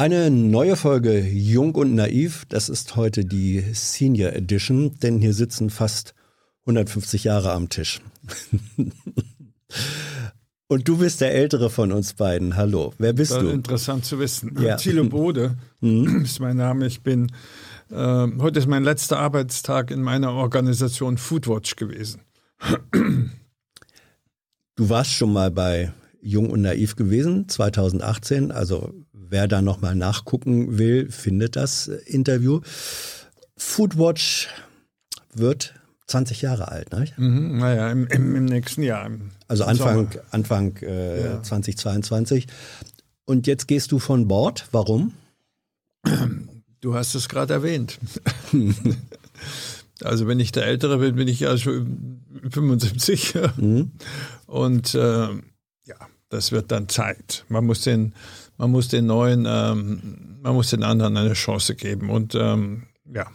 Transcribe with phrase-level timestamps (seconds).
[0.00, 2.46] Eine neue Folge Jung und Naiv.
[2.48, 6.14] Das ist heute die Senior Edition, denn hier sitzen fast
[6.62, 8.00] 150 Jahre am Tisch.
[10.68, 12.56] und du bist der Ältere von uns beiden.
[12.56, 13.50] Hallo, wer bist du?
[13.50, 14.56] Interessant zu wissen.
[14.58, 14.76] Ja.
[14.76, 16.22] Thilo Bode mhm.
[16.22, 16.86] ist mein Name.
[16.86, 17.30] Ich bin,
[17.90, 22.22] äh, heute ist mein letzter Arbeitstag in meiner Organisation Foodwatch gewesen.
[24.76, 25.92] Du warst schon mal bei
[26.22, 28.94] Jung und Naiv gewesen, 2018, also
[29.30, 32.60] wer da nochmal nachgucken will, findet das Interview.
[33.56, 34.48] Foodwatch
[35.32, 35.74] wird
[36.06, 37.06] 20 Jahre alt, ne?
[37.16, 39.06] Mhm, naja, im, im, im, nächsten Jahr.
[39.06, 41.42] Im also Anfang, Anfang äh, ja.
[41.42, 42.46] 2022.
[43.24, 44.66] Und jetzt gehst du von Bord.
[44.72, 45.12] Warum?
[46.80, 47.98] Du hast es gerade erwähnt.
[50.02, 53.34] also wenn ich der Ältere bin, bin ich ja schon 75.
[53.56, 53.92] Mhm.
[54.46, 55.96] Und äh, ja,
[56.28, 57.44] das wird dann Zeit.
[57.48, 58.14] Man muss den
[58.60, 62.10] man muss den neuen, ähm, man muss den anderen eine Chance geben.
[62.10, 63.26] Und ähm, ja.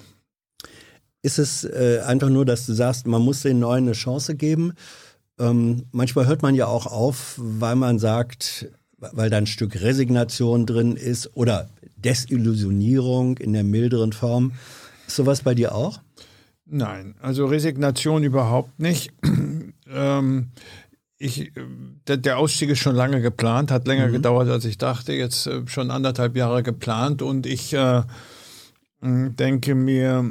[1.24, 4.74] Ist es äh, einfach nur, dass du sagst, man muss den neuen eine Chance geben?
[5.40, 8.68] Ähm, manchmal hört man ja auch auf, weil man sagt,
[9.00, 14.52] weil da ein Stück Resignation drin ist oder Desillusionierung in der milderen Form.
[15.08, 16.02] Ist sowas bei dir auch?
[16.68, 19.12] Nein, also Resignation überhaupt nicht.
[19.92, 20.52] ähm,
[21.18, 21.52] ich,
[22.08, 24.14] der, der, Ausstieg ist schon lange geplant, hat länger mhm.
[24.14, 25.14] gedauert, als ich dachte.
[25.14, 28.04] Jetzt äh, schon anderthalb Jahre geplant und ich äh,
[29.02, 30.26] denke mir,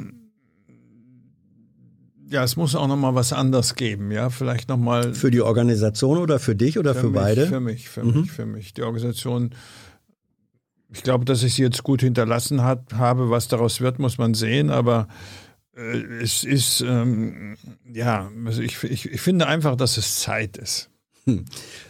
[2.29, 5.41] ja, es muss auch noch mal was anderes geben, ja, vielleicht noch mal für die
[5.41, 7.47] Organisation oder für dich oder für, für mich, beide?
[7.47, 8.21] Für mich, für mhm.
[8.21, 8.73] mich, für mich.
[8.73, 9.51] Die Organisation.
[10.93, 13.29] Ich glaube, dass ich sie jetzt gut hinterlassen hat, habe.
[13.29, 14.69] Was daraus wird, muss man sehen.
[14.69, 15.44] Aber äh,
[15.75, 17.55] es ist, ähm,
[17.91, 20.89] ja, also ich, ich, ich finde einfach, dass es Zeit ist.
[21.25, 21.45] Hm.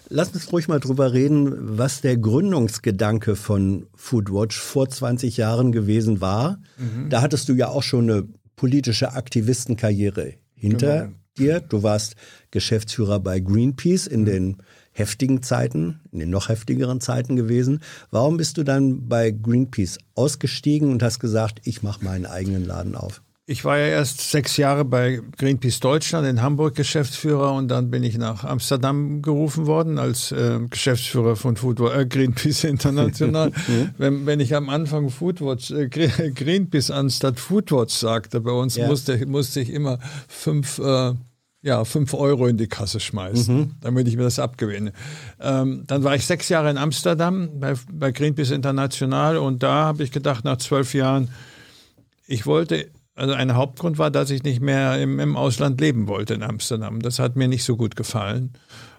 [0.09, 6.22] Lass uns ruhig mal drüber reden, was der Gründungsgedanke von Foodwatch vor 20 Jahren gewesen
[6.22, 6.59] war.
[6.78, 7.09] Mhm.
[7.09, 11.13] Da hattest du ja auch schon eine politische Aktivistenkarriere hinter genau.
[11.38, 11.59] dir.
[11.59, 12.16] Du warst
[12.51, 14.25] Geschäftsführer bei Greenpeace in mhm.
[14.25, 14.57] den
[14.91, 17.81] heftigen Zeiten, in den noch heftigeren Zeiten gewesen.
[18.12, 22.95] Warum bist du dann bei Greenpeace ausgestiegen und hast gesagt, ich mache meinen eigenen Laden
[22.95, 23.22] auf?
[23.47, 28.01] Ich war ja erst sechs Jahre bei Greenpeace Deutschland in Hamburg Geschäftsführer und dann bin
[28.01, 33.51] ich nach Amsterdam gerufen worden als äh, Geschäftsführer von Foodwatch, äh, Greenpeace International.
[33.67, 33.91] Mhm.
[33.97, 38.88] wenn, wenn ich am Anfang Foodwatch, äh, Greenpeace anstatt Foodwatch sagte, bei uns ja.
[38.88, 41.13] musste, musste ich immer fünf äh,
[41.62, 43.72] ja, fünf Euro in die Kasse schmeißen, mhm.
[43.81, 44.94] damit ich mir das abgewinne.
[45.41, 50.03] Ähm, dann war ich sechs Jahre in Amsterdam bei, bei Greenpeace International und da habe
[50.03, 51.29] ich gedacht, nach zwölf Jahren,
[52.27, 56.34] ich wollte also ein Hauptgrund war, dass ich nicht mehr im, im Ausland leben wollte
[56.34, 57.02] in Amsterdam.
[57.02, 58.53] Das hat mir nicht so gut gefallen.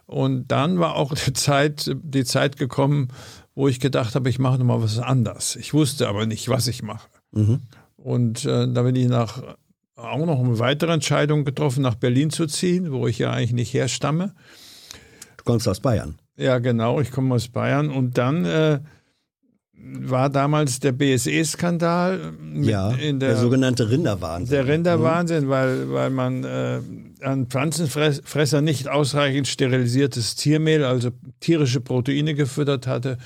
[0.07, 3.09] Und dann war auch die Zeit, die Zeit gekommen,
[3.55, 5.57] wo ich gedacht habe, ich mache nochmal was anderes.
[5.57, 7.09] Ich wusste aber nicht, was ich mache.
[7.33, 7.61] Mhm.
[7.97, 9.43] Und äh, da bin ich nach
[9.97, 13.75] auch noch eine weitere Entscheidung getroffen, nach Berlin zu ziehen, wo ich ja eigentlich nicht
[13.75, 14.35] herstamme.
[15.39, 16.19] Du kommst aus Bayern.
[16.37, 17.91] Ja, genau, ich komme aus Bayern.
[17.91, 18.81] Und dann äh,
[19.79, 22.33] war damals der BSE-Skandal.
[22.55, 24.51] Ja, der, der, sogenannte Rinderwahnsinn.
[24.51, 25.49] Der Rinderwahnsinn, mhm.
[25.49, 26.81] weil, weil man äh,
[27.23, 31.11] an Pflanzenfresser nicht ausreichend sterilisiertes Tiermehl, also
[31.41, 33.19] tierische Proteine gefüttert hatte.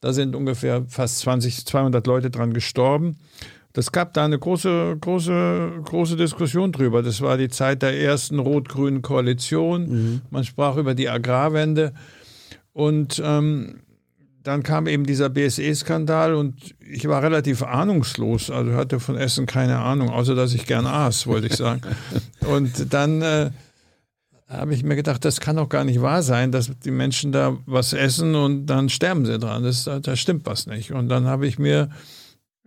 [0.00, 3.16] Da sind ungefähr fast 20, 200 Leute dran gestorben.
[3.72, 7.02] Das gab da eine große, große, große Diskussion drüber.
[7.02, 9.88] Das war die Zeit der ersten rot-grünen Koalition.
[9.88, 10.20] Mhm.
[10.30, 11.92] Man sprach über die Agrarwende.
[12.72, 13.80] Und ähm,
[14.46, 19.78] dann kam eben dieser BSE-Skandal und ich war relativ ahnungslos, also hatte von Essen keine
[19.78, 21.80] Ahnung, außer dass ich gern aß, wollte ich sagen.
[22.46, 23.50] und dann äh,
[24.46, 27.56] habe ich mir gedacht, das kann doch gar nicht wahr sein, dass die Menschen da
[27.66, 29.64] was essen und dann sterben sie dran.
[29.64, 30.92] Das, da stimmt was nicht.
[30.92, 31.90] Und dann habe ich mir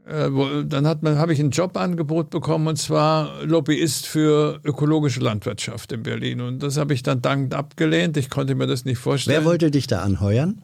[0.06, 0.30] äh,
[0.66, 6.04] dann hat man, habe ich ein Jobangebot bekommen und zwar Lobbyist für ökologische Landwirtschaft in
[6.04, 6.42] Berlin.
[6.42, 8.18] Und das habe ich dann dankend abgelehnt.
[8.18, 9.38] Ich konnte mir das nicht vorstellen.
[9.38, 10.62] Wer wollte dich da anheuern?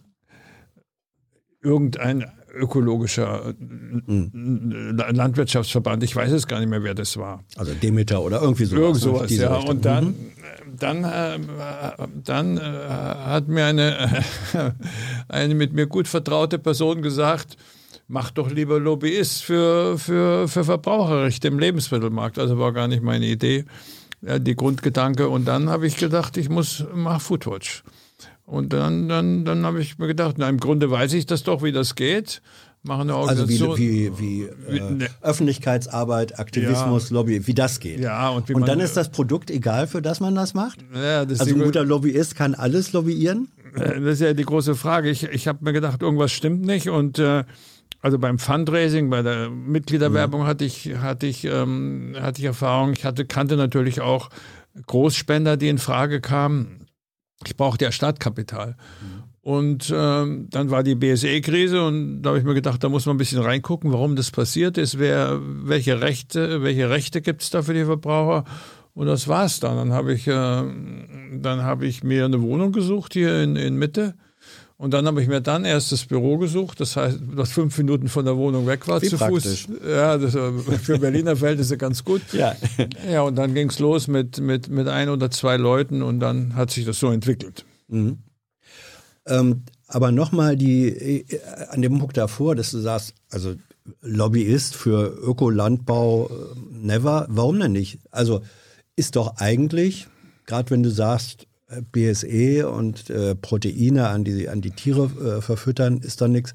[1.65, 4.95] Irgendein ökologischer mhm.
[4.95, 7.43] Landwirtschaftsverband, ich weiß es gar nicht mehr, wer das war.
[7.57, 8.81] Also Demeter oder irgendwie sowas.
[8.81, 9.55] Irgend sowas, ja.
[9.55, 9.69] Richtung.
[9.69, 10.15] Und dann, mhm.
[10.79, 11.39] dann, äh,
[12.23, 14.23] dann äh, hat mir eine,
[15.27, 17.57] eine mit mir gut vertraute Person gesagt,
[18.07, 22.39] mach doch lieber Lobbyist für, für, für Verbraucherrechte im Lebensmittelmarkt.
[22.39, 23.65] Also war gar nicht meine Idee,
[24.21, 25.27] die Grundgedanke.
[25.27, 27.83] Und dann habe ich gedacht, ich muss, mach Foodwatch.
[28.45, 31.63] Und dann, dann, dann habe ich mir gedacht, na, im Grunde weiß ich das doch,
[31.63, 32.41] wie das geht.
[32.83, 33.71] Machen eine Organisation.
[33.71, 35.07] Also wie, wie, wie äh, ne.
[35.21, 37.15] Öffentlichkeitsarbeit, Aktivismus, ja.
[37.15, 37.99] Lobby, wie das geht.
[37.99, 40.85] Ja, und, und dann ist das Produkt egal, für das man das macht?
[40.93, 43.47] Ja, das also ein guter Lobbyist kann alles lobbyieren?
[43.75, 45.09] Äh, das ist ja die große Frage.
[45.09, 47.43] Ich, ich habe mir gedacht, irgendwas stimmt nicht und äh,
[48.01, 50.45] also beim Fundraising, bei der Mitgliederwerbung mhm.
[50.45, 52.93] hatte ich, hatte ich, ähm, hatte ich Erfahrung.
[52.93, 54.29] Ich hatte, kannte natürlich auch
[54.85, 56.84] Großspender, die in Frage kamen.
[57.47, 58.75] Ich brauchte ja Startkapital.
[59.41, 63.15] Und ähm, dann war die BSE-Krise und da habe ich mir gedacht, da muss man
[63.15, 67.61] ein bisschen reingucken, warum das passiert ist, wer, welche Rechte, welche Rechte gibt es da
[67.61, 68.43] für die Verbraucher.
[68.95, 69.75] Und das war's dann.
[69.75, 74.15] Dann habe ich, äh, dann habe ich mir eine Wohnung gesucht hier in, in Mitte
[74.77, 78.09] und dann habe ich mir dann erst das Büro gesucht, das heißt, das fünf Minuten
[78.09, 79.67] von der Wohnung weg war Wie zu praktisch.
[79.67, 79.77] Fuß.
[79.87, 82.21] Ja, das war für Berliner Verhältnisse ganz gut.
[82.33, 82.55] Ja.
[83.09, 86.55] ja, und dann ging es los mit, mit, mit ein oder zwei Leuten und dann
[86.55, 87.63] hat sich das so entwickelt.
[87.87, 88.17] Mhm.
[89.27, 91.39] Ähm, aber nochmal die äh,
[91.69, 93.55] an dem Punkt davor, dass du sagst, also
[94.01, 96.31] Lobbyist für Ökolandbau, äh,
[96.69, 97.99] never, warum denn nicht?
[98.11, 98.41] Also
[98.97, 100.07] ist doch eigentlich,
[100.45, 101.47] gerade wenn du sagst,
[101.91, 106.53] BSE und äh, Proteine an die, an die Tiere äh, verfüttern, ist doch nichts.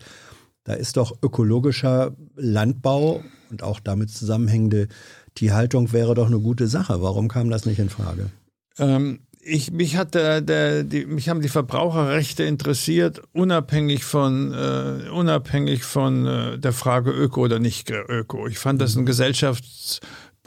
[0.65, 4.89] Da ist doch ökologischer Landbau und auch damit zusammenhängende
[5.35, 7.03] Tierhaltung wäre doch eine gute Sache.
[7.03, 8.31] Warum kam das nicht in Frage?
[8.79, 15.09] Ähm, ich, mich, hat der, der, die, mich haben die Verbraucherrechte interessiert, unabhängig von, äh,
[15.09, 18.47] unabhängig von äh, der Frage Öko oder nicht Öko.
[18.47, 19.09] Ich fand das ein mhm.
[19.09, 20.01] gesellschafts-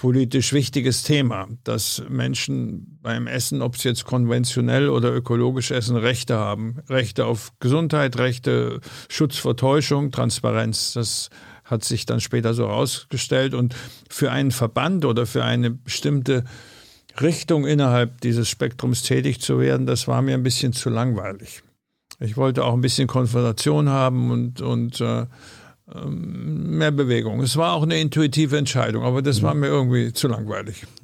[0.04, 6.36] politisch wichtiges Thema, dass Menschen beim Essen, ob sie jetzt konventionell oder ökologisch essen, Rechte
[6.36, 6.80] haben.
[6.90, 10.92] Rechte auf Gesundheit, Rechte, Schutz vor Täuschung, Transparenz.
[10.92, 11.30] Das
[11.64, 13.54] hat sich dann später so herausgestellt.
[13.54, 13.78] Und
[14.10, 16.44] für einen Verband oder für eine bestimmte
[17.22, 21.64] Richtung innerhalb dieses Spektrums tätig zu werden, das war mir ein bisschen zu langweilig.
[22.20, 25.28] Ich wollte auch ein bisschen Konfrontation haben und, und äh,
[25.86, 27.42] mehr Bewegung.
[27.42, 30.86] Es war auch eine intuitive Entscheidung, aber das war mir irgendwie zu langweilig.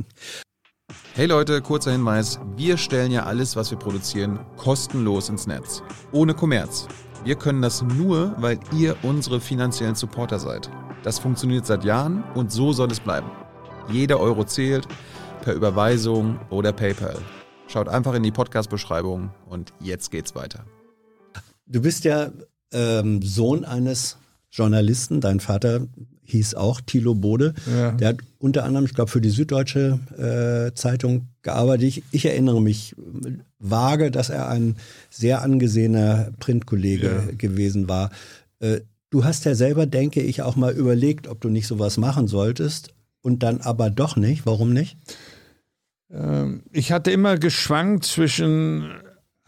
[1.16, 2.40] Hey Leute, kurzer Hinweis.
[2.56, 5.84] Wir stellen ja alles, was wir produzieren, kostenlos ins Netz.
[6.14, 6.88] Ohne Kommerz.
[7.26, 10.70] Wir können das nur, weil ihr unsere finanziellen Supporter seid.
[11.04, 13.30] Das funktioniert seit Jahren und so soll es bleiben.
[13.92, 14.88] Jeder Euro zählt,
[15.42, 17.18] per Überweisung oder PayPal.
[17.68, 20.64] Schaut einfach in die Podcast-Beschreibung und jetzt geht's weiter.
[21.66, 22.32] Du bist ja
[22.72, 24.19] ähm, Sohn eines
[24.52, 25.22] Journalisten.
[25.22, 25.88] Dein Vater
[26.24, 27.54] hieß auch Thilo Bode.
[27.70, 27.92] Ja.
[27.92, 31.88] Der hat unter anderem, ich glaube, für die Süddeutsche äh, Zeitung gearbeitet.
[31.88, 32.96] Ich, ich, erinnere mich
[33.60, 34.76] vage, dass er ein
[35.10, 37.36] sehr angesehener Printkollege ja.
[37.36, 38.12] gewesen war.
[38.60, 42.28] Äh, du hast ja selber, denke ich, auch mal überlegt, ob du nicht sowas machen
[42.28, 44.46] solltest und dann aber doch nicht.
[44.46, 44.98] Warum nicht?
[46.12, 48.92] Ähm, ich hatte immer geschwankt zwischen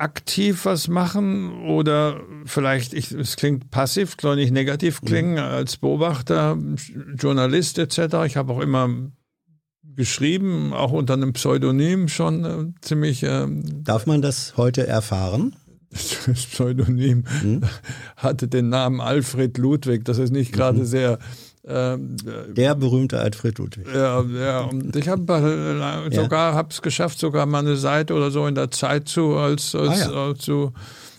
[0.02, 5.50] aktiv was machen oder vielleicht, ich, es klingt passiv, soll nicht negativ klingen, ja.
[5.50, 6.58] als Beobachter,
[7.16, 8.26] Journalist etc.
[8.26, 8.90] Ich habe auch immer
[9.96, 13.24] geschrieben, auch unter einem Pseudonym schon äh, ziemlich.
[13.24, 13.48] Äh,
[13.84, 15.56] Darf man das heute erfahren?
[16.26, 17.64] Das Pseudonym hm?
[18.16, 20.06] hatte den Namen Alfred Ludwig.
[20.06, 20.86] Das ist nicht gerade mhm.
[20.86, 21.20] sehr
[21.68, 22.16] ähm,
[22.48, 23.86] der berühmte Alfred Ludwig.
[23.94, 24.62] Ja, ja.
[24.62, 26.68] Und ich habe äh, sogar ja.
[26.68, 30.30] es geschafft, sogar mal eine Seite oder so in der Zeit zu als, als, ah,
[30.30, 30.36] ja.
[30.36, 30.74] zu.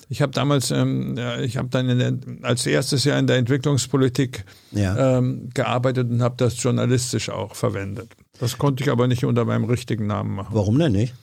[0.08, 4.44] Ich habe damals, ähm, ja, ich habe dann der, als erstes Jahr in der Entwicklungspolitik
[4.72, 5.18] ja.
[5.18, 8.10] ähm, gearbeitet und habe das journalistisch auch verwendet.
[8.38, 10.50] Das konnte ich aber nicht unter meinem richtigen Namen machen.
[10.52, 11.14] Warum denn nicht?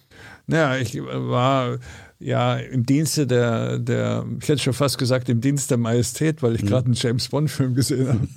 [0.48, 1.78] Naja, ich war
[2.20, 6.56] ja im Dienste der, der, ich hätte schon fast gesagt, im Dienst der Majestät, weil
[6.56, 6.68] ich hm.
[6.68, 8.28] gerade einen James Bond-Film gesehen habe.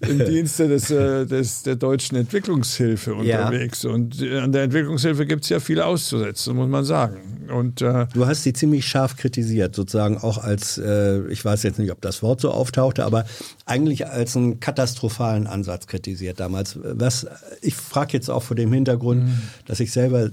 [0.06, 3.84] Im Dienste des, äh, des, der deutschen Entwicklungshilfe unterwegs.
[3.84, 3.90] Ja.
[3.90, 7.48] Und an der Entwicklungshilfe gibt es ja viel auszusetzen, muss man sagen.
[7.48, 11.78] Und, äh, du hast sie ziemlich scharf kritisiert, sozusagen auch als, äh, ich weiß jetzt
[11.78, 13.24] nicht, ob das Wort so auftauchte, aber
[13.64, 16.78] eigentlich als einen katastrophalen Ansatz kritisiert damals.
[16.82, 17.26] Was,
[17.62, 19.38] ich frage jetzt auch vor dem Hintergrund, mhm.
[19.66, 20.30] dass ich selber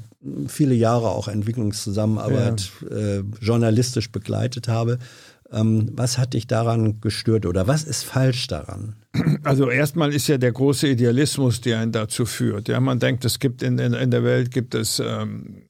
[0.47, 2.97] viele Jahre auch Entwicklungszusammenarbeit ja.
[2.97, 4.99] äh, journalistisch begleitet habe.
[5.51, 8.95] Ähm, was hat dich daran gestört oder was ist falsch daran?
[9.43, 12.67] Also erstmal ist ja der große Idealismus, der einen dazu führt.
[12.69, 15.63] Ja, man denkt, es gibt in, in, in der Welt gibt es ähm,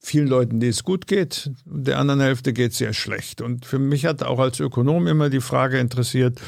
[0.00, 3.40] vielen Leuten, die es gut geht, der anderen Hälfte geht es sehr schlecht.
[3.40, 6.40] Und für mich hat auch als Ökonom immer die Frage interessiert,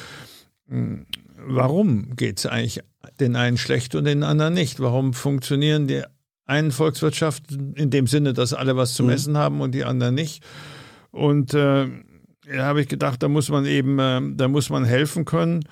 [0.69, 1.07] hm,
[1.47, 2.81] warum geht es eigentlich
[3.21, 4.81] den einen schlecht und den anderen nicht?
[4.81, 6.03] Warum funktionieren die
[6.53, 9.39] einen Volkswirtschaften in dem Sinne, dass alle was zu messen mhm.
[9.39, 10.45] haben und die anderen nicht?
[11.11, 11.89] Und äh,
[12.47, 15.65] da habe ich gedacht, da muss man eben, äh, da muss man helfen können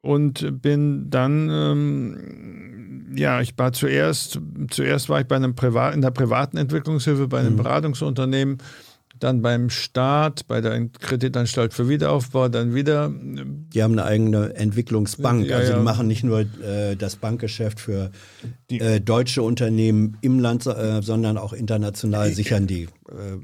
[0.00, 6.00] und bin dann, ähm, ja, ich war zuerst, zuerst war ich bei einem Privat, in
[6.00, 7.58] der privaten Entwicklungshilfe, bei einem mhm.
[7.58, 8.58] Beratungsunternehmen,
[9.20, 13.12] dann beim Staat, bei der Kreditanstalt für Wiederaufbau, dann wieder.
[13.12, 15.46] Die haben eine eigene Entwicklungsbank.
[15.46, 15.82] Ja, also die ja.
[15.84, 18.10] machen nicht nur äh, das Bankgeschäft für
[18.68, 22.88] äh, deutsche Unternehmen im Land, äh, sondern auch international sichern die äh,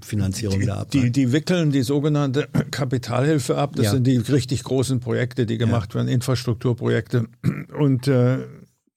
[0.04, 0.90] Finanzierung die, da ab.
[0.90, 3.76] Die, die, wickeln die sogenannte Kapitalhilfe ab.
[3.76, 3.90] Das ja.
[3.92, 7.26] sind die richtig großen Projekte, die gemacht werden, Infrastrukturprojekte.
[7.78, 8.38] Und äh,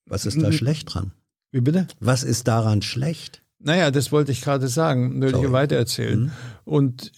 [0.05, 1.11] was ist da schlecht dran?
[1.51, 1.87] Wie bitte?
[1.99, 3.41] Was ist daran schlecht?
[3.61, 6.21] Naja, das wollte ich gerade sagen, würde ich weitererzählen.
[6.21, 6.31] Mhm.
[6.63, 7.11] Und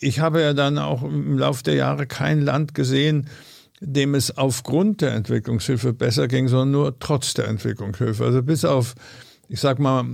[0.00, 3.28] ich habe ja dann auch im Laufe der Jahre kein Land gesehen,
[3.80, 8.24] dem es aufgrund der Entwicklungshilfe besser ging, sondern nur trotz der Entwicklungshilfe.
[8.24, 8.94] Also bis auf,
[9.48, 10.04] ich sag mal,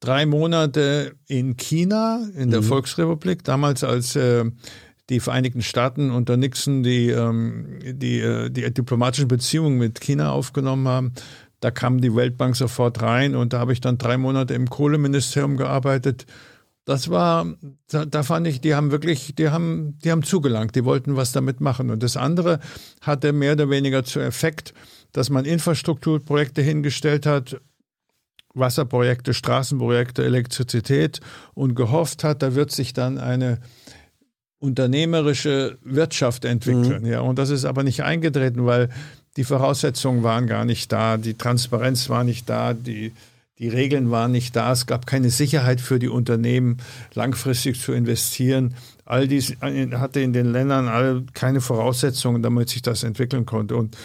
[0.00, 2.66] drei Monate in China, in der mhm.
[2.66, 4.44] Volksrepublik, damals als äh,
[5.10, 10.88] die Vereinigten Staaten unter Nixon die, ähm, die, äh, die diplomatischen Beziehungen mit China aufgenommen
[10.88, 11.12] haben,
[11.60, 15.56] da kam die Weltbank sofort rein und da habe ich dann drei Monate im Kohleministerium
[15.56, 16.26] gearbeitet.
[16.86, 17.46] Das war,
[17.88, 21.32] da, da, fand ich, die haben wirklich, die haben, die haben zugelangt, die wollten was
[21.32, 21.90] damit machen.
[21.90, 22.58] Und das andere
[23.02, 24.72] hatte mehr oder weniger zu Effekt,
[25.12, 27.60] dass man Infrastrukturprojekte hingestellt hat,
[28.54, 31.20] Wasserprojekte, Straßenprojekte, Elektrizität
[31.54, 33.58] und gehofft hat, da wird sich dann eine
[34.58, 37.02] unternehmerische Wirtschaft entwickeln.
[37.02, 37.08] Mhm.
[37.08, 38.90] Ja, und das ist aber nicht eingetreten, weil
[39.36, 43.12] die Voraussetzungen waren gar nicht da, die Transparenz war nicht da, die,
[43.58, 46.78] die Regeln waren nicht da, es gab keine Sicherheit für die Unternehmen,
[47.14, 48.74] langfristig zu investieren.
[49.04, 53.76] All dies hatte in den Ländern alle keine Voraussetzungen, damit sich das entwickeln konnte.
[53.76, 53.96] Und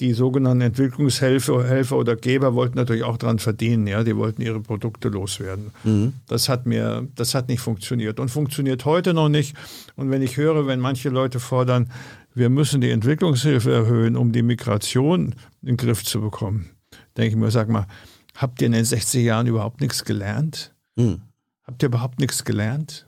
[0.00, 4.60] die sogenannten Entwicklungshelfer Helfer oder Geber wollten natürlich auch daran verdienen, ja, die wollten ihre
[4.60, 5.70] Produkte loswerden.
[5.84, 6.12] Mhm.
[6.28, 9.56] Das hat mir, das hat nicht funktioniert und funktioniert heute noch nicht.
[9.96, 11.90] Und wenn ich höre, wenn manche Leute fordern,
[12.36, 16.70] wir müssen die Entwicklungshilfe erhöhen, um die Migration in den Griff zu bekommen.
[17.16, 17.86] Denke ich mir, sag mal,
[18.34, 20.74] habt ihr in den 60 Jahren überhaupt nichts gelernt?
[20.96, 21.22] Hm.
[21.64, 23.06] Habt ihr überhaupt nichts gelernt?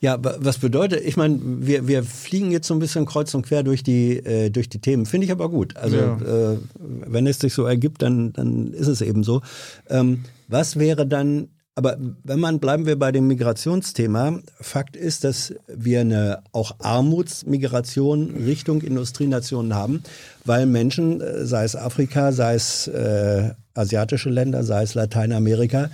[0.00, 3.62] Ja, was bedeutet, ich meine, wir, wir fliegen jetzt so ein bisschen kreuz und quer
[3.62, 5.76] durch die, äh, durch die Themen, finde ich aber gut.
[5.76, 6.16] Also ja.
[6.52, 9.42] äh, wenn es sich so ergibt, dann, dann ist es eben so.
[9.90, 14.40] Ähm, was wäre dann aber wenn man, bleiben wir bei dem Migrationsthema.
[14.60, 20.02] Fakt ist, dass wir eine auch Armutsmigration Richtung Industrienationen haben,
[20.46, 25.90] weil Menschen, äh, sei es Afrika, sei es äh, asiatische Länder, sei es Lateinamerika,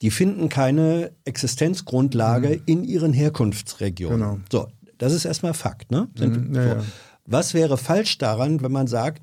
[0.00, 2.62] die finden keine Existenzgrundlage mhm.
[2.64, 4.18] in ihren Herkunftsregionen.
[4.18, 4.38] Genau.
[4.50, 5.90] So, das ist erstmal Fakt.
[5.90, 6.08] Ne?
[6.16, 6.68] Sind, mhm, ja, so.
[6.68, 6.84] ja.
[7.26, 9.20] Was wäre falsch daran, wenn man sagt,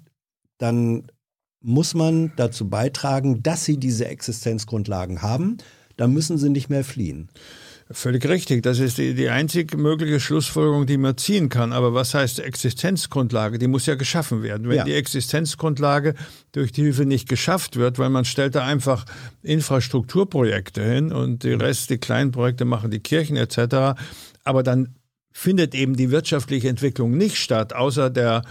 [0.59, 1.07] dann
[1.59, 5.57] muss man dazu beitragen, dass sie diese Existenzgrundlagen haben?
[5.97, 7.29] Dann müssen sie nicht mehr fliehen.
[7.91, 8.63] Völlig richtig.
[8.63, 11.73] Das ist die, die einzig mögliche Schlussfolgerung, die man ziehen kann.
[11.73, 13.59] Aber was heißt Existenzgrundlage?
[13.59, 14.69] Die muss ja geschaffen werden.
[14.69, 14.83] Wenn ja.
[14.83, 16.15] die Existenzgrundlage
[16.53, 19.05] durch die Hilfe nicht geschafft wird, weil man stellt da einfach
[19.43, 23.99] Infrastrukturprojekte hin und die Rest, die kleinen Projekte machen die Kirchen etc.
[24.43, 24.95] Aber dann
[25.31, 28.43] findet eben die wirtschaftliche Entwicklung nicht statt, außer der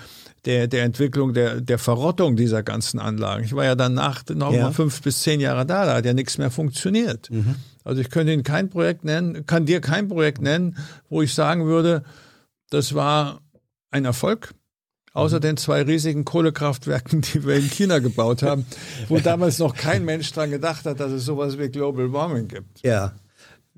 [0.45, 3.45] der, der Entwicklung, der, der Verrottung dieser ganzen Anlagen.
[3.45, 4.65] Ich war ja danach noch ja.
[4.65, 7.31] mal fünf bis zehn Jahre da, da hat ja nichts mehr funktioniert.
[7.31, 7.57] Mhm.
[7.85, 10.77] Also ich könnte Ihnen kein Projekt nennen, kann dir kein Projekt nennen,
[11.09, 12.03] wo ich sagen würde,
[12.71, 13.41] das war
[13.91, 14.55] ein Erfolg.
[15.15, 15.43] Außer mhm.
[15.43, 18.67] den zwei riesigen Kohlekraftwerken, die wir in China gebaut haben,
[19.09, 22.83] wo damals noch kein Mensch dran gedacht hat, dass es sowas wie Global Warming gibt.
[22.83, 23.13] Ja.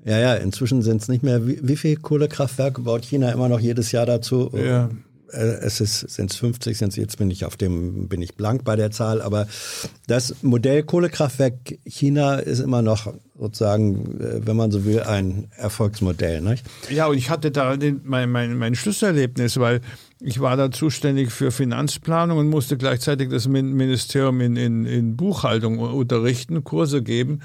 [0.03, 3.59] Ja, ja, inzwischen sind es nicht mehr, wie, wie viele Kohlekraftwerke baut China immer noch
[3.59, 4.51] jedes Jahr dazu?
[4.53, 4.89] Ja
[5.31, 8.75] es ist, sind es 50, sind jetzt bin ich auf dem, bin ich blank bei
[8.75, 9.47] der Zahl, aber
[10.07, 16.41] das Modell Kohlekraftwerk China ist immer noch sozusagen, äh, wenn man so will, ein Erfolgsmodell.
[16.41, 16.63] Nicht?
[16.89, 19.81] Ja, und ich hatte da den, mein, mein, mein Schlüsselerlebnis, weil
[20.21, 25.79] ich war da zuständig für Finanzplanung und musste gleichzeitig das Ministerium in, in, in Buchhaltung
[25.79, 27.41] unterrichten, Kurse geben.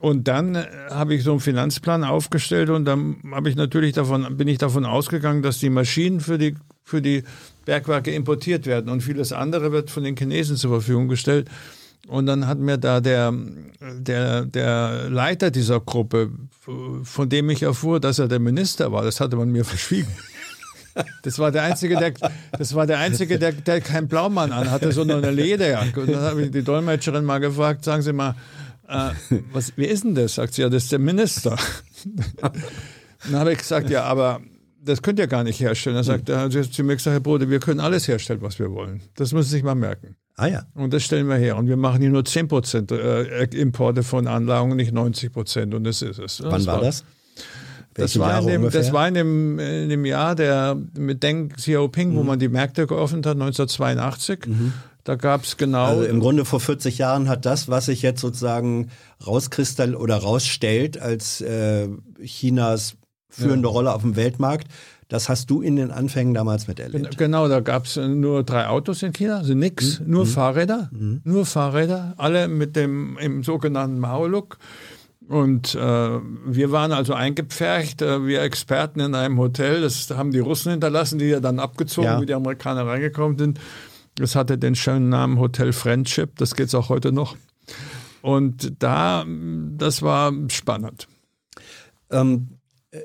[0.00, 4.36] Und dann äh, habe ich so einen Finanzplan aufgestellt und dann habe ich natürlich davon,
[4.36, 7.22] bin ich davon ausgegangen, dass die Maschinen für die für die
[7.66, 11.48] Bergwerke importiert werden und vieles andere wird von den Chinesen zur Verfügung gestellt.
[12.08, 13.32] Und dann hat mir da der,
[13.80, 16.30] der, der Leiter dieser Gruppe,
[17.04, 20.10] von dem ich erfuhr, dass er der Minister war, das hatte man mir verschwiegen.
[21.22, 22.12] Das war der Einzige, der,
[22.58, 26.00] das war der Einzige, der, der keinen Blaumann anhatte, sondern eine Lederjacke.
[26.00, 28.34] Und dann habe ich die Dolmetscherin mal gefragt, sagen Sie mal,
[28.90, 30.34] äh, was, wie ist denn das?
[30.34, 31.56] Sagt sie, ja, das ist der Minister.
[32.40, 32.52] dann
[33.32, 34.40] habe ich gesagt, ja, aber
[34.82, 35.96] das könnt ihr gar nicht herstellen.
[35.96, 38.70] Er sagt, er hat zu mir gesagt, Herr Bode, wir können alles herstellen, was wir
[38.70, 39.02] wollen.
[39.14, 40.16] Das müssen Sie sich mal merken.
[40.36, 40.62] Ah ja.
[40.74, 41.56] Und das stellen wir her.
[41.56, 45.74] Und wir machen hier nur 10 Prozent äh, Importe von Anlagen, nicht 90 Prozent.
[45.74, 46.42] Und das ist es.
[46.42, 47.04] Wann das war, das?
[47.94, 52.12] Das war, in dem, das war, in dem, in dem, Jahr der, mit Deng Xiaoping,
[52.12, 52.16] mhm.
[52.16, 54.46] wo man die Märkte geöffnet hat, 1982.
[54.46, 54.72] Mhm.
[55.04, 55.84] Da gab es genau.
[55.84, 58.90] Also im Grunde vor 40 Jahren hat das, was sich jetzt sozusagen
[59.26, 61.88] rauskristall oder rausstellt als äh,
[62.22, 62.96] Chinas
[63.28, 63.72] führende ja.
[63.72, 64.68] Rolle auf dem Weltmarkt.
[65.08, 67.18] Das hast du in den Anfängen damals miterlebt.
[67.18, 70.10] Genau, da gab es nur drei Autos in China, also nix, mhm.
[70.10, 70.28] nur mhm.
[70.28, 71.20] Fahrräder, mhm.
[71.24, 74.58] nur Fahrräder, alle mit dem im sogenannten Mao-Look.
[75.28, 79.80] Und äh, wir waren also eingepfercht, äh, wir Experten in einem Hotel.
[79.80, 82.20] Das haben die Russen hinterlassen, die ja dann abgezogen, ja.
[82.20, 83.60] wie die Amerikaner reingekommen sind.
[84.20, 87.36] Das hatte den schönen Namen Hotel Friendship, das geht es auch heute noch.
[88.22, 91.08] Und da, das war spannend.
[92.10, 92.58] Ähm,
[92.90, 93.00] äh,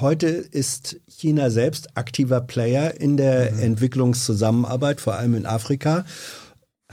[0.00, 3.58] Heute ist China selbst aktiver Player in der mhm.
[3.60, 6.04] Entwicklungszusammenarbeit, vor allem in Afrika.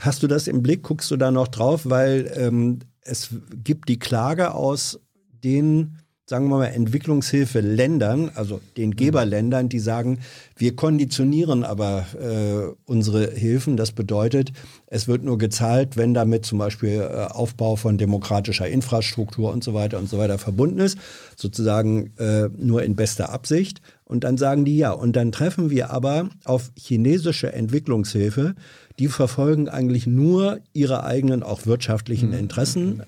[0.00, 0.82] Hast du das im Blick?
[0.82, 1.82] Guckst du da noch drauf?
[1.84, 3.28] Weil ähm, es
[3.62, 4.98] gibt die Klage aus
[5.44, 8.96] den sagen wir mal, Entwicklungshilfe Ländern, also den mhm.
[8.96, 10.18] Geberländern, die sagen,
[10.56, 13.76] wir konditionieren aber äh, unsere Hilfen.
[13.76, 14.52] Das bedeutet,
[14.88, 19.72] es wird nur gezahlt, wenn damit zum Beispiel äh, Aufbau von demokratischer Infrastruktur und so
[19.72, 20.98] weiter und so weiter verbunden ist,
[21.36, 23.80] sozusagen äh, nur in bester Absicht.
[24.04, 24.90] Und dann sagen die ja.
[24.90, 28.56] Und dann treffen wir aber auf chinesische Entwicklungshilfe,
[28.98, 32.38] die verfolgen eigentlich nur ihre eigenen auch wirtschaftlichen mhm.
[32.38, 33.02] Interessen.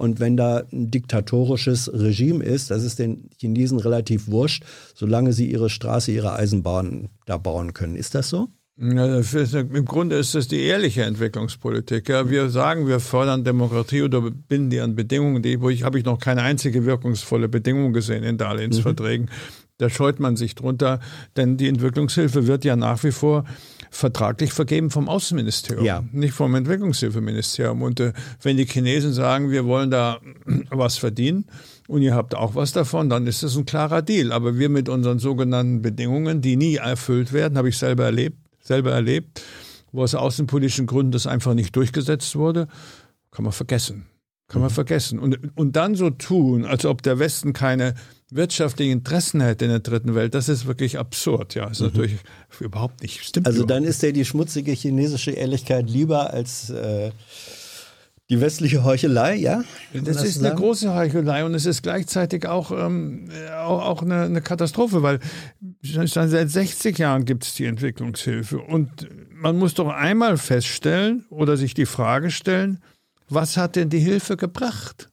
[0.00, 4.64] Und wenn da ein diktatorisches Regime ist, das ist den Chinesen relativ wurscht,
[4.94, 7.96] solange sie ihre Straße, ihre Eisenbahnen da bauen können.
[7.96, 8.48] Ist das so?
[8.78, 12.08] Ja, Im Grunde ist das die ehrliche Entwicklungspolitik.
[12.08, 15.98] Ja, wir sagen, wir fördern Demokratie oder binden die an Bedingungen, die, wo ich habe
[15.98, 19.26] ich noch keine einzige wirkungsvolle Bedingung gesehen in Darlehensverträgen.
[19.26, 19.64] Mhm.
[19.76, 21.00] Da scheut man sich drunter,
[21.36, 23.44] denn die Entwicklungshilfe wird ja nach wie vor
[23.90, 26.04] vertraglich vergeben vom Außenministerium, ja.
[26.12, 27.82] nicht vom Entwicklungshilfeministerium.
[27.82, 30.20] Und äh, wenn die Chinesen sagen, wir wollen da
[30.70, 31.46] was verdienen
[31.88, 34.32] und ihr habt auch was davon, dann ist das ein klarer Deal.
[34.32, 38.92] Aber wir mit unseren sogenannten Bedingungen, die nie erfüllt werden, habe ich selber erlebt, selber
[38.92, 39.42] erlebt,
[39.92, 42.68] wo aus außenpolitischen Gründen das einfach nicht durchgesetzt wurde,
[43.32, 44.06] kann man vergessen.
[44.50, 44.74] Kann man mhm.
[44.74, 45.20] vergessen.
[45.20, 47.94] Und, und dann so tun, als ob der Westen keine
[48.32, 51.54] wirtschaftliche Interessen hätte in der dritten Welt, das ist wirklich absurd.
[51.54, 51.86] Ja, ist mhm.
[51.86, 52.16] natürlich
[52.58, 53.24] überhaupt nicht.
[53.24, 57.12] Stimmt also dann ist dir die schmutzige chinesische Ehrlichkeit lieber als äh,
[58.28, 59.62] die westliche Heuchelei, ja?
[59.92, 64.22] Das, das ist eine große Heuchelei und es ist gleichzeitig auch, ähm, auch, auch eine,
[64.22, 65.20] eine, Katastrophe, weil
[65.82, 71.56] schon seit 60 Jahren gibt es die Entwicklungshilfe und man muss doch einmal feststellen oder
[71.56, 72.80] sich die Frage stellen,
[73.30, 75.08] was hat denn die Hilfe gebracht?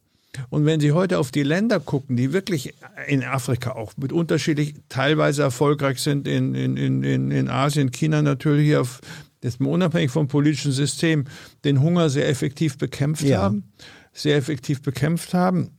[0.50, 2.74] Und wenn Sie heute auf die Länder gucken, die wirklich
[3.08, 8.76] in Afrika auch mit unterschiedlich teilweise erfolgreich sind, in, in, in, in Asien, China natürlich
[8.76, 9.02] auf,
[9.44, 11.26] jetzt mal unabhängig vom politischen System,
[11.64, 13.42] den Hunger sehr effektiv bekämpft ja.
[13.42, 13.72] haben,
[14.14, 15.72] sehr effektiv bekämpft haben,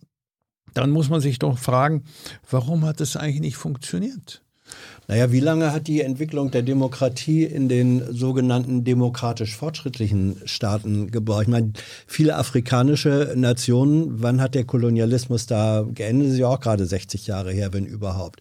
[0.74, 2.04] dann muss man sich doch fragen,
[2.50, 4.42] warum hat das eigentlich nicht funktioniert?
[5.10, 11.44] Naja, wie lange hat die Entwicklung der Demokratie in den sogenannten demokratisch fortschrittlichen Staaten gebraucht?
[11.44, 11.72] Ich meine,
[12.06, 16.26] viele afrikanische Nationen, wann hat der Kolonialismus da geendet?
[16.26, 18.40] Das ist ja auch gerade 60 Jahre her, wenn überhaupt.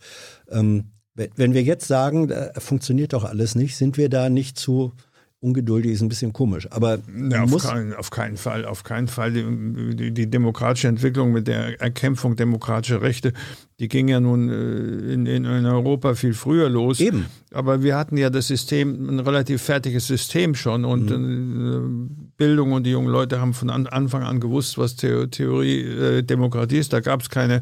[0.51, 4.91] Ähm, wenn wir jetzt sagen, funktioniert doch alles nicht, sind wir da nicht zu
[5.39, 6.67] ungeduldig ist ein bisschen komisch.
[6.71, 6.97] Aber
[7.29, 9.31] ja, auf, kein, auf, keinen Fall, auf keinen Fall.
[9.31, 13.33] Die, die, die, demokratische Entwicklung mit der Erkämpfung demokratischer Rechte,
[13.79, 16.99] die ging ja nun äh, in, in, Europa viel früher los.
[16.99, 17.27] Eben.
[17.51, 22.07] Aber wir hatten ja das System, ein relativ fertiges System schon und mhm.
[22.07, 26.77] Äh, Bildung und die jungen Leute haben von Anfang an gewusst, was Theorie äh, Demokratie
[26.77, 26.93] ist.
[26.93, 27.61] Da gab es keine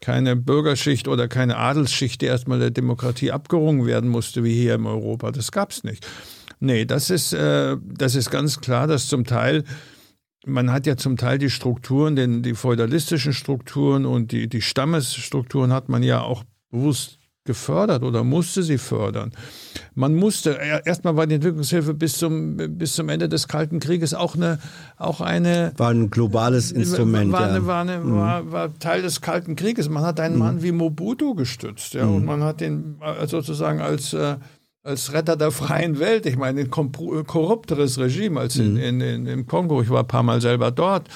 [0.00, 4.84] keine Bürgerschicht oder keine Adelsschicht, die erstmal der Demokratie abgerungen werden musste, wie hier in
[4.84, 5.32] Europa.
[5.32, 6.06] Das gab es nicht.
[6.60, 9.64] Nee, das ist, äh, das ist ganz klar, dass zum Teil,
[10.46, 15.72] man hat ja zum Teil die Strukturen, den, die feudalistischen Strukturen und die, die Stammesstrukturen
[15.72, 19.32] hat man ja auch bewusst gefördert oder musste sie fördern.
[19.94, 24.34] Man musste, erstmal war die Entwicklungshilfe bis zum, bis zum Ende des Kalten Krieges auch
[24.34, 24.58] eine,
[24.96, 25.72] auch eine.
[25.76, 27.32] War ein globales Instrument.
[27.32, 28.16] War, eine, war, eine, mhm.
[28.16, 29.90] war, war, Teil des Kalten Krieges.
[29.90, 30.40] Man hat einen mhm.
[30.40, 32.16] Mann wie Mobutu gestützt, ja, mhm.
[32.16, 34.36] und man hat den äh, sozusagen als, äh,
[34.84, 36.26] als Retter der freien Welt.
[36.26, 38.80] Ich meine, ein korrupteres Regime als in, mhm.
[38.80, 39.82] in, in, im Kongo.
[39.82, 41.08] Ich war ein paar Mal selber dort.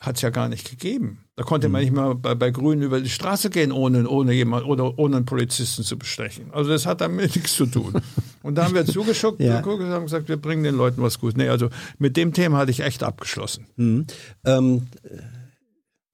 [0.00, 1.18] Hat es ja gar nicht gegeben.
[1.34, 1.84] Da konnte man mhm.
[1.84, 5.26] nicht mal bei, bei Grünen über die Straße gehen, ohne, ohne jemand oder ohne einen
[5.26, 6.52] Polizisten zu bestechen.
[6.52, 8.00] Also das hat damit nichts zu tun.
[8.44, 9.60] Und da haben wir zugeschuckt ja.
[9.60, 11.36] und haben gesagt, wir bringen den Leuten was Gutes.
[11.36, 13.66] Nee, also mit dem Thema hatte ich echt abgeschlossen.
[13.74, 14.06] Mhm.
[14.44, 14.86] Ähm,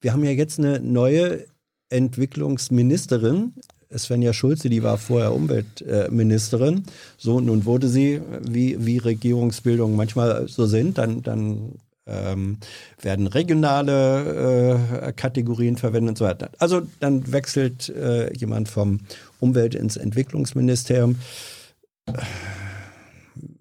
[0.01, 1.45] wir haben ja jetzt eine neue
[1.89, 3.53] Entwicklungsministerin
[3.97, 6.83] Svenja Schulze, die war vorher Umweltministerin.
[7.17, 11.73] So, nun wurde sie, wie, wie Regierungsbildungen manchmal so sind, dann, dann
[12.07, 12.57] ähm,
[13.01, 16.49] werden regionale äh, Kategorien verwendet und so weiter.
[16.59, 18.99] Also dann wechselt äh, jemand vom
[19.39, 21.17] Umwelt ins Entwicklungsministerium.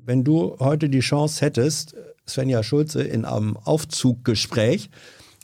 [0.04, 1.96] Wenn du heute die Chance hättest,
[2.28, 4.90] Svenja Schulze in einem Aufzuggespräch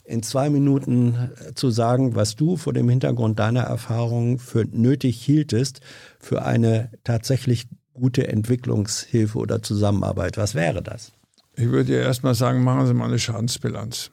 [0.03, 5.21] in zwei Minuten äh, zu sagen, was du vor dem Hintergrund deiner Erfahrungen für nötig
[5.21, 5.81] hieltest
[6.19, 10.37] für eine tatsächlich gute Entwicklungshilfe oder Zusammenarbeit.
[10.37, 11.11] Was wäre das?
[11.55, 14.11] Ich würde erstmal sagen, machen Sie mal eine Schadensbilanz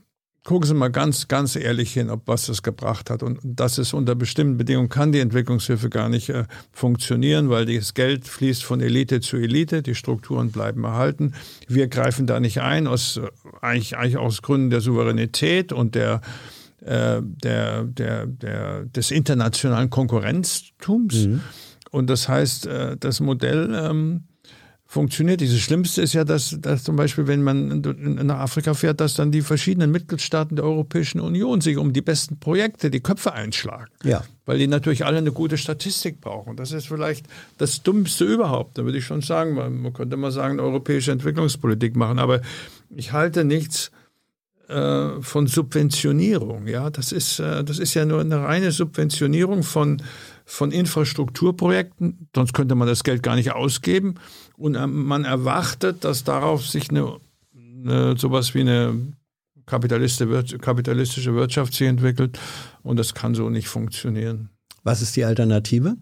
[0.49, 3.23] gucken Sie mal ganz, ganz ehrlich hin, ob was das gebracht hat.
[3.23, 7.93] Und das ist unter bestimmten Bedingungen kann die Entwicklungshilfe gar nicht äh, funktionieren, weil das
[7.93, 11.35] Geld fließt von Elite zu Elite, die Strukturen bleiben erhalten.
[11.67, 13.29] Wir greifen da nicht ein, aus, äh,
[13.61, 16.23] eigentlich, eigentlich aus Gründen der Souveränität und der,
[16.81, 21.27] äh, der, der, der, des internationalen Konkurrenztums.
[21.27, 21.41] Mhm.
[21.91, 24.28] Und das heißt, äh, das Modell ähm,
[24.91, 25.43] funktioniert.
[25.43, 27.83] Dieses Schlimmste ist ja, dass, dass zum Beispiel, wenn man
[28.25, 32.41] nach Afrika fährt, dass dann die verschiedenen Mitgliedstaaten der Europäischen Union sich um die besten
[32.41, 33.91] Projekte die Köpfe einschlagen.
[34.03, 34.25] Ja.
[34.47, 36.57] Weil die natürlich alle eine gute Statistik brauchen.
[36.57, 37.27] Das ist vielleicht
[37.59, 38.79] das Dummste überhaupt.
[38.79, 42.19] Da würde ich schon sagen, man könnte mal sagen, europäische Entwicklungspolitik machen.
[42.19, 42.41] Aber
[42.89, 43.91] ich halte nichts
[44.69, 46.67] äh, von Subventionierung.
[46.67, 50.03] Ja, das ist, äh, das ist ja nur eine reine Subventionierung von,
[50.49, 52.29] von Infrastrukturprojekten.
[52.35, 54.15] Sonst könnte man das Geld gar nicht ausgeben.
[54.57, 57.19] Und äh, man erwartet, dass darauf sich eine,
[57.55, 59.13] eine sowas wie eine
[59.67, 62.39] kapitalistische Wirtschaft sich entwickelt.
[62.83, 64.49] Und das kann so nicht funktionieren.
[64.83, 65.97] Was ist die Alternative?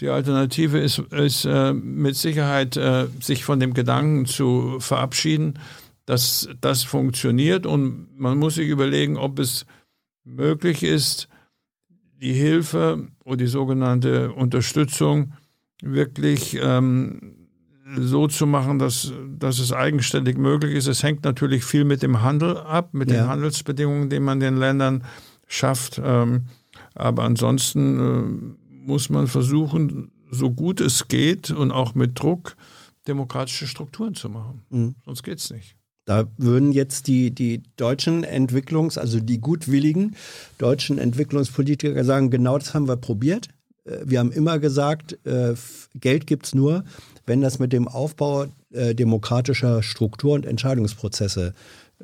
[0.00, 5.58] Die Alternative ist, ist äh, mit Sicherheit, äh, sich von dem Gedanken zu verabschieden,
[6.04, 9.66] dass das funktioniert und man muss sich überlegen, ob es
[10.22, 11.28] möglich ist,
[12.20, 15.32] die Hilfe oder die sogenannte Unterstützung
[15.82, 17.48] wirklich ähm,
[17.98, 20.86] so zu machen, dass, dass es eigenständig möglich ist.
[20.86, 23.22] Es hängt natürlich viel mit dem Handel ab, mit ja.
[23.22, 25.04] den Handelsbedingungen, die man den Ländern
[25.46, 26.00] schafft.
[26.02, 26.46] Ähm,
[26.94, 32.56] aber ansonsten äh, muss man versuchen, so gut es geht und auch mit Druck
[33.06, 34.62] demokratische Strukturen zu machen.
[34.70, 34.94] Mhm.
[35.04, 35.75] Sonst geht es nicht.
[36.06, 40.16] Da würden jetzt die, die deutschen Entwicklungs-, also die gutwilligen
[40.56, 43.48] deutschen Entwicklungspolitiker sagen, genau das haben wir probiert.
[43.84, 45.54] Äh, wir haben immer gesagt, äh,
[45.94, 46.84] Geld gibt es nur,
[47.26, 51.54] wenn das mit dem Aufbau äh, demokratischer Struktur und Entscheidungsprozesse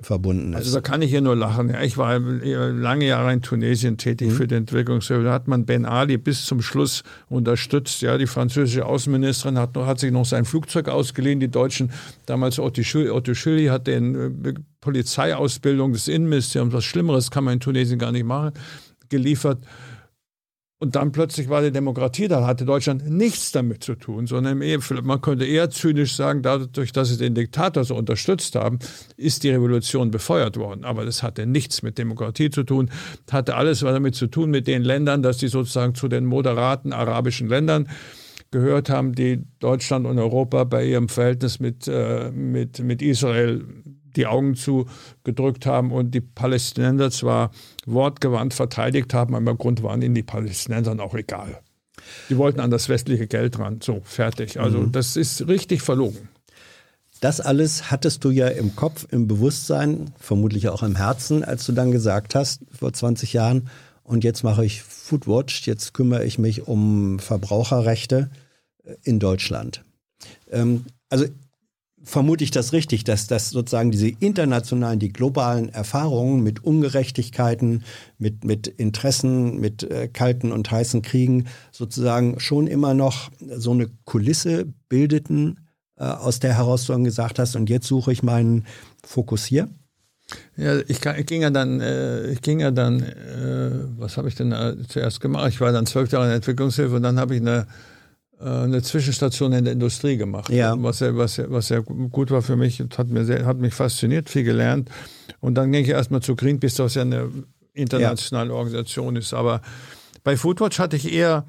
[0.01, 0.57] verbunden ist.
[0.57, 1.69] Also da kann ich hier nur lachen.
[1.69, 4.33] Ja, ich war lange Jahre in Tunesien tätig mhm.
[4.33, 5.25] für die Entwicklungshilfe.
[5.25, 8.01] Da hat man Ben Ali bis zum Schluss unterstützt.
[8.01, 11.41] Ja, die französische Außenministerin hat, noch, hat sich noch sein Flugzeug ausgeliehen.
[11.41, 11.91] Die Deutschen,
[12.25, 17.99] damals Otto Schilly, hat den äh, Polizeiausbildung des Innenministeriums, was Schlimmeres kann man in Tunesien
[17.99, 18.53] gar nicht machen,
[19.11, 19.59] geliefert.
[20.83, 24.61] Und dann plötzlich war die Demokratie da, hatte Deutschland nichts damit zu tun, sondern
[25.05, 28.81] man könnte eher zynisch sagen, dadurch, dass sie den Diktator so unterstützt haben,
[29.17, 30.85] ist die Revolution befeuert worden.
[30.85, 32.91] Aber das hatte nichts mit Demokratie zu tun,
[33.31, 37.49] hatte alles damit zu tun mit den Ländern, dass sie sozusagen zu den moderaten arabischen
[37.49, 37.89] Ländern
[38.51, 43.65] gehört haben, die Deutschland und Europa bei ihrem Verhältnis mit, äh, mit, mit Israel
[44.17, 47.51] die Augen zugedrückt haben und die Palästinenser zwar
[47.87, 51.61] wortgewandt verteidigt haben, aber im Grund waren ihnen die Palästinensern auch egal.
[52.29, 53.81] Die wollten an das westliche Geld ran.
[53.83, 54.59] So, fertig.
[54.59, 54.93] Also mhm.
[54.93, 56.29] das ist richtig verlogen.
[57.21, 61.73] Das alles hattest du ja im Kopf, im Bewusstsein, vermutlich auch im Herzen, als du
[61.73, 63.69] dann gesagt hast, vor 20 Jahren,
[64.03, 68.31] und jetzt mache ich Foodwatch, jetzt kümmere ich mich um Verbraucherrechte
[69.05, 69.85] in Deutschland.
[70.51, 71.27] Ähm, also
[72.05, 77.85] vermute ich das richtig, dass das sozusagen diese internationalen, die globalen Erfahrungen mit Ungerechtigkeiten,
[78.19, 83.89] mit, mit Interessen, mit äh, kalten und heißen Kriegen sozusagen schon immer noch so eine
[84.05, 85.61] Kulisse bildeten,
[85.97, 88.67] äh, aus der heraus du dann gesagt hast, und jetzt suche ich meinen
[89.05, 89.69] Fokus hier?
[90.57, 94.53] Ja, ich, ging ja dann, äh, ich ging ja dann, äh, was habe ich denn
[94.53, 95.49] äh, zuerst gemacht?
[95.51, 97.67] Ich war dann zwölf Jahre in Entwicklungshilfe und dann habe ich eine
[98.43, 100.75] eine Zwischenstation in der Industrie gemacht, ja.
[100.79, 104.29] was, sehr, was, was sehr gut war für mich, hat, mir sehr, hat mich fasziniert,
[104.29, 104.91] viel gelernt.
[105.41, 107.31] Und dann ging ich erstmal zu Greenpeace, was ja eine
[107.73, 108.57] internationale ja.
[108.57, 109.33] Organisation ist.
[109.33, 109.63] Aber
[110.25, 111.47] bei Foodwatch hatte ich eher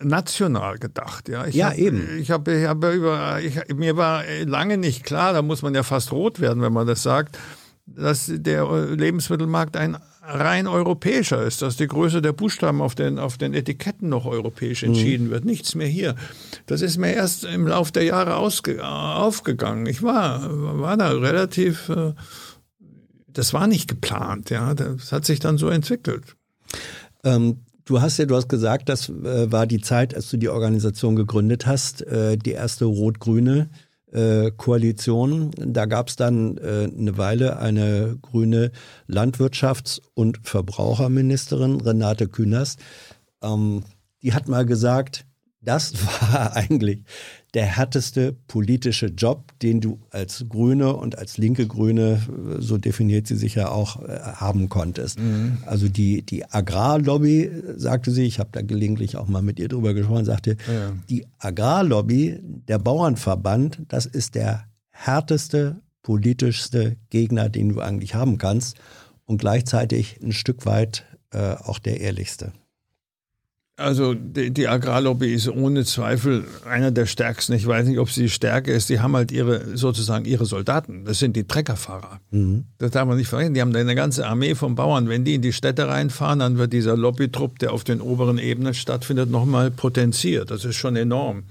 [0.00, 1.28] national gedacht.
[1.28, 2.18] Ja, ich ja hab, eben.
[2.18, 6.12] Ich habe hab über, ich, mir war lange nicht klar, da muss man ja fast
[6.12, 7.38] rot werden, wenn man das sagt,
[7.86, 13.38] dass der Lebensmittelmarkt ein rein europäischer ist, dass die Größe der Buchstaben auf den, auf
[13.38, 15.30] den Etiketten noch europäisch entschieden mhm.
[15.30, 15.44] wird.
[15.44, 16.14] Nichts mehr hier.
[16.66, 19.86] Das ist mir erst im Laufe der Jahre aufgegangen.
[19.86, 20.48] Ich war,
[20.80, 22.12] war da relativ, äh,
[23.26, 24.74] das war nicht geplant, ja.
[24.74, 26.36] Das hat sich dann so entwickelt.
[27.24, 30.48] Ähm, du hast ja, du hast gesagt, das äh, war die Zeit, als du die
[30.48, 33.70] Organisation gegründet hast, äh, die erste rot-grüne
[34.56, 35.50] Koalition.
[35.56, 38.70] Da gab es dann äh, eine Weile eine grüne
[39.08, 42.80] Landwirtschafts- und Verbraucherministerin, Renate Künast.
[43.42, 43.84] Ähm,
[44.22, 45.26] die hat mal gesagt,
[45.62, 45.94] das
[46.32, 47.00] war eigentlich
[47.54, 52.20] der härteste politische Job, den du als Grüne und als linke Grüne,
[52.58, 55.18] so definiert sie sich ja auch, äh, haben konntest.
[55.18, 55.58] Mhm.
[55.66, 59.92] Also die, die Agrarlobby, sagte sie, ich habe da gelegentlich auch mal mit ihr drüber
[59.92, 60.92] gesprochen, sagte, ja.
[61.10, 68.76] die Agrarlobby, der Bauernverband, das ist der härteste, politischste Gegner, den du eigentlich haben kannst
[69.24, 72.52] und gleichzeitig ein Stück weit äh, auch der ehrlichste.
[73.82, 77.52] Also die, die, Agrarlobby ist ohne Zweifel einer der stärksten.
[77.54, 78.88] Ich weiß nicht, ob sie die Stärke ist.
[78.88, 81.04] Die haben halt ihre sozusagen ihre Soldaten.
[81.04, 82.20] Das sind die Treckerfahrer.
[82.30, 82.64] Mhm.
[82.78, 83.54] Das darf man nicht vergessen.
[83.54, 85.08] Die haben eine ganze Armee von Bauern.
[85.08, 88.74] Wenn die in die Städte reinfahren, dann wird dieser Lobbytrupp, der auf den oberen Ebenen
[88.74, 90.50] stattfindet, nochmal potenziert.
[90.50, 91.42] Das ist schon enorm.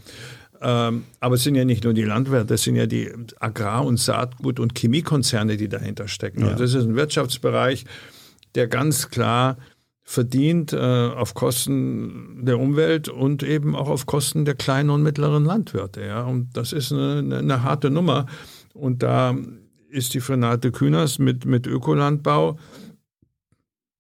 [0.62, 3.98] Ähm, aber es sind ja nicht nur die Landwirte, es sind ja die Agrar- und
[3.98, 6.42] Saatgut- und Chemiekonzerne, die dahinter stecken.
[6.42, 6.52] Ja.
[6.52, 7.86] Und das ist ein Wirtschaftsbereich,
[8.54, 9.58] der ganz klar
[10.12, 15.46] verdient äh, auf Kosten der Umwelt und eben auch auf Kosten der kleinen und mittleren
[15.46, 16.06] Landwirte.
[16.06, 16.24] Ja?
[16.24, 18.26] Und das ist eine, eine, harte Nummer.
[18.74, 19.34] Und da
[19.90, 22.60] ist die Renate Kühners mit, mit Ökolandbau,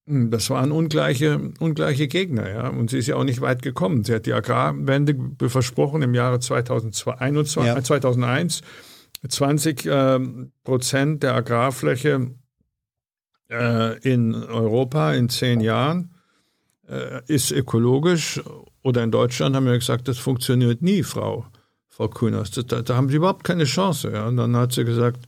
[0.06, 2.67] hm, das waren ungleiche, ungleiche Gegner, ja.
[2.67, 4.04] Und sie ist ja auch nicht weit gekommen.
[4.04, 5.15] Sie hat die Agrarwende
[5.47, 7.82] versprochen im Jahre 2021, ja.
[7.82, 8.62] 2001.
[9.30, 10.19] 20 äh,
[10.63, 12.32] Prozent der Agrarfläche
[13.51, 16.11] äh, in Europa in zehn Jahren
[16.87, 18.41] äh, ist ökologisch
[18.81, 21.45] oder in Deutschland haben wir gesagt, das funktioniert nie, Frau,
[21.89, 22.51] Frau Kühners.
[22.51, 24.11] Da, da haben sie überhaupt keine Chance.
[24.11, 24.27] Ja.
[24.27, 25.25] Und dann hat sie gesagt,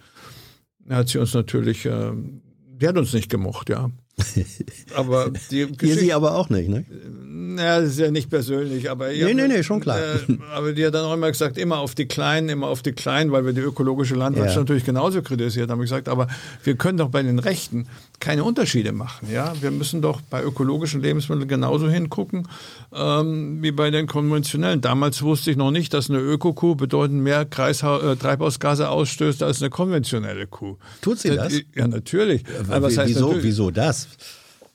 [0.90, 3.92] hat sie uns natürlich, äh, die hat uns nicht gemocht, ja.
[4.96, 6.86] aber die Ihr sie aber auch nicht, ne?
[7.26, 10.00] Naja, das ist ja nicht persönlich, aber nee, nee, nee, schon klar.
[10.00, 12.94] Äh, aber die hat dann auch immer gesagt, immer auf die Kleinen, immer auf die
[12.94, 14.62] Kleinen, weil wir die ökologische Landwirtschaft ja.
[14.62, 15.80] natürlich genauso kritisiert haben.
[15.82, 16.28] Ich gesagt, aber
[16.64, 17.88] wir können doch bei den Rechten
[18.20, 19.28] keine Unterschiede machen.
[19.32, 22.48] Ja, wir müssen doch bei ökologischen Lebensmitteln genauso hingucken
[22.94, 24.82] ähm, wie bei den konventionellen.
[24.82, 29.62] Damals wusste ich noch nicht, dass eine Ökokuh bedeutend mehr Kreishau äh, Treibhausgase ausstößt als
[29.62, 30.78] eine konventionelle Kuh.
[31.02, 31.54] Tut sie das?
[31.76, 32.44] Ja, natürlich.
[32.60, 33.44] Aber, aber wieso, natürlich?
[33.44, 34.03] wieso das?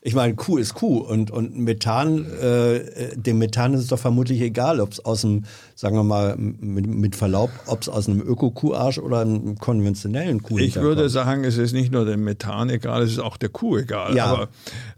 [0.00, 4.40] Ich meine, Kuh ist Kuh und, und Methan, äh, dem Methan ist es doch vermutlich
[4.40, 5.42] egal, ob es aus dem,
[5.74, 10.56] sagen wir mal, mit, mit Verlaub, ob es aus einem Öko-Kuharsch oder einem konventionellen Kuh
[10.58, 11.10] Ich würde kommt.
[11.10, 14.14] sagen, es ist nicht nur dem Methan egal, es ist auch der Kuh egal.
[14.14, 14.26] Ja.
[14.26, 14.48] Aber,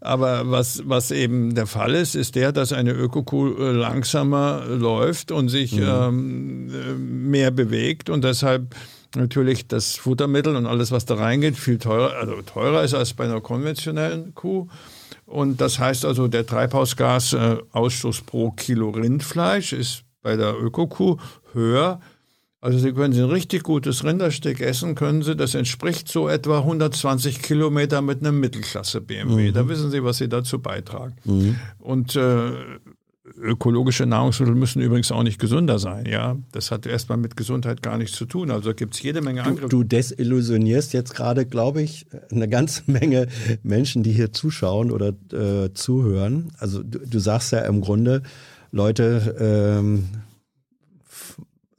[0.01, 5.33] aber was, was eben der Fall ist, ist der, dass eine Öko-Kuh äh, langsamer läuft
[5.33, 5.83] und sich mhm.
[5.83, 8.75] ähm, mehr bewegt und deshalb
[9.17, 13.25] natürlich das Futtermittel und alles, was da reingeht, viel teurer, also teurer ist als bei
[13.25, 14.69] einer konventionellen Kuh.
[15.27, 21.19] Und das heißt also, der Treibhausgasausstoß pro Kilo Rindfleisch ist bei der Ökokuh
[21.53, 22.01] höher.
[22.63, 26.59] Also Sie können Sie ein richtig gutes Rinderstück essen, können Sie, das entspricht so etwa
[26.59, 29.49] 120 Kilometer mit einem Mittelklasse BMW.
[29.49, 29.55] Mhm.
[29.55, 31.17] Da wissen Sie, was Sie dazu beitragen.
[31.25, 31.59] Mhm.
[31.79, 32.51] Und äh,
[33.37, 36.07] ökologische Nahrungsmittel müssen übrigens auch nicht gesünder sein.
[36.07, 38.51] Ja, das hat erstmal mit Gesundheit gar nichts zu tun.
[38.51, 39.69] Also gibt es jede Menge Angriffe.
[39.69, 43.29] Du, du desillusionierst jetzt gerade, glaube ich, eine ganze Menge
[43.63, 46.53] Menschen, die hier zuschauen oder äh, zuhören.
[46.59, 48.23] Also du, du, sagst ja im Grunde,
[48.73, 50.09] Leute, ähm,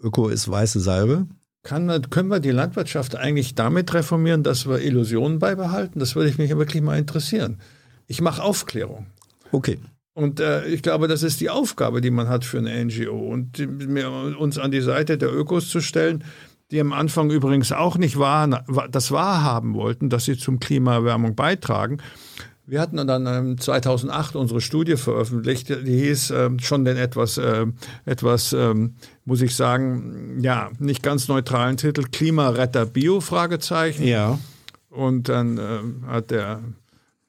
[0.01, 1.27] Öko ist weiße Salbe.
[1.63, 5.99] Kann, können wir die Landwirtschaft eigentlich damit reformieren, dass wir Illusionen beibehalten?
[5.99, 7.59] Das würde ich mich wirklich mal interessieren.
[8.07, 9.05] Ich mache Aufklärung.
[9.51, 9.77] Okay.
[10.13, 13.17] Und äh, ich glaube, das ist die Aufgabe, die man hat für eine NGO.
[13.17, 16.23] Und die, uns an die Seite der Ökos zu stellen,
[16.71, 21.99] die am Anfang übrigens auch nicht wahr, das wahrhaben wollten, dass sie zum Klimaerwärmung beitragen.
[22.65, 27.65] Wir hatten dann ähm, 2008 unsere Studie veröffentlicht, die hieß äh, schon den etwas, äh,
[28.05, 28.95] etwas ähm,
[29.25, 34.05] muss ich sagen, ja, nicht ganz neutralen Titel Klimaretter Bio, Fragezeichen.
[34.05, 34.39] Ja.
[34.89, 36.61] Und dann äh, hat der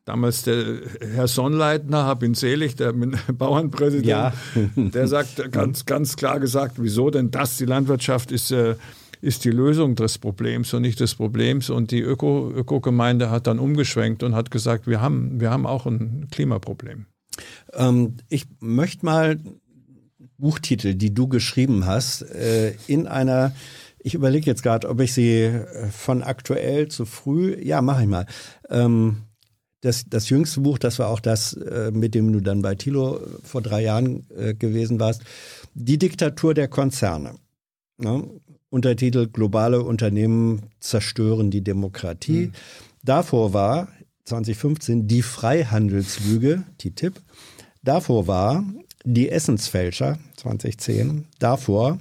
[0.05, 0.81] damals der
[1.15, 2.93] Herr Sonnleitner, hab ihn selig, der
[3.33, 4.33] Bauernpräsident, ja.
[4.77, 7.57] der sagt ganz, ganz klar gesagt, wieso denn das?
[7.57, 8.77] Die Landwirtschaft ist, äh,
[9.21, 11.71] ist die Lösung des Problems und nicht des Problems.
[11.71, 15.87] Und die Öko, Ökogemeinde hat dann umgeschwenkt und hat gesagt, wir haben, wir haben auch
[15.87, 17.07] ein Klimaproblem.
[17.73, 19.39] Ähm, ich möchte mal
[20.39, 23.53] Buchtitel, die du geschrieben hast, äh, in einer
[24.05, 28.09] ich überlege jetzt gerade, ob ich sie äh, von aktuell zu früh, ja, mache ich
[28.09, 28.27] mal.
[28.69, 29.19] Ähm,
[29.83, 33.21] das, das jüngste Buch, das war auch das, äh, mit dem du dann bei Thilo
[33.43, 35.23] vor drei Jahren äh, gewesen warst,
[35.75, 37.35] Die Diktatur der Konzerne.
[37.99, 38.25] Ne?
[38.71, 42.47] Untertitel Globale Unternehmen zerstören die Demokratie.
[42.47, 42.53] Mhm.
[43.03, 43.89] Davor war
[44.25, 47.21] 2015 Die Freihandelslüge, TTIP.
[47.83, 48.65] Davor war
[49.05, 51.27] Die Essensfälscher 2010.
[51.41, 51.99] Davor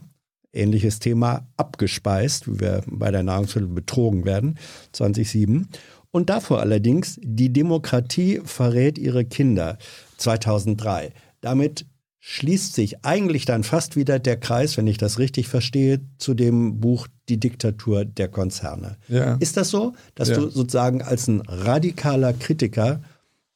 [0.54, 4.58] ähnliches Thema abgespeist, wie wir bei der Nahrungsmittel betrogen werden,
[4.92, 5.70] 2007.
[6.12, 9.78] Und davor allerdings, die Demokratie verrät ihre Kinder
[10.18, 11.14] 2003.
[11.40, 11.86] Damit
[12.20, 16.80] schließt sich eigentlich dann fast wieder der Kreis, wenn ich das richtig verstehe, zu dem
[16.80, 18.98] Buch Die Diktatur der Konzerne.
[19.08, 19.36] Ja.
[19.36, 20.36] Ist das so, dass ja.
[20.36, 23.02] du sozusagen als ein radikaler Kritiker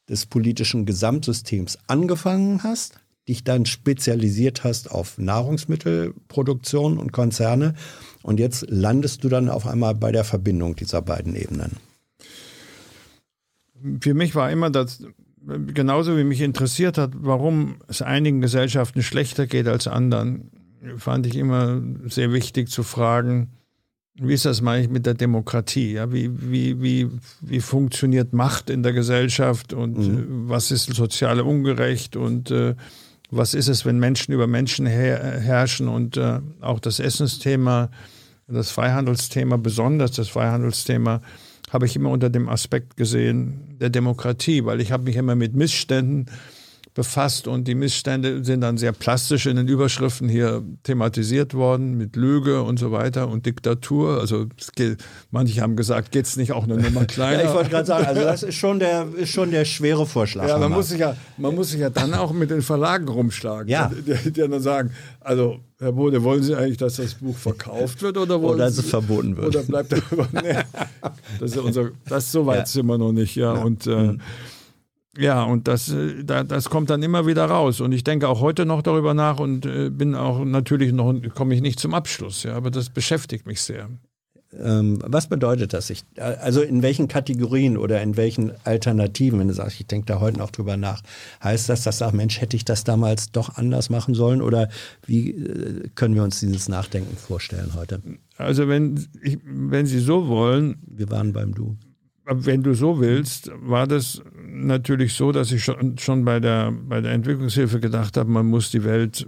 [0.09, 2.95] des politischen Gesamtsystems angefangen hast,
[3.27, 7.75] dich dann spezialisiert hast auf Nahrungsmittelproduktion und Konzerne
[8.23, 11.77] und jetzt landest du dann auf einmal bei der Verbindung dieser beiden Ebenen?
[14.01, 15.03] Für mich war immer das,
[15.73, 20.51] genauso wie mich interessiert hat, warum es einigen Gesellschaften schlechter geht als anderen,
[20.97, 23.49] fand ich immer sehr wichtig zu fragen,
[24.17, 25.93] wie ist das meine ich mit der Demokratie?
[25.93, 27.09] Ja, wie, wie, wie,
[27.41, 30.17] wie funktioniert Macht in der Gesellschaft und mhm.
[30.17, 32.75] Äh, was ist soziale Ungerecht und äh,
[33.29, 37.89] was ist es, wenn Menschen über Menschen her herrschen und äh, auch das Essensthema,
[38.47, 41.21] das Freihandelsthema, besonders das Freihandelsthema,
[41.75, 45.53] habe ich immer unter dem Aspekt gesehen der Demokratie, weil ich habe mich immer mit
[45.53, 46.27] Missständen
[46.95, 52.15] befasst und die Missstände sind dann sehr plastisch in den Überschriften hier thematisiert worden mit
[52.15, 54.21] Lüge und so weiter und Diktatur.
[54.21, 57.43] Also geht, manche haben gesagt, geht es nicht auch eine Nummer kleiner?
[57.43, 60.47] ja, ich wollte gerade sagen, also das ist schon der, ist schon der schwere Vorschlag.
[60.47, 63.67] Ja, man muss, sich ja, man muss sich ja dann auch mit den Verlagen rumschlagen,
[63.67, 63.91] ja.
[63.93, 68.17] die, die dann sagen, also Herr Bode, wollen Sie eigentlich, dass das Buch verkauft wird
[68.17, 69.47] oder wollen oder dass es verboten wird?
[69.47, 70.01] Oder bleibt er
[70.41, 70.61] nee,
[71.41, 72.65] das ist unser, das so weit ja.
[72.65, 73.53] sind wir noch nicht, ja.
[73.53, 73.61] ja.
[73.61, 74.21] Und äh, mhm.
[75.17, 77.79] Ja, und das, äh, das kommt dann immer wieder raus.
[77.79, 81.55] Und ich denke auch heute noch darüber nach und äh, bin auch natürlich noch, komme
[81.55, 83.89] ich nicht zum Abschluss, ja, aber das beschäftigt mich sehr.
[84.61, 85.89] Ähm, was bedeutet das?
[85.89, 90.19] Ich, also in welchen Kategorien oder in welchen Alternativen, wenn du sagst, ich denke da
[90.19, 91.01] heute noch drüber nach,
[91.43, 94.41] heißt das, dass du sagst, Mensch, hätte ich das damals doch anders machen sollen?
[94.41, 94.69] Oder
[95.05, 98.01] wie äh, können wir uns dieses Nachdenken vorstellen heute?
[98.37, 100.77] Also wenn, ich, wenn Sie so wollen.
[100.87, 101.77] Wir waren beim Du
[102.25, 107.01] wenn du so willst, war das natürlich so, dass ich schon, schon bei, der, bei
[107.01, 109.27] der Entwicklungshilfe gedacht habe, man muss die Welt,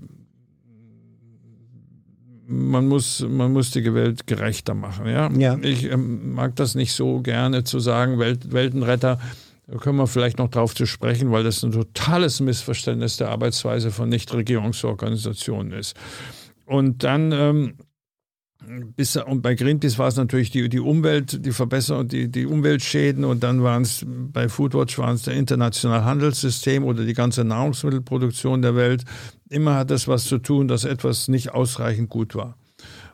[2.47, 5.07] man muss, man muss die Welt gerechter machen.
[5.07, 5.29] Ja?
[5.31, 5.57] ja.
[5.61, 9.19] Ich ähm, mag das nicht so gerne zu sagen, Welt, Weltenretter.
[9.67, 13.91] Da können wir vielleicht noch drauf zu sprechen, weil das ein totales Missverständnis der Arbeitsweise
[13.91, 15.95] von Nichtregierungsorganisationen ist.
[16.65, 17.73] Und dann ähm,
[18.95, 23.23] bis, und bei Greenpeace war es natürlich die, die Umwelt, die Verbesserung, die, die Umweltschäden
[23.23, 28.61] und dann waren es bei Foodwatch waren es der internationale Handelssystem oder die ganze Nahrungsmittelproduktion
[28.61, 29.03] der Welt.
[29.49, 32.57] Immer hat das was zu tun, dass etwas nicht ausreichend gut war.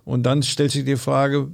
[0.04, 1.52] Und dann stellt sich die Frage,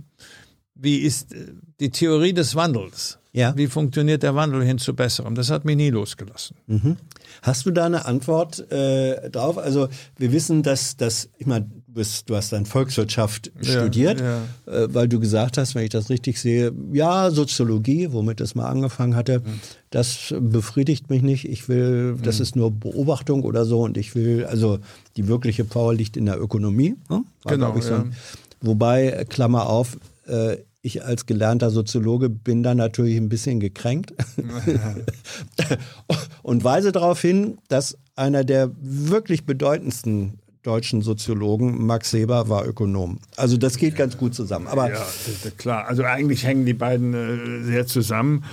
[0.76, 1.36] wie ist
[1.80, 3.20] die Theorie des Wandels?
[3.32, 3.56] Ja.
[3.56, 5.36] Wie funktioniert der Wandel hin zu Besserem?
[5.36, 6.58] Das hat mich nie losgelassen.
[6.68, 6.98] Mhm.
[7.42, 9.58] Hast du da eine Antwort äh, drauf?
[9.58, 14.42] Also wir wissen, dass, dass ich meine, du, du hast dann Volkswirtschaft ja, studiert, ja.
[14.66, 18.68] Äh, weil du gesagt hast, wenn ich das richtig sehe, ja, Soziologie, womit das mal
[18.68, 19.60] angefangen hatte, mhm.
[19.90, 21.48] das befriedigt mich nicht.
[21.48, 22.44] Ich will, das mhm.
[22.44, 24.80] ist nur Beobachtung oder so und ich will, also
[25.18, 26.96] die wirkliche Power liegt in der Ökonomie.
[27.10, 27.24] Ne?
[27.46, 27.80] genau.
[27.80, 28.06] So,
[28.62, 29.98] wobei, Klammer auf,
[30.28, 34.14] äh, ich als gelernter Soziologe bin da natürlich ein bisschen gekränkt
[36.42, 43.20] und weise darauf hin, dass einer der wirklich bedeutendsten deutschen Soziologen, Max Seber, war Ökonom.
[43.38, 44.68] Also das geht ganz gut zusammen.
[44.68, 45.06] Aber ja,
[45.58, 45.88] klar.
[45.88, 48.44] Also eigentlich hängen die beiden äh, sehr zusammen.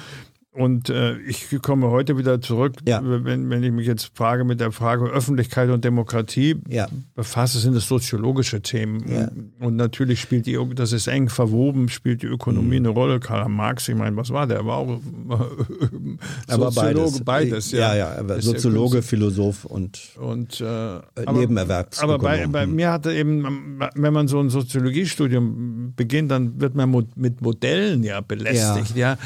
[0.56, 3.02] Und äh, ich komme heute wieder zurück, ja.
[3.04, 6.88] wenn, wenn ich mich jetzt frage mit der Frage Öffentlichkeit und Demokratie ja.
[7.14, 9.04] befasse, sind es soziologische Themen.
[9.06, 9.28] Ja.
[9.60, 12.86] Und natürlich spielt die, das ist eng verwoben, spielt die Ökonomie mhm.
[12.86, 13.20] eine Rolle.
[13.20, 14.58] Karl Marx, ich meine, was war der?
[14.58, 15.00] Er war auch
[16.48, 17.24] aber Soziologe, beides.
[17.24, 21.00] beides ja, ja, ja Soziologe, Philosoph und, und äh,
[21.32, 22.00] Nebenerwerbs.
[22.00, 27.06] Aber bei, bei, mir hatte eben, wenn man so ein Soziologiestudium beginnt, dann wird man
[27.14, 28.96] mit Modellen ja belästigt.
[28.96, 29.18] Ja,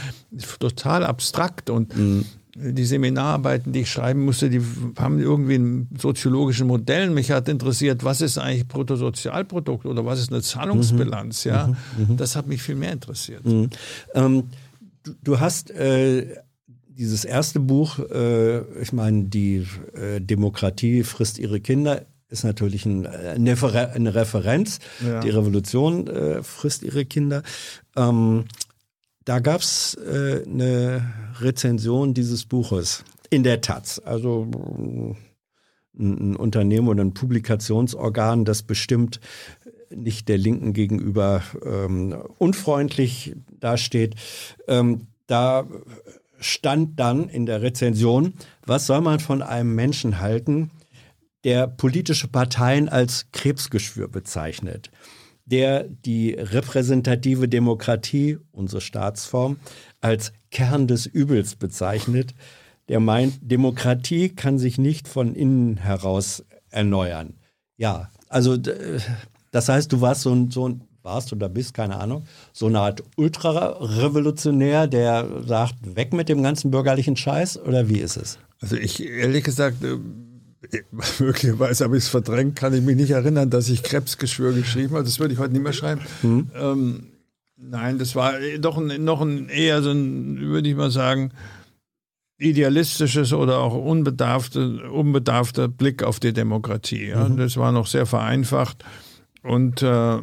[0.58, 2.24] total ab abstrakt und mhm.
[2.54, 4.62] die Seminararbeiten, die ich schreiben musste, die
[4.98, 7.11] haben irgendwie einen soziologischen Modell.
[7.11, 11.44] Mich hat interessiert, was ist eigentlich Bruttosozialprodukt oder was ist eine Zahlungsbilanz?
[11.44, 11.50] Mhm.
[11.50, 11.66] Ja,
[11.98, 12.16] mhm.
[12.16, 13.44] das hat mich viel mehr interessiert.
[13.44, 13.68] Mhm.
[14.14, 14.44] Ähm,
[15.02, 16.37] du, du, hast äh,
[16.88, 23.06] dieses erste Buch, äh, ich meine, die äh, Demokratie frisst ihre Kinder, ist natürlich ein,
[23.06, 24.78] eine, Referenz.
[25.04, 25.20] Ja.
[25.20, 27.42] Die Revolution äh, frisst ihre Kinder.
[27.96, 28.44] Ähm,
[29.24, 34.00] da gab es äh, eine Rezension dieses Buches in der Taz.
[34.04, 35.16] Also ein,
[35.98, 39.20] ein Unternehmen oder ein Publikationsorgan, das bestimmt
[39.94, 44.14] nicht der Linken gegenüber ähm, unfreundlich dasteht.
[44.68, 45.66] Ähm, da
[46.38, 50.70] stand dann in der Rezension, was soll man von einem Menschen halten,
[51.44, 54.90] der politische Parteien als Krebsgeschwür bezeichnet
[55.51, 59.57] der die repräsentative Demokratie, unsere Staatsform,
[60.01, 62.34] als Kern des Übels bezeichnet,
[62.88, 67.34] der meint, Demokratie kann sich nicht von innen heraus erneuern.
[67.76, 72.24] Ja, also das heißt, du warst so ein, so ein warst oder bist, keine Ahnung,
[72.53, 78.16] so eine Art Ultrarevolutionär, der sagt, weg mit dem ganzen bürgerlichen Scheiß oder wie ist
[78.16, 78.38] es?
[78.61, 79.96] Also ich ehrlich gesagt, äh,
[81.18, 85.04] möglicherweise habe ich es verdrängt, kann ich mich nicht erinnern, dass ich Krebsgeschwür geschrieben habe.
[85.04, 86.02] Das würde ich heute nicht mehr schreiben.
[86.20, 86.50] Hm.
[86.54, 87.06] Ähm,
[87.56, 91.32] nein, das war doch ein, noch ein eher so ein, würde ich mal sagen,
[92.38, 97.08] idealistisches oder auch unbedarfter, unbedarfter Blick auf die Demokratie.
[97.08, 97.28] Ja.
[97.28, 97.36] Mhm.
[97.36, 98.84] Das war noch sehr vereinfacht.
[99.42, 100.18] Und äh,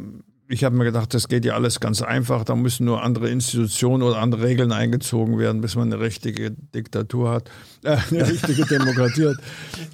[0.48, 2.42] ich habe mir gedacht, das geht ja alles ganz einfach.
[2.42, 7.30] Da müssen nur andere Institutionen oder andere Regeln eingezogen werden, bis man eine richtige Diktatur
[7.30, 7.50] hat,
[7.84, 9.36] äh, eine richtige Demokratie hat.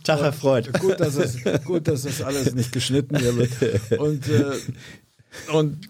[0.04, 0.72] Tag erfreut.
[0.78, 3.98] Gut, dass es, gut, dass das alles nicht geschnitten wird.
[3.98, 5.88] Und, äh, und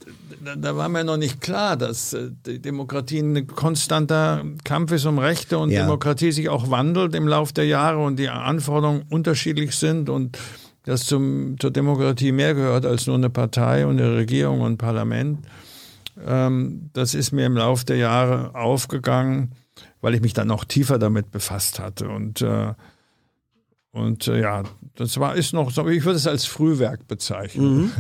[0.57, 5.19] da war mir noch nicht klar, dass äh, die Demokratie ein konstanter Kampf ist um
[5.19, 5.83] Rechte und ja.
[5.83, 10.39] Demokratie sich auch wandelt im Laufe der Jahre und die Anforderungen unterschiedlich sind und
[10.85, 14.79] dass zum, zur Demokratie mehr gehört als nur eine Partei und eine Regierung und ein
[14.79, 15.47] Parlament.
[16.25, 19.53] Ähm, das ist mir im Laufe der Jahre aufgegangen,
[20.01, 22.09] weil ich mich dann noch tiefer damit befasst hatte.
[22.09, 22.75] Und, äh,
[23.93, 24.63] und äh, ja,
[24.97, 27.77] das war ist noch ich würde es als Frühwerk bezeichnen.
[27.77, 27.93] Mhm.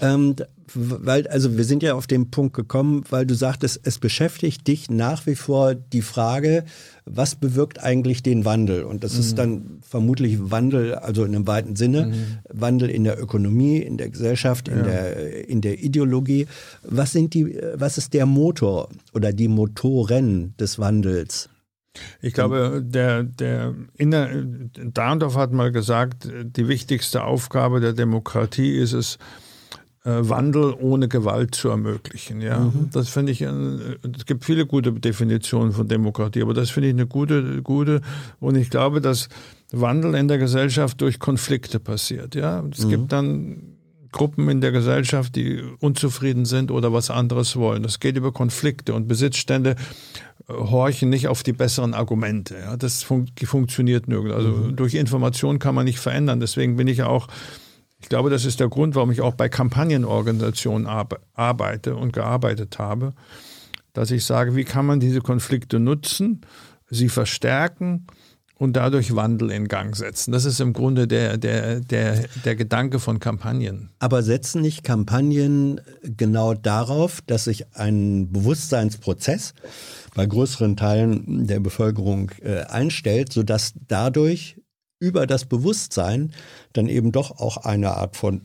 [0.00, 0.36] Ähm,
[0.74, 4.90] weil, also wir sind ja auf den Punkt gekommen, weil du sagtest, es beschäftigt dich
[4.90, 6.64] nach wie vor die Frage,
[7.04, 8.84] was bewirkt eigentlich den Wandel?
[8.84, 9.20] Und das mhm.
[9.20, 12.38] ist dann vermutlich Wandel, also in einem weiten Sinne, mhm.
[12.48, 14.82] Wandel in der Ökonomie, in der Gesellschaft, in, ja.
[14.82, 16.46] der, in der Ideologie.
[16.82, 21.48] Was sind die, was ist der Motor oder die Motoren des Wandels?
[22.22, 28.94] Ich glaube, der, der Inner, Dahndorf hat mal gesagt, die wichtigste Aufgabe der Demokratie ist
[28.94, 29.18] es,
[30.04, 32.40] Wandel ohne Gewalt zu ermöglichen.
[32.40, 32.90] Ja, mhm.
[32.92, 33.40] das finde ich.
[33.42, 38.00] es gibt viele gute Definitionen von Demokratie, aber das finde ich eine gute, gute.
[38.40, 39.28] Und ich glaube, dass
[39.70, 42.34] Wandel in der Gesellschaft durch Konflikte passiert.
[42.34, 42.90] Ja, es mhm.
[42.90, 43.72] gibt dann
[44.12, 47.82] Gruppen in der Gesellschaft, die unzufrieden sind oder was anderes wollen.
[47.82, 49.76] Das geht über Konflikte und Besitzstände
[50.48, 52.56] äh, horchen nicht auf die besseren Argumente.
[52.58, 54.34] Ja, das fun funktioniert nirgends.
[54.34, 54.76] Also mhm.
[54.76, 56.40] durch Information kann man nicht verändern.
[56.40, 57.28] Deswegen bin ich auch
[58.02, 60.88] ich glaube, das ist der Grund, warum ich auch bei Kampagnenorganisationen
[61.34, 63.14] arbeite und gearbeitet habe,
[63.92, 66.40] dass ich sage, wie kann man diese Konflikte nutzen,
[66.90, 68.06] sie verstärken
[68.62, 70.32] und dadurch Wandel in Gang setzen.
[70.32, 73.90] Das ist im Grunde der, der, der, der Gedanke von Kampagnen.
[73.98, 79.54] Aber setzen nicht Kampagnen genau darauf, dass sich ein Bewusstseinsprozess
[80.14, 84.56] bei größeren Teilen der Bevölkerung äh, einstellt, sodass dadurch
[85.02, 86.32] über das Bewusstsein
[86.72, 88.42] dann eben doch auch eine Art von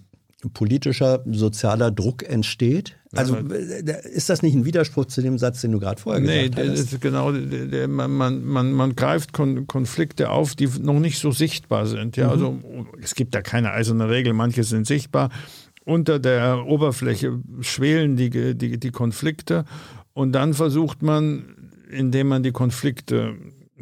[0.54, 2.96] politischer, sozialer Druck entsteht.
[3.16, 6.50] Also äh, ist das nicht ein Widerspruch zu dem Satz, den du gerade vorher nee,
[6.50, 6.92] gesagt hast?
[6.94, 12.18] Nee, genau, der, man, man, man greift Konflikte auf, die noch nicht so sichtbar sind.
[12.18, 12.32] Ja, mhm.
[12.32, 12.60] also
[13.02, 15.30] es gibt da keine eiserne Regel, manche sind sichtbar.
[15.86, 19.64] Unter der Oberfläche schwelen die, die, die Konflikte
[20.14, 23.36] und dann versucht man, indem man die Konflikte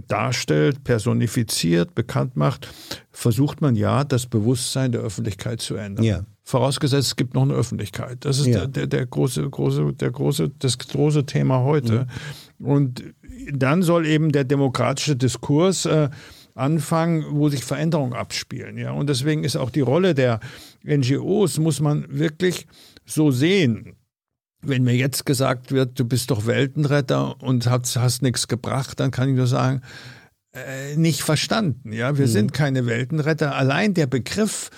[0.08, 2.68] darstellt, personifiziert, bekannt macht,
[3.12, 6.04] versucht man ja, das Bewusstsein der Öffentlichkeit zu ändern.
[6.04, 6.26] Ja.
[6.44, 8.24] Vorausgesetzt, es gibt noch eine Öffentlichkeit.
[8.24, 8.68] Das ist ja.
[8.68, 12.08] der, der, große, große, der große, das große Thema heute.
[12.60, 12.66] Mhm.
[12.66, 13.04] Und
[13.52, 16.10] dann soll eben der demokratische Diskurs äh,
[16.54, 18.78] anfangen, wo sich Veränderungen abspielen.
[18.78, 18.92] Ja?
[18.92, 20.40] Und deswegen ist auch die Rolle der
[20.84, 22.68] NGOs, muss man wirklich
[23.06, 23.96] so sehen
[24.68, 29.12] wenn mir jetzt gesagt wird, du bist doch Weltenretter und hast, hast nichts gebracht, dann
[29.12, 29.82] kann ich nur sagen,
[30.54, 31.92] äh, nicht verstanden.
[31.92, 32.32] Ja, wir mhm.
[32.32, 33.56] sind keine Weltenretter.
[33.56, 34.70] Allein der Begriff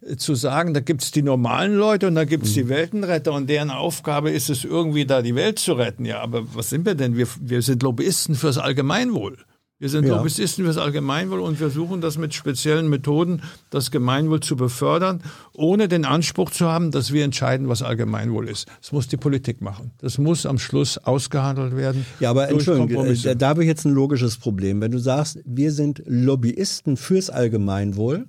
[0.00, 2.54] äh, zu sagen, da gibt es die normalen Leute und da gibt es mhm.
[2.54, 6.04] die Weltenretter und deren Aufgabe ist es irgendwie da die Welt zu retten.
[6.04, 7.16] Ja, aber was sind wir denn?
[7.16, 9.38] Wir, wir sind Lobbyisten fürs Allgemeinwohl.
[9.80, 10.14] Wir sind ja.
[10.14, 15.22] Lobbyisten fürs Allgemeinwohl und wir versuchen das mit speziellen Methoden, das Gemeinwohl zu befördern,
[15.54, 18.68] ohne den Anspruch zu haben, dass wir entscheiden, was Allgemeinwohl ist.
[18.82, 19.92] Das muss die Politik machen.
[19.96, 22.04] Das muss am Schluss ausgehandelt werden.
[22.20, 24.82] Ja, aber Entschuldigung, äh, da habe ich jetzt ein logisches Problem.
[24.82, 28.26] Wenn du sagst, wir sind Lobbyisten fürs Allgemeinwohl,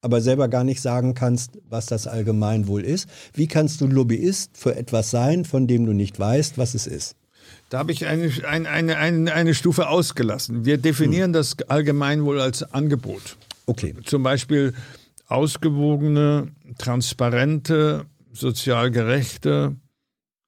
[0.00, 4.74] aber selber gar nicht sagen kannst, was das Allgemeinwohl ist, wie kannst du Lobbyist für
[4.74, 7.17] etwas sein, von dem du nicht weißt, was es ist?
[7.68, 10.64] Da habe ich eine, eine, eine, eine Stufe ausgelassen.
[10.64, 11.32] Wir definieren hm.
[11.34, 13.36] das Allgemeinwohl als Angebot.
[13.66, 13.94] Okay.
[14.04, 14.72] Zum Beispiel
[15.26, 16.48] ausgewogene,
[16.78, 19.76] transparente, sozial gerechte,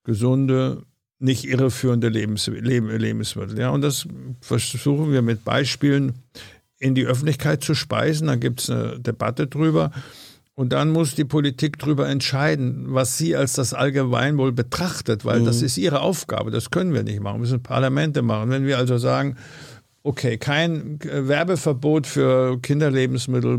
[0.04, 0.84] gesunde,
[1.18, 3.58] nicht irreführende Lebens, Lebensmittel.
[3.58, 4.06] Ja, und das
[4.40, 6.14] versuchen wir mit Beispielen
[6.78, 8.28] in die Öffentlichkeit zu speisen.
[8.28, 9.92] Da gibt es eine Debatte drüber.
[10.60, 15.46] Und dann muss die Politik darüber entscheiden, was sie als das Allgemeinwohl betrachtet, weil mhm.
[15.46, 16.50] das ist ihre Aufgabe.
[16.50, 17.36] Das können wir nicht machen.
[17.36, 18.50] Wir müssen Parlamente machen.
[18.50, 19.36] Wenn wir also sagen,
[20.02, 23.58] okay, kein Werbeverbot für Kinderlebensmittel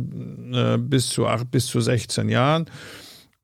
[0.53, 2.67] äh, bis, zu acht, bis zu 16 Jahren.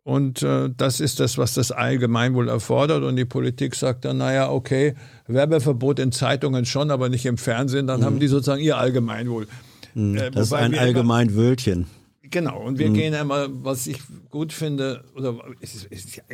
[0.03, 3.01] Und äh, das ist das, was das Allgemeinwohl erfordert.
[3.01, 4.93] Und die Politik sagt dann, naja, okay,
[5.26, 7.88] Werbeverbot in Zeitungen schon, aber nicht im Fernsehen.
[7.88, 8.05] Dann mhm.
[8.05, 9.47] haben die sozusagen ihr Allgemeinwohl.
[9.95, 11.88] Mhm, äh, das ist ein Allgemeinwöhlchen.
[12.30, 12.94] Genau, und wir mhm.
[12.94, 14.00] gehen einmal, was ich
[14.30, 15.36] gut finde, oder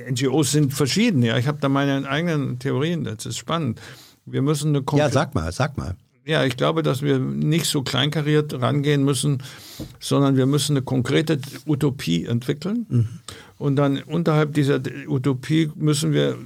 [0.10, 1.38] NGOs sind verschieden, ja.
[1.38, 3.82] Ich habe da meine eigenen Theorien, das ist spannend.
[4.26, 5.96] Wir müssen eine Ja, sag mal, sag mal.
[6.26, 9.44] Ja, ich glaube, dass wir nicht so kleinkariert rangehen müssen,
[10.00, 12.86] sondern wir müssen eine konkrete Utopie entwickeln.
[12.88, 13.08] Mhm.
[13.58, 16.38] Und dann unterhalb dieser Utopie müssen wir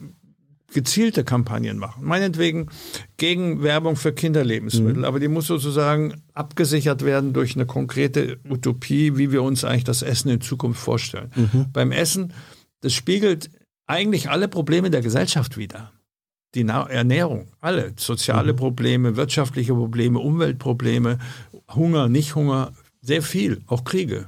[0.73, 2.03] gezielte Kampagnen machen.
[2.03, 2.67] Meinetwegen
[3.15, 5.05] gegen Werbung für Kinderlebensmittel, mhm.
[5.05, 10.01] aber die muss sozusagen abgesichert werden durch eine konkrete Utopie, wie wir uns eigentlich das
[10.01, 11.31] Essen in Zukunft vorstellen.
[11.35, 11.67] Mhm.
[11.71, 12.33] Beim Essen,
[12.81, 13.49] das spiegelt
[13.85, 15.93] eigentlich alle Probleme der Gesellschaft wider.
[16.53, 18.57] Die Ernährung, alle soziale mhm.
[18.57, 21.19] Probleme, wirtschaftliche Probleme, Umweltprobleme,
[21.73, 24.27] Hunger, Nicht-Hunger, sehr viel, auch Kriege.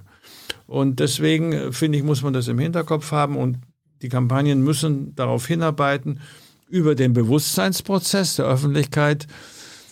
[0.68, 3.58] Und deswegen äh, finde ich, muss man das im Hinterkopf haben und
[4.02, 6.20] die Kampagnen müssen darauf hinarbeiten,
[6.68, 9.28] über den Bewusstseinsprozess der Öffentlichkeit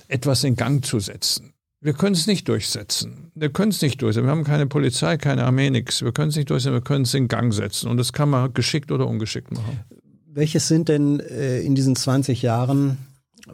[0.08, 1.54] etwas in Gang zu setzen.
[1.80, 3.32] Wir können es nicht durchsetzen.
[3.36, 4.26] Wir können es nicht durchsetzen.
[4.26, 6.02] Wir haben keine Polizei, keine Armee, nichts.
[6.02, 7.90] Wir können es nicht durchsetzen, wir können es in Gang setzen.
[7.90, 9.80] Und das kann man geschickt oder ungeschickt machen.
[10.26, 12.98] Welches sind denn äh, in diesen 20 Jahren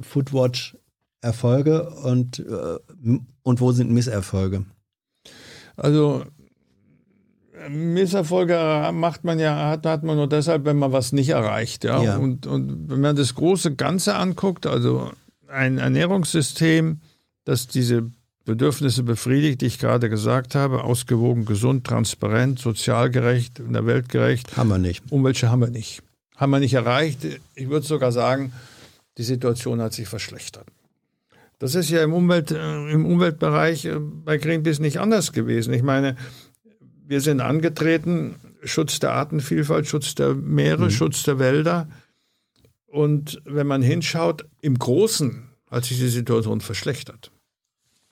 [0.02, 0.78] Foodwatch
[1.22, 2.78] Erfolge und, äh,
[3.44, 4.66] und wo sind Misserfolge?
[5.78, 6.26] Also
[7.70, 11.84] Misserfolge macht man ja, hat, hat man nur deshalb, wenn man was nicht erreicht.
[11.84, 12.02] Ja?
[12.02, 12.18] ja.
[12.18, 15.12] Und, und wenn man das große Ganze anguckt, also
[15.48, 17.02] ein Ernährungssystem,
[17.46, 18.12] das diese
[18.46, 24.10] Bedürfnisse befriedigt, die ich gerade gesagt habe, ausgewogen, gesund, transparent, sozial gerecht, in der Welt
[24.10, 24.58] gerecht.
[24.58, 25.04] Haben wir nicht.
[25.12, 26.02] Umweltschutz haben wir nicht.
[26.36, 27.20] Haben wir nicht erreicht.
[27.56, 28.52] Ich würde sogar sagen,
[29.18, 30.66] die Situation hat sich verschlechtert.
[31.60, 35.74] Das ist ja im, Umwelt, äh, im Umweltbereich äh, bei Greenpeace nicht anders gewesen.
[35.74, 36.18] Ich meine,
[37.06, 40.90] wir sind angetreten, Schutz der Artenvielfalt, Schutz der Meere, mhm.
[40.90, 41.88] Schutz der Wälder.
[42.86, 47.32] Und wenn man hinschaut, im Großen hat sich die Situation verschlechtert.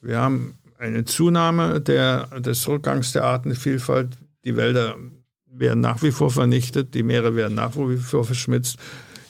[0.01, 4.17] Wir haben eine Zunahme der, des Rückgangs der Artenvielfalt.
[4.43, 4.95] Die Wälder
[5.45, 8.77] werden nach wie vor vernichtet, die Meere werden nach wie vor verschmitzt.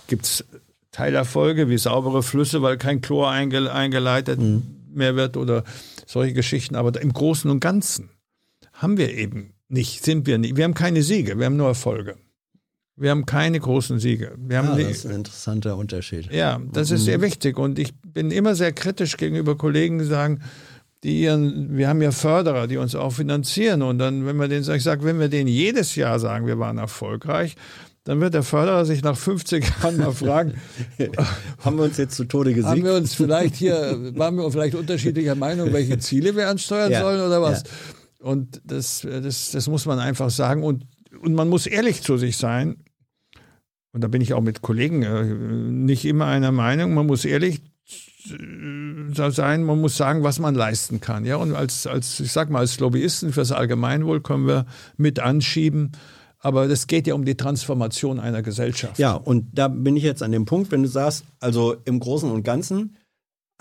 [0.08, 0.46] Gibt es
[0.92, 4.64] Teilerfolge wie saubere Flüsse, weil kein Chlor eingeleitet mhm.
[4.94, 5.64] mehr wird oder
[6.06, 6.76] solche Geschichten.
[6.76, 8.10] Aber im Großen und Ganzen
[8.82, 10.58] haben wir eben nicht, sind wir nicht.
[10.58, 12.16] Wir haben keine Siege, wir haben nur Erfolge.
[12.98, 14.34] Wir haben keine großen Siege.
[14.38, 16.32] Wir haben ja, das ist ein interessanter Unterschied.
[16.32, 17.24] Ja, das ist sehr mhm.
[17.24, 17.58] wichtig.
[17.58, 20.42] Und ich bin immer sehr kritisch gegenüber Kollegen, die sagen,
[21.04, 23.82] die ihren, wir haben ja Förderer, die uns auch finanzieren.
[23.82, 26.78] Und dann, wenn wir denen, ich sage, wenn wir denen jedes Jahr sagen, wir waren
[26.78, 27.56] erfolgreich,
[28.04, 30.56] dann wird der Förderer sich nach 50 Jahren mal fragen,
[31.60, 32.68] haben wir uns jetzt zu Tode gesiegt?
[32.68, 37.02] Haben wir uns vielleicht hier, waren wir vielleicht unterschiedlicher Meinung, welche Ziele wir ansteuern ja,
[37.02, 37.64] sollen oder was?
[37.64, 37.70] Ja.
[38.22, 40.64] Und das, das, das muss man einfach sagen.
[40.64, 40.86] Und,
[41.22, 42.84] und man muss ehrlich zu sich sein.
[43.94, 46.94] Und da bin ich auch mit Kollegen äh, nicht immer einer Meinung.
[46.94, 47.62] Man muss ehrlich
[48.30, 51.26] äh, sein, man muss sagen, was man leisten kann.
[51.26, 51.38] Ja?
[51.38, 54.66] Und als, als, ich sag mal, als Lobbyisten fürs Allgemeinwohl können wir
[54.98, 55.92] mit anschieben.
[56.40, 58.98] Aber es geht ja um die Transformation einer Gesellschaft.
[58.98, 62.32] Ja, und da bin ich jetzt an dem Punkt, wenn du sagst, also im Großen
[62.32, 62.96] und Ganzen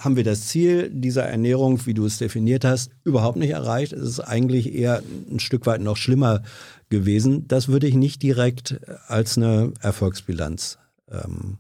[0.01, 3.93] haben wir das Ziel dieser Ernährung, wie du es definiert hast, überhaupt nicht erreicht.
[3.93, 6.43] Es ist eigentlich eher ein Stück weit noch schlimmer
[6.89, 7.47] gewesen.
[7.49, 10.79] Das würde ich nicht direkt als eine Erfolgsbilanz
[11.11, 11.59] ähm,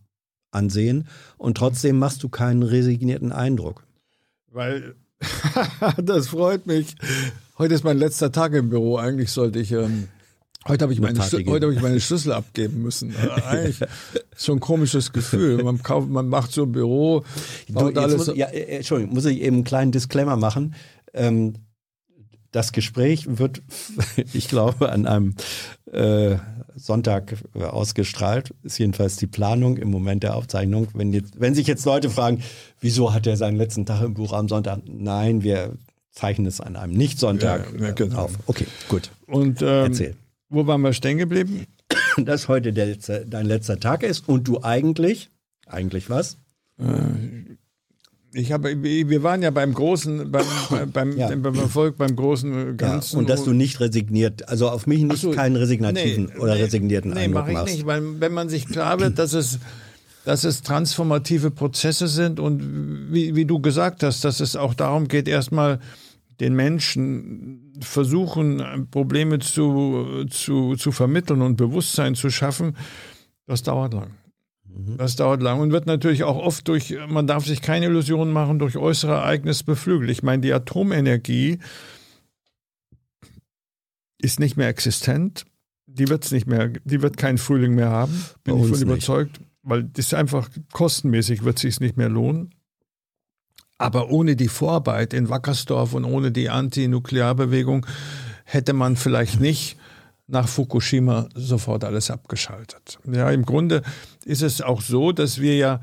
[0.50, 1.06] ansehen.
[1.36, 3.84] Und trotzdem machst du keinen resignierten Eindruck.
[4.50, 4.94] Weil,
[6.02, 6.96] das freut mich.
[7.58, 8.96] Heute ist mein letzter Tag im Büro.
[8.96, 10.08] Eigentlich sollte ich ähm,
[10.68, 13.14] Heute habe ich, meine heute hab ich meine Schlüssel abgeben müssen.
[13.46, 15.62] Eigentlich ist schon ein komisches Gefühl.
[15.62, 17.24] Man, kauft, man macht so ein Büro.
[17.68, 20.74] Du, alles muss, ja, äh, Entschuldigung, muss ich eben einen kleinen Disclaimer machen.
[21.14, 21.54] Ähm,
[22.52, 23.62] das Gespräch wird,
[24.34, 25.34] ich glaube, an einem
[25.92, 26.36] äh,
[26.76, 28.54] Sonntag äh, ausgestrahlt.
[28.62, 30.88] Ist jedenfalls die Planung im Moment der Aufzeichnung.
[30.92, 32.42] Wenn, jetzt, wenn sich jetzt Leute fragen,
[32.80, 34.80] wieso hat er seinen letzten Tag im Buch am Sonntag?
[34.86, 35.72] Nein, wir
[36.10, 38.24] zeichnen es an einem Nicht-Sonntag ja, ja, genau.
[38.24, 38.32] auf.
[38.46, 39.10] Okay, gut.
[39.26, 40.16] Und ähm, Erzähl.
[40.50, 41.66] Wo waren wir stehen geblieben?
[42.16, 45.30] Dass heute letzte, dein letzter Tag ist und du eigentlich,
[45.66, 46.38] eigentlich was?
[46.78, 47.54] Äh,
[48.32, 50.44] ich habe, wir waren ja beim großen, beim,
[50.92, 51.34] beim, ja.
[51.34, 53.14] beim Erfolg, beim großen Ganzen.
[53.14, 56.56] Ja, und dass du nicht resigniert, also auf mich nicht so, keinen resignativen nee, oder
[56.56, 57.74] resignierten nee, Eindruck mach ich machst.
[57.74, 59.60] nicht, weil wenn man sich klar wird, dass es,
[60.24, 65.06] dass es transformative Prozesse sind und wie, wie du gesagt hast, dass es auch darum
[65.06, 65.78] geht, erstmal
[66.40, 72.76] den Menschen versuchen, Probleme zu, zu, zu vermitteln und Bewusstsein zu schaffen,
[73.46, 74.14] das dauert lang.
[74.96, 78.58] Das dauert lang und wird natürlich auch oft durch, man darf sich keine Illusionen machen,
[78.58, 80.10] durch äußere Ereignisse beflügelt.
[80.10, 81.58] Ich meine, die Atomenergie
[84.18, 85.44] ist nicht mehr existent.
[85.86, 88.82] Die wird es nicht mehr, die wird keinen Frühling mehr haben, bin ich von nicht.
[88.82, 92.54] überzeugt, weil das einfach kostenmäßig wird sich nicht mehr lohnen.
[93.80, 97.86] Aber ohne die Vorarbeit in Wackersdorf und ohne die Anti-Nuklearbewegung
[98.44, 99.78] hätte man vielleicht nicht
[100.26, 102.98] nach Fukushima sofort alles abgeschaltet.
[103.10, 103.80] Ja, im Grunde
[104.26, 105.80] ist es auch so, dass wir ja,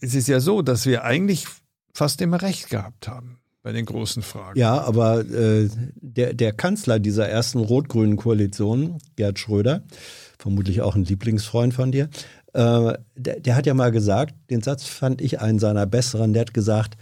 [0.00, 1.46] es ist ja so, dass wir eigentlich
[1.94, 4.58] fast immer recht gehabt haben bei den großen Fragen.
[4.58, 9.84] Ja, aber äh, der, der Kanzler dieser ersten rot-grünen Koalition, Gerd Schröder,
[10.38, 12.08] vermutlich auch ein Lieblingsfreund von dir,
[12.52, 16.42] äh, der, der hat ja mal gesagt, den Satz fand ich einen seiner besseren, der
[16.42, 16.96] hat gesagt,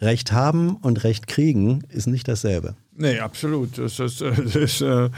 [0.00, 2.74] Recht haben und Recht kriegen ist nicht dasselbe.
[2.96, 3.76] Nee, absolut.
[3.76, 5.10] Das ist, äh, das ist äh,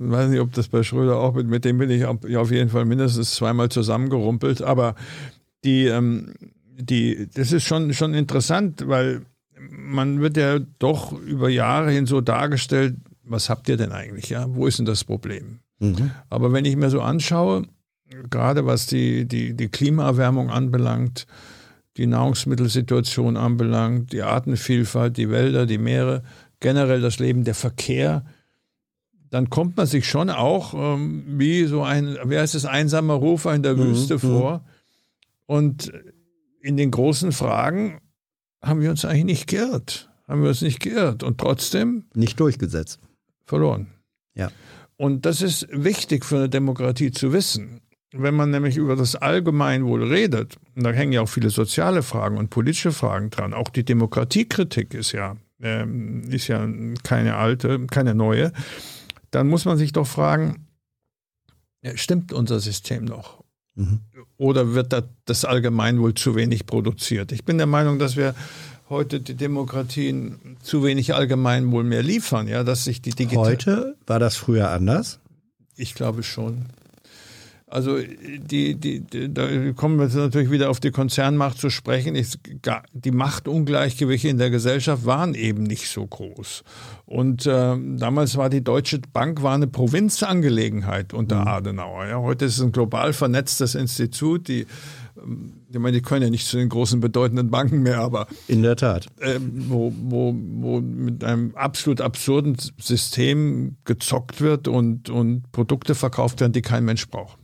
[0.00, 2.70] ich weiß nicht, ob das bei Schröder auch mit, mit dem bin ich auf jeden
[2.70, 4.62] Fall mindestens zweimal zusammengerumpelt.
[4.62, 4.94] Aber
[5.64, 6.34] die, ähm,
[6.78, 9.22] die, das ist schon, schon interessant, weil
[9.70, 14.46] man wird ja doch über Jahre hin so dargestellt, was habt ihr denn eigentlich, ja?
[14.48, 15.60] Wo ist denn das Problem?
[15.78, 16.10] Mhm.
[16.28, 17.62] Aber wenn ich mir so anschaue,
[18.30, 21.26] gerade was die, die, die Klimaerwärmung anbelangt,
[21.96, 26.22] die Nahrungsmittelsituation anbelangt, die Artenvielfalt, die Wälder, die Meere,
[26.60, 28.24] generell das Leben, der Verkehr,
[29.30, 33.54] dann kommt man sich schon auch ähm, wie so ein, wie heißt es, einsamer Rufer
[33.54, 34.18] in der Mhm, Wüste mhm.
[34.20, 34.64] vor.
[35.46, 35.92] Und
[36.60, 38.00] in den großen Fragen
[38.62, 40.10] haben wir uns eigentlich nicht geirrt.
[40.28, 41.22] Haben wir uns nicht geirrt.
[41.22, 43.00] Und trotzdem Nicht durchgesetzt.
[43.44, 43.88] verloren.
[44.34, 44.50] Ja.
[44.96, 47.80] Und das ist wichtig für eine Demokratie zu wissen.
[48.18, 52.38] Wenn man nämlich über das Allgemeinwohl redet, und da hängen ja auch viele soziale Fragen
[52.38, 56.66] und politische Fragen dran, auch die Demokratiekritik ist ja, ähm, ist ja
[57.02, 58.52] keine alte, keine neue,
[59.30, 60.66] dann muss man sich doch fragen,
[61.94, 63.44] stimmt unser System noch?
[63.74, 64.00] Mhm.
[64.38, 67.32] Oder wird da das Allgemeinwohl zu wenig produziert?
[67.32, 68.34] Ich bin der Meinung, dass wir
[68.88, 74.18] heute die Demokratien zu wenig Allgemeinwohl mehr liefern, ja, dass sich die digital Heute war
[74.18, 75.20] das früher anders.
[75.76, 76.66] ich glaube schon.
[77.68, 82.14] Also die, die, die, da kommen wir jetzt natürlich wieder auf die Konzernmacht zu sprechen.
[82.14, 82.38] Ich,
[82.92, 86.62] die Machtungleichgewichte in der Gesellschaft waren eben nicht so groß.
[87.06, 92.06] Und ähm, damals war die Deutsche Bank war eine Provinzangelegenheit unter Adenauer.
[92.06, 92.20] Ja.
[92.20, 94.46] Heute ist es ein global vernetztes Institut.
[94.46, 94.66] Die,
[95.20, 98.62] ähm, ich meine, die können ja nicht zu den großen bedeutenden Banken mehr, aber In
[98.62, 99.08] der Tat.
[99.20, 106.40] ähm, wo, wo, wo mit einem absolut absurden System gezockt wird und, und Produkte verkauft
[106.40, 107.38] werden, die kein Mensch braucht.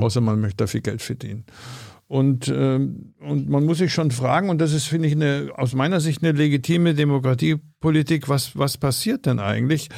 [0.00, 1.44] Außer man möchte da viel Geld verdienen.
[2.08, 5.74] Und, ähm, und man muss sich schon fragen, und das ist, finde ich, eine, aus
[5.74, 9.90] meiner Sicht eine legitime Demokratiepolitik, was, was passiert denn eigentlich,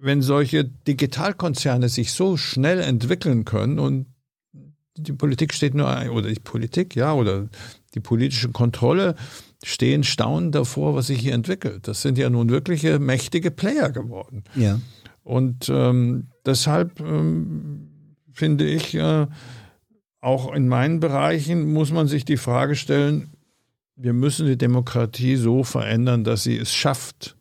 [0.00, 4.06] wenn solche Digitalkonzerne sich so schnell entwickeln können und
[4.96, 7.48] die Politik steht nur, oder die Politik, ja, oder
[7.94, 9.16] die politische Kontrolle
[9.64, 11.88] stehen staunend davor, was sich hier entwickelt.
[11.88, 14.44] Das sind ja nun wirkliche mächtige Player geworden.
[14.54, 14.80] Ja.
[15.24, 17.93] Und ähm, deshalb ähm,
[18.34, 19.26] finde ich, äh,
[20.20, 23.30] auch in meinen Bereichen muss man sich die Frage stellen,
[23.96, 27.36] wir müssen die Demokratie so verändern, dass sie es schafft,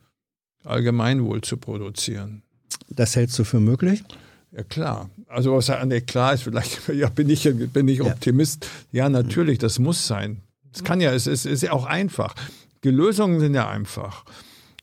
[0.64, 2.44] Allgemeinwohl zu produzieren.
[2.90, 4.04] Das hältst du für möglich?
[4.52, 5.10] Ja klar.
[5.28, 8.06] Also was ja nee, klar ist, vielleicht ja, bin ich bin ich Ja.
[8.06, 8.68] Optimist.
[8.92, 10.42] Ja, natürlich, das muss sein.
[10.74, 12.36] Es kann ja, es ist, ist ja auch einfach.
[12.84, 14.26] Die Lösungen sind ja einfach.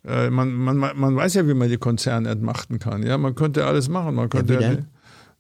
[0.05, 3.03] Äh, man, man, man weiß ja, wie man die Konzerne entmachten kann.
[3.03, 4.15] Ja, man könnte alles machen.
[4.15, 4.77] Man könnte ja?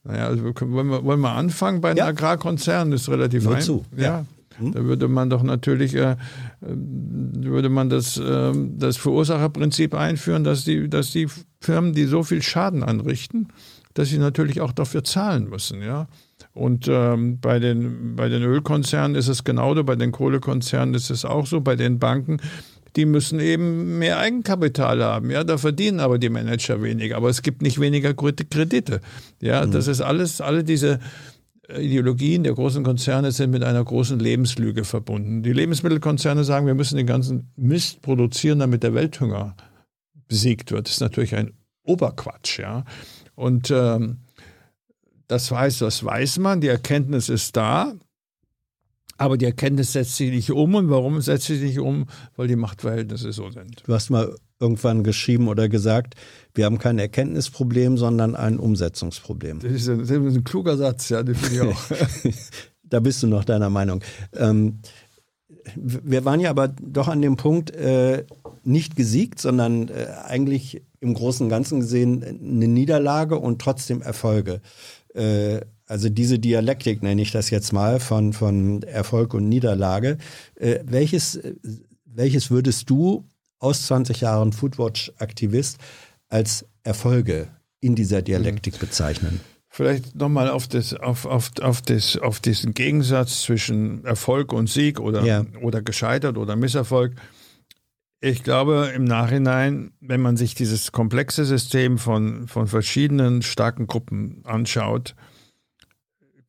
[0.05, 2.07] Naja, also wollen, wir, wollen wir anfangen bei den Ja.
[2.07, 2.93] Agrarkonzernen?
[2.93, 3.61] Das ist relativ einfach.
[3.61, 4.03] zu, Ja.
[4.03, 4.25] ja.
[4.59, 4.73] Hm?
[4.73, 6.17] Da würde man doch natürlich äh,
[6.61, 11.29] würde man das, ähm, das Verursacherprinzip einführen, dass die, dass die
[11.61, 13.49] Firmen, die so viel Schaden anrichten,
[13.95, 16.07] dass sie natürlich auch dafür zahlen müssen, ja.
[16.53, 21.25] Und ähm, bei, den, bei den Ölkonzernen ist es genauso, bei den Kohlekonzernen ist es
[21.25, 22.39] auch so, bei den Banken,
[22.97, 25.31] die müssen eben mehr Eigenkapital haben.
[25.31, 27.17] Ja, da verdienen aber die Manager weniger.
[27.17, 29.01] Aber es gibt nicht weniger Kredite.
[29.41, 30.99] Ja, das ist alles, alle diese
[31.79, 35.43] Ideologien der großen Konzerne sind mit einer großen Lebenslüge verbunden.
[35.43, 39.57] Die Lebensmittelkonzerne sagen, wir müssen den ganzen Mist produzieren, damit der Welthunger
[40.27, 40.87] besiegt wird.
[40.87, 41.53] Das ist natürlich ein
[41.85, 42.85] Oberquatsch, ja.
[43.35, 44.19] Und ähm,
[45.29, 47.95] das weiß, das weiß man, die Erkenntnis ist da,
[49.21, 50.75] aber die Erkenntnis setzt sich nicht um.
[50.75, 52.07] Und warum setzt sie sich nicht um?
[52.37, 53.83] Weil die Machtverhältnisse so sind.
[53.87, 56.15] Du hast mal irgendwann geschrieben oder gesagt,
[56.55, 59.61] wir haben kein Erkenntnisproblem, sondern ein Umsetzungsproblem.
[59.61, 62.33] Das ist ein, das ist ein kluger Satz, ja, den finde ich auch.
[62.83, 64.03] Da bist du noch deiner Meinung.
[64.35, 64.81] Ähm,
[65.77, 68.25] wir waren ja aber doch an dem Punkt, äh,
[68.65, 74.61] nicht gesiegt, sondern äh, eigentlich im Großen und Ganzen gesehen eine Niederlage und trotzdem Erfolge
[75.15, 75.61] äh,
[75.91, 80.19] also diese Dialektik nenne ich das jetzt mal von, von Erfolg und Niederlage.
[80.55, 81.41] Äh, welches,
[82.05, 83.25] welches würdest du
[83.59, 85.79] aus 20 Jahren Foodwatch-Aktivist
[86.29, 87.49] als Erfolge
[87.81, 88.79] in dieser Dialektik mhm.
[88.79, 89.41] bezeichnen?
[89.69, 95.01] Vielleicht nochmal auf, das, auf, auf, auf, das, auf diesen Gegensatz zwischen Erfolg und Sieg
[95.01, 95.45] oder, ja.
[95.61, 97.17] oder gescheitert oder Misserfolg.
[98.21, 104.43] Ich glaube im Nachhinein, wenn man sich dieses komplexe System von, von verschiedenen starken Gruppen
[104.45, 105.17] anschaut,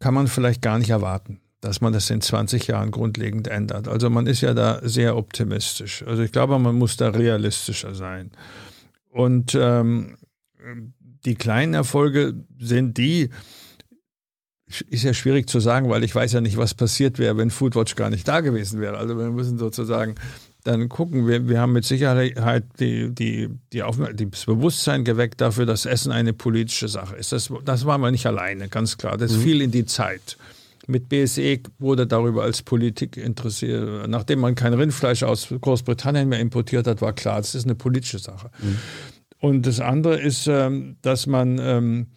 [0.02, 3.88] kann man vielleicht gar nicht erwarten, dass man das in 20 Jahren grundlegend ändert.
[3.88, 6.04] Also man ist ja da sehr optimistisch.
[6.06, 8.32] Also ich glaube, man muss da realistischer sein.
[9.10, 10.18] Und ähm,
[11.26, 13.30] die kleinen Erfolge sind die,
[14.90, 17.96] ist ja schwierig zu sagen, weil ich weiß ja nicht, was passiert wäre, wenn Foodwatch
[17.96, 18.98] gar nicht da gewesen wäre.
[18.98, 20.16] Also wir müssen sozusagen
[20.64, 21.28] dann gucken.
[21.28, 26.34] Wir, wir haben mit Sicherheit die, die, die das Bewusstsein geweckt dafür, dass Essen eine
[26.34, 27.32] politische Sache ist.
[27.32, 29.18] Das, das waren wir nicht alleine, ganz klar.
[29.18, 29.42] Das mhm.
[29.42, 30.38] fiel in die Zeit.
[30.88, 34.08] Mit BSE wurde darüber als Politik interessiert.
[34.08, 38.20] Nachdem man kein Rindfleisch aus Großbritannien mehr importiert hat, war klar, das ist eine politische
[38.20, 38.50] Sache.
[38.60, 38.78] Mhm.
[39.40, 42.08] Und das andere ist, ähm, dass man ähm,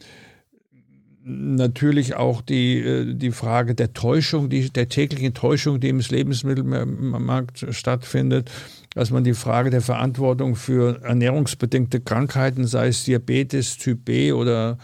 [1.24, 7.66] natürlich auch die, äh, die Frage der Täuschung, die, der täglichen Täuschung, die im Lebensmittelmarkt
[7.70, 8.50] stattfindet,
[8.94, 14.78] dass man die Frage der Verantwortung für ernährungsbedingte Krankheiten, sei es Diabetes, Typ B oder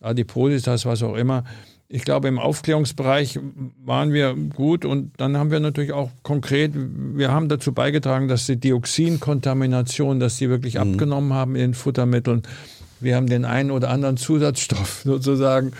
[0.00, 1.44] Adipositas, was auch immer,
[1.94, 3.38] ich glaube, im Aufklärungsbereich
[3.84, 8.46] waren wir gut und dann haben wir natürlich auch konkret, wir haben dazu beigetragen, dass
[8.46, 10.80] die Dioxinkontamination, dass die wirklich mhm.
[10.80, 12.44] abgenommen haben in den Futtermitteln
[13.02, 15.72] wir haben den einen oder anderen Zusatzstoff sozusagen,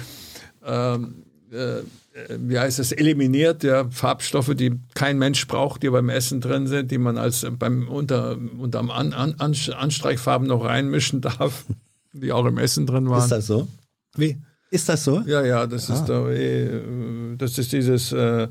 [0.65, 1.83] ähm, äh,
[2.39, 6.91] wie heißt es, eliminiert, ja, Farbstoffe, die kein Mensch braucht, die beim Essen drin sind,
[6.91, 11.65] die man als beim unter, unterm An, An, Anstreichfarben noch reinmischen darf,
[12.13, 13.23] die auch im Essen drin waren.
[13.23, 13.67] Ist das so?
[14.15, 14.37] Wie?
[14.71, 15.23] Ist das so?
[15.27, 15.95] Ja, ja, das ah.
[15.95, 16.81] ist da, äh,
[17.37, 18.49] das ist dieses äh,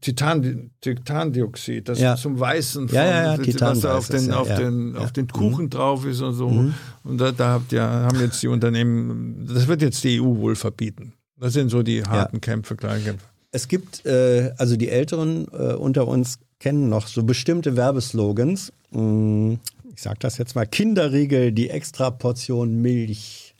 [0.00, 2.16] Titan, Titandioxid, das ja.
[2.16, 5.70] zum Weißen von, ja, ja, was da auf den, auf, den, auf den Kuchen mhm.
[5.70, 6.48] drauf ist und so.
[6.48, 6.74] Mhm.
[7.04, 10.56] Und da, da habt ihr, haben jetzt die Unternehmen, das wird jetzt die EU wohl
[10.56, 11.12] verbieten.
[11.38, 13.24] Das sind so die harten Kämpfe, Kleinkämpfe.
[13.52, 18.72] Es gibt, äh, also die Älteren äh, unter uns kennen noch so bestimmte Werbeslogans.
[18.90, 19.54] Mm,
[19.94, 23.54] ich sage das jetzt mal, Kinderriegel, die extra Portion Milch.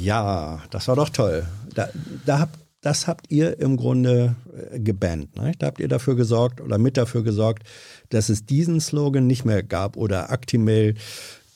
[0.00, 1.46] Ja, das war doch toll.
[1.74, 1.88] Da,
[2.26, 4.36] da habt das habt ihr im Grunde
[4.72, 5.36] äh, gebannt.
[5.36, 5.52] Ne?
[5.58, 7.64] Da habt ihr dafür gesorgt oder mit dafür gesorgt,
[8.10, 10.94] dass es diesen Slogan nicht mehr gab oder Actimel,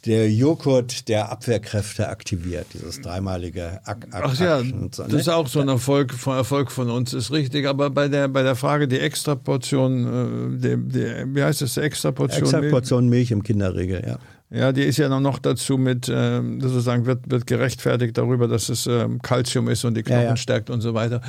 [0.07, 4.89] der Joghurt der Abwehrkräfte aktiviert, dieses dreimalige Ak Ak Ach ja, so, ne?
[4.91, 7.66] das ist auch so ein Erfolg von, Erfolg von uns, ist richtig.
[7.66, 12.43] Aber bei der, bei der Frage, die Extraportion, äh, die, die, wie heißt das, Extraportion?
[12.43, 14.18] Extraportion Milch im Kinderregel, ja.
[14.51, 18.86] Ja, die ist ja noch dazu mit, äh, sozusagen wird, wird gerechtfertigt darüber, dass es
[18.86, 20.36] ähm, Calcium ist und die Knochen ja, ja.
[20.36, 21.20] stärkt und so weiter.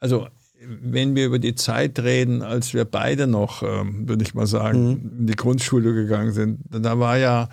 [0.00, 0.26] Also
[0.60, 4.88] wenn wir über die Zeit reden, als wir beide noch, ähm, würde ich mal sagen,
[4.88, 5.18] mhm.
[5.20, 7.48] in die Grundschule gegangen sind, da war ja,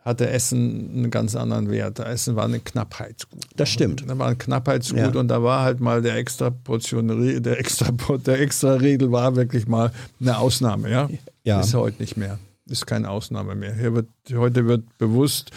[0.00, 1.98] hatte Essen einen ganz anderen Wert.
[1.98, 3.44] Essen war ein Knappheitsgut.
[3.56, 4.08] Das stimmt.
[4.08, 5.20] Da war ein Knappheitsgut ja.
[5.20, 9.66] und da war halt mal der extra Portion, der extra, der extra Regel war wirklich
[9.66, 11.10] mal eine Ausnahme, ja.
[11.44, 11.60] ja.
[11.60, 13.74] Ist heute nicht mehr ist keine Ausnahme mehr.
[13.74, 15.50] Hier wird, heute wird bewusst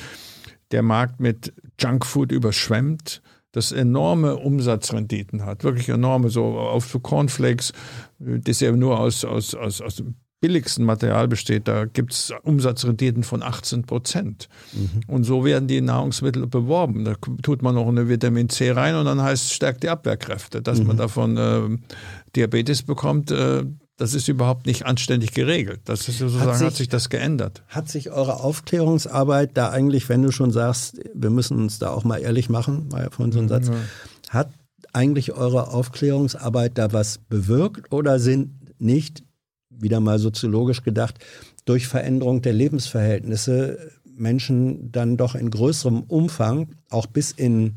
[0.72, 7.74] der Markt mit Junkfood überschwemmt, das enorme Umsatzrenditen hat, wirklich enorme, so auf Cornflakes,
[8.20, 13.24] das ja nur aus, aus, aus, aus dem billigsten Material besteht, da gibt es Umsatzrenditen
[13.24, 14.48] von 18 Prozent.
[14.72, 15.02] Mhm.
[15.08, 17.04] Und so werden die Nahrungsmittel beworben.
[17.04, 20.62] Da tut man noch eine Vitamin C rein und dann heißt es, stärkt die Abwehrkräfte.
[20.62, 20.88] Dass mhm.
[20.88, 21.78] man davon äh,
[22.36, 23.66] Diabetes bekommt, äh,
[24.00, 25.82] das ist überhaupt nicht anständig geregelt.
[25.84, 27.64] Das ist sozusagen, hat sich, hat sich, das geändert.
[27.68, 32.06] Hat sich eure Aufklärungsarbeit da eigentlich, wenn du schon sagst, wir müssen uns da auch
[32.06, 33.74] mal ehrlich machen, war ja vorhin so ein Satz, ja.
[34.30, 34.54] hat
[34.94, 39.24] eigentlich eure Aufklärungsarbeit da was bewirkt oder sind nicht,
[39.70, 41.20] wieder mal soziologisch gedacht,
[41.66, 47.76] durch Veränderung der Lebensverhältnisse Menschen dann doch in größerem Umfang, auch bis in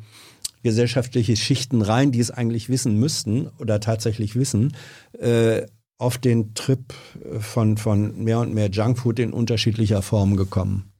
[0.62, 4.76] gesellschaftliche Schichten rein, die es eigentlich wissen müssten oder tatsächlich wissen,
[5.18, 5.66] äh,
[5.98, 10.92] auf den Trip äh, von, von mehr und mehr Junkfood in unterschiedlicher Form gekommen.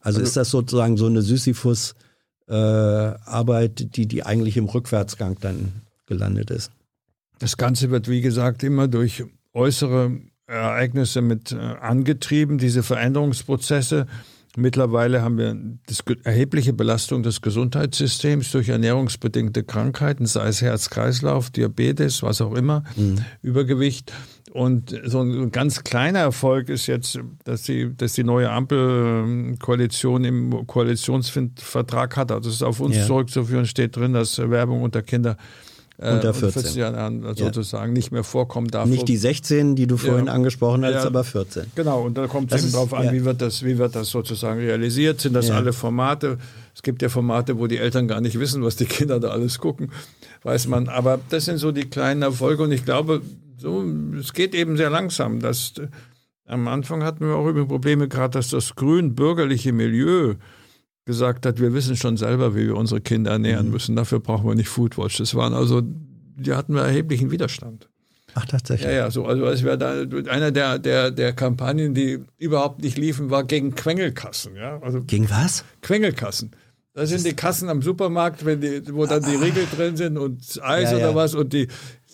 [0.00, 5.82] Also, also ist das sozusagen so eine Sisyphus-Arbeit, äh, die, die eigentlich im Rückwärtsgang dann
[6.06, 6.70] gelandet ist?
[7.38, 14.06] Das Ganze wird, wie gesagt, immer durch äußere Ereignisse mit äh, angetrieben, diese Veränderungsprozesse.
[14.56, 15.56] Mittlerweile haben wir
[16.24, 23.18] erhebliche Belastung des Gesundheitssystems durch ernährungsbedingte Krankheiten, sei es Herz-Kreislauf, Diabetes, was auch immer, mhm.
[23.42, 24.12] Übergewicht.
[24.52, 30.66] Und so ein ganz kleiner Erfolg ist jetzt, dass die, dass die neue Ampelkoalition im
[30.66, 32.32] Koalitionsvertrag hat.
[32.32, 33.06] Also es ist auf uns ja.
[33.06, 35.36] zurückzuführen, steht drin, dass Werbung unter Kinder
[35.98, 37.92] äh, unter 14, 14 Jahren sozusagen ja.
[37.92, 38.88] nicht mehr vorkommen darf.
[38.88, 40.32] Nicht die 16, die du vorhin ja.
[40.32, 41.04] angesprochen hast, ja.
[41.04, 41.72] aber 14.
[41.74, 44.60] Genau, und da kommt es eben drauf an, wie, wird das, wie wird das sozusagen
[44.60, 45.20] realisiert?
[45.20, 46.38] Sind das alle Formate?
[46.74, 49.58] Es gibt ja Formate, wo die Eltern gar nicht wissen, was die Kinder da alles
[49.58, 49.90] gucken,
[50.44, 50.88] weiß man.
[50.88, 53.20] Aber das sind so die kleinen Erfolge und ich glaube,
[53.56, 53.84] so,
[54.18, 55.40] es geht eben sehr langsam.
[55.40, 55.88] Dass, äh,
[56.46, 60.34] am Anfang hatten wir auch über Probleme, gerade dass das grün-bürgerliche Milieu
[61.08, 63.72] gesagt hat, wir wissen schon selber, wie wir unsere Kinder ernähren mhm.
[63.72, 63.96] müssen.
[63.96, 65.16] Dafür brauchen wir nicht Foodwatch.
[65.16, 67.88] Das waren also, die hatten wir erheblichen Widerstand.
[68.34, 68.86] Ach, tatsächlich.
[68.86, 69.24] Ja, ja, so.
[69.24, 73.74] Also, es wäre da einer der, der, der Kampagnen, die überhaupt nicht liefen, war gegen
[73.74, 74.54] Quengelkassen.
[74.54, 74.78] Ja?
[74.82, 75.64] Also, gegen was?
[75.80, 76.52] Quengelkassen.
[76.92, 79.40] Das sind die Kassen am Supermarkt, wenn die, wo dann die ah.
[79.40, 81.14] Riegel drin sind und Eis ja, oder ja.
[81.14, 81.68] was und die,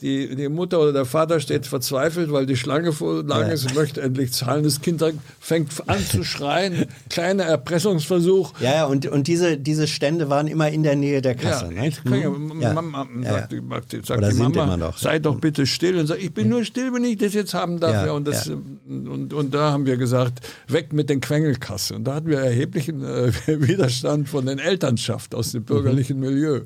[0.04, 3.74] die, die Mutter oder der Vater steht verzweifelt, weil die Schlange voll lang ist und
[3.74, 4.62] möchte endlich zahlen.
[4.62, 5.02] Das Kind
[5.40, 6.84] fängt an zu schreien.
[7.08, 8.52] Kleiner Erpressungsversuch.
[8.60, 11.70] Ja, ja und, und diese, diese Stände waren immer in der Nähe der Kasse.
[11.74, 12.74] Ja, mhm.
[12.74, 13.54] Mama, sagt,
[13.94, 14.02] ja.
[14.04, 14.98] sagt, die Mama, noch.
[14.98, 15.98] sei doch bitte still.
[15.98, 18.10] Und sagt, ich bin nur still, wenn ich das jetzt haben darf.
[18.12, 21.96] Und, das, und, und da haben wir gesagt, weg mit den Quengelkassen.
[21.96, 26.26] Und da hatten wir erheblichen äh, Widerstand von den Elternschaft aus dem bürgerlichen mhm.
[26.26, 26.60] Milieu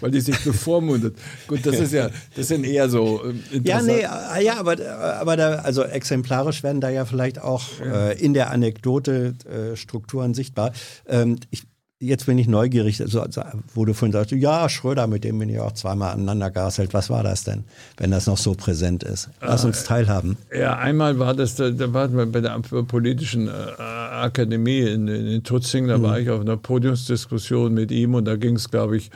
[0.00, 1.16] weil die sich bevormundet.
[1.46, 3.22] Gut, das ist ja, das sind eher so.
[3.52, 4.76] Äh, ja, nee, äh, ja, aber,
[5.20, 8.08] aber da, also exemplarisch werden da ja vielleicht auch ja.
[8.08, 10.72] Äh, in der Anekdote äh, Strukturen sichtbar.
[11.06, 11.64] Ähm, ich,
[12.00, 13.24] jetzt bin ich neugierig, also,
[13.74, 16.94] wo du vorhin sagst, ja, Schröder, mit dem bin ich auch zweimal aneinander gerasselt.
[16.94, 17.64] Was war das denn,
[17.98, 19.28] wenn das noch so präsent ist?
[19.42, 20.38] Lass uns teilhaben.
[20.56, 25.88] Ja, einmal war das, da waren wir bei der politischen äh, Akademie in, in Tutzing,
[25.88, 26.02] da mhm.
[26.02, 29.10] war ich auf einer Podiumsdiskussion mit ihm und da ging es, glaube ich,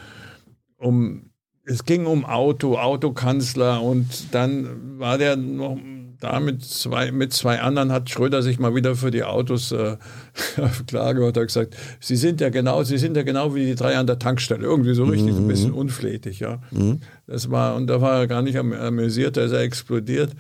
[0.79, 1.31] um,
[1.64, 5.79] es ging um Auto, Autokanzler und dann war der noch
[6.25, 9.97] da mit zwei, mit zwei anderen hat Schröder sich mal wieder für die Autos äh,
[10.87, 13.97] klar gemacht, hat gesagt, sie sind ja genau, sie sind ja genau wie die drei
[13.97, 15.45] an der Tankstelle, irgendwie so richtig mhm.
[15.45, 16.61] ein bisschen unflätig, ja.
[16.70, 17.01] Mhm.
[17.27, 20.33] Das war, und da war er gar nicht amüsiert, da ist er explodiert.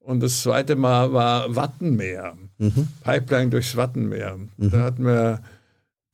[0.00, 2.88] Und das zweite Mal war Wattenmeer, mhm.
[3.04, 4.38] Pipeline durchs Wattenmeer.
[4.56, 4.82] Da mhm.
[4.82, 5.40] hatten wir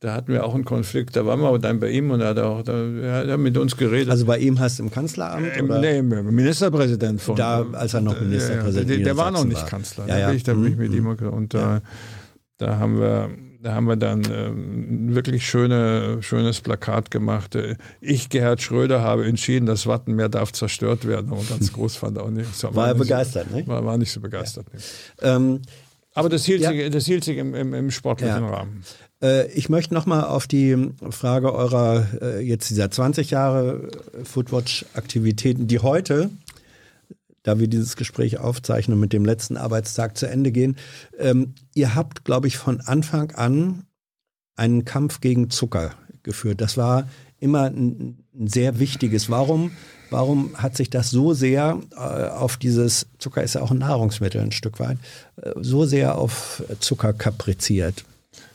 [0.03, 1.15] da hatten wir auch einen Konflikt.
[1.15, 3.77] Da waren wir dann bei ihm und er hat auch da, er hat mit uns
[3.77, 4.09] geredet.
[4.09, 5.47] Also bei ihm hast du im Kanzleramt?
[5.55, 5.67] Ähm?
[5.79, 7.37] Nee, Ministerpräsident von.
[7.37, 8.97] Da, als er noch Ministerpräsident war.
[8.97, 10.05] Ja, der, der war noch nicht Kanzler.
[10.07, 10.25] Ja, ja.
[10.25, 10.97] Da bin ich, da bin ich mit mhm.
[10.97, 11.79] ihm und ja.
[12.57, 13.29] da haben wir.
[13.61, 17.57] Da haben wir dann ähm, wirklich schöne, schönes Plakat gemacht.
[18.01, 21.31] Ich, Gerhard Schröder, habe entschieden, das Wattenmeer darf zerstört werden.
[21.31, 22.61] Und ganz groß fand er auch nicht.
[22.61, 23.65] War, war er begeistert, so, ne?
[23.65, 24.65] War, war nicht so begeistert.
[25.21, 25.37] Ja.
[25.37, 25.61] Ähm,
[26.15, 26.71] aber das hielt, ja.
[26.71, 28.49] sich, das hielt sich im, im, im sportlichen ja.
[28.49, 28.83] Rahmen.
[29.23, 33.89] Äh, ich möchte nochmal auf die Frage eurer äh, jetzt dieser 20 Jahre
[34.23, 36.29] Foodwatch-Aktivitäten, die heute,
[37.41, 40.77] da wir dieses Gespräch aufzeichnen, mit dem letzten Arbeitstag zu Ende gehen.
[41.17, 43.83] Ähm, ihr habt, glaube ich, von Anfang an
[44.55, 46.61] einen Kampf gegen Zucker geführt.
[46.61, 47.07] Das war
[47.39, 49.29] immer ein, sehr wichtiges.
[49.29, 49.71] Warum?
[50.09, 54.41] Warum hat sich das so sehr äh, auf dieses, Zucker ist ja auch ein Nahrungsmittel
[54.41, 54.97] ein Stück weit,
[55.59, 58.05] so sehr auf Zucker kapriziert?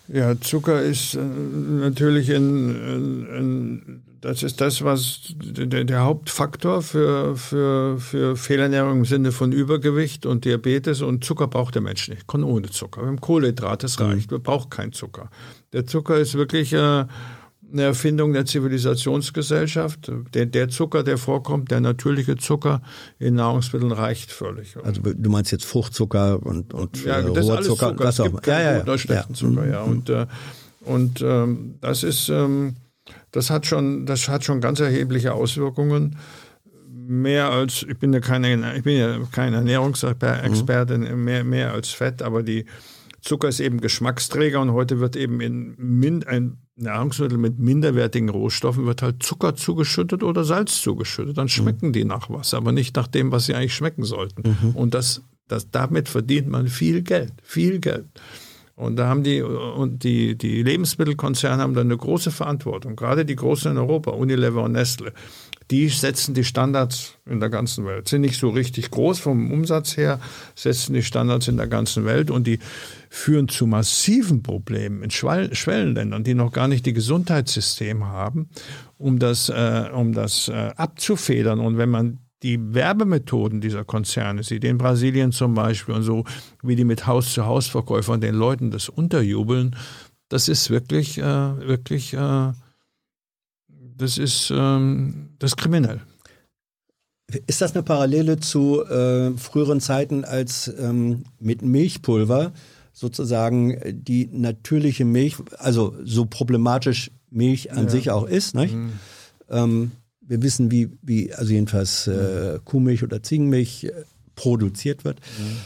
[0.08, 6.80] Ja, Zucker ist äh, natürlich ein, ein, ein, das ist das, was der, der, Hauptfaktor
[6.82, 12.08] für, für, für Fehlernährung im Sinne von Übergewicht und Diabetes und Zucker braucht der Mensch
[12.08, 12.26] nicht.
[12.26, 13.02] Kann ohne Zucker.
[13.02, 14.30] Wir haben Kohlenhydrat, das reicht.
[14.30, 15.30] Wir brauchen keinen Zucker.
[15.74, 17.04] Der Zucker ist wirklich äh,
[17.72, 20.10] eine Erfindung der Zivilisationsgesellschaft.
[20.34, 22.82] Der, der, Zucker, der vorkommt, der natürliche Zucker
[23.18, 24.76] in Nahrungsmitteln reicht völlig.
[24.82, 27.92] Also du meinst jetzt Fruchtzucker und, und ja, das ist alles Zucker.
[27.92, 28.98] Das gibt ja, ja, ja.
[28.98, 29.38] schlechten ja.
[29.38, 29.82] Zucker, ja.
[29.82, 30.26] Und, äh,
[30.80, 32.76] und ähm, das ist, ähm,
[33.32, 36.16] das hat schon, das hat schon ganz erhebliche Auswirkungen.
[36.90, 41.24] Mehr als, ich bin ja keine, ich bin ja kein Ernährungsexperte, mhm.
[41.24, 42.66] mehr, mehr als Fett, aber die
[43.20, 49.02] Zucker ist eben Geschmacksträger und heute wird eben in ein Nahrungsmittel mit minderwertigen Rohstoffen wird
[49.02, 51.36] halt Zucker zugeschüttet oder Salz zugeschüttet.
[51.36, 51.92] Dann schmecken mhm.
[51.92, 54.42] die nach was, aber nicht nach dem, was sie eigentlich schmecken sollten.
[54.48, 54.70] Mhm.
[54.76, 58.06] Und das, das, damit verdient man viel Geld, viel Geld.
[58.76, 63.34] Und da haben die, und die, die Lebensmittelkonzerne haben da eine große Verantwortung, gerade die
[63.34, 65.12] großen in Europa, Unilever und Nestle
[65.70, 68.08] die setzen die Standards in der ganzen Welt.
[68.08, 70.18] Sind nicht so richtig groß vom Umsatz her,
[70.54, 72.58] setzen die Standards in der ganzen Welt und die
[73.10, 78.48] führen zu massiven Problemen in Schwellenländern, die noch gar nicht die Gesundheitssysteme haben,
[78.96, 81.60] um das, äh, um das äh, abzufedern.
[81.60, 86.24] Und wenn man die Werbemethoden dieser Konzerne sieht, in Brasilien zum Beispiel und so,
[86.62, 89.76] wie die mit Haus-zu-Haus-Verkäufern den Leuten das unterjubeln,
[90.28, 92.52] das ist wirklich, äh, wirklich äh,
[93.98, 96.00] das ist, ähm, das ist kriminell.
[97.46, 102.52] Ist das eine Parallele zu äh, früheren Zeiten, als ähm, mit Milchpulver
[102.92, 107.90] sozusagen die natürliche Milch, also so problematisch Milch an ja.
[107.90, 108.74] sich auch ist, nicht?
[108.74, 108.92] Mhm.
[109.50, 109.90] Ähm,
[110.20, 113.92] wir wissen, wie, wie also jedenfalls äh, Kuhmilch oder Ziegenmilch äh,
[114.34, 115.20] produziert wird.
[115.20, 115.56] Mhm.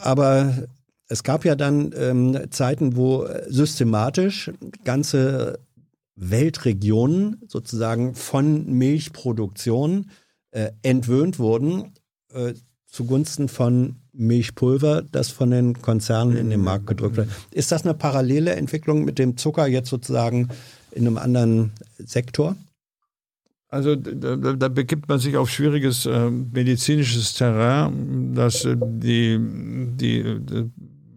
[0.00, 0.54] Aber
[1.08, 4.50] es gab ja dann ähm, Zeiten, wo systematisch
[4.84, 5.58] ganze
[6.14, 10.10] Weltregionen sozusagen von Milchproduktion
[10.50, 11.92] äh, entwöhnt wurden
[12.32, 12.54] äh,
[12.86, 17.30] zugunsten von Milchpulver, das von den Konzernen in den Markt gedrückt wird.
[17.50, 20.48] Ist das eine parallele Entwicklung mit dem Zucker jetzt sozusagen
[20.90, 22.54] in einem anderen Sektor?
[23.68, 30.40] Also da, da, begibt man sich auf schwieriges äh, medizinisches Terrain, dass äh, die, die,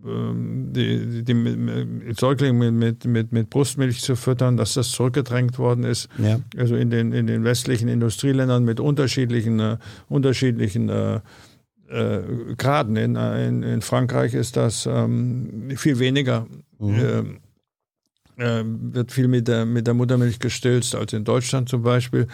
[0.05, 5.83] die, ähm, die, die Säuglinge mit, mit, mit Brustmilch zu füttern, dass das zurückgedrängt worden
[5.83, 6.09] ist.
[6.17, 6.39] Ja.
[6.57, 9.77] Also in den, in den westlichen Industrieländern mit unterschiedlichen, äh,
[10.07, 11.19] unterschiedlichen äh,
[11.89, 12.21] äh,
[12.57, 12.95] Graden.
[12.95, 16.47] In, in, in, Frankreich ist das ähm, viel weniger.
[16.79, 16.95] Mhm.
[16.95, 17.37] Ähm,
[18.37, 22.27] äh, wird viel mit der, mit der Muttermilch gestillt als in Deutschland zum Beispiel.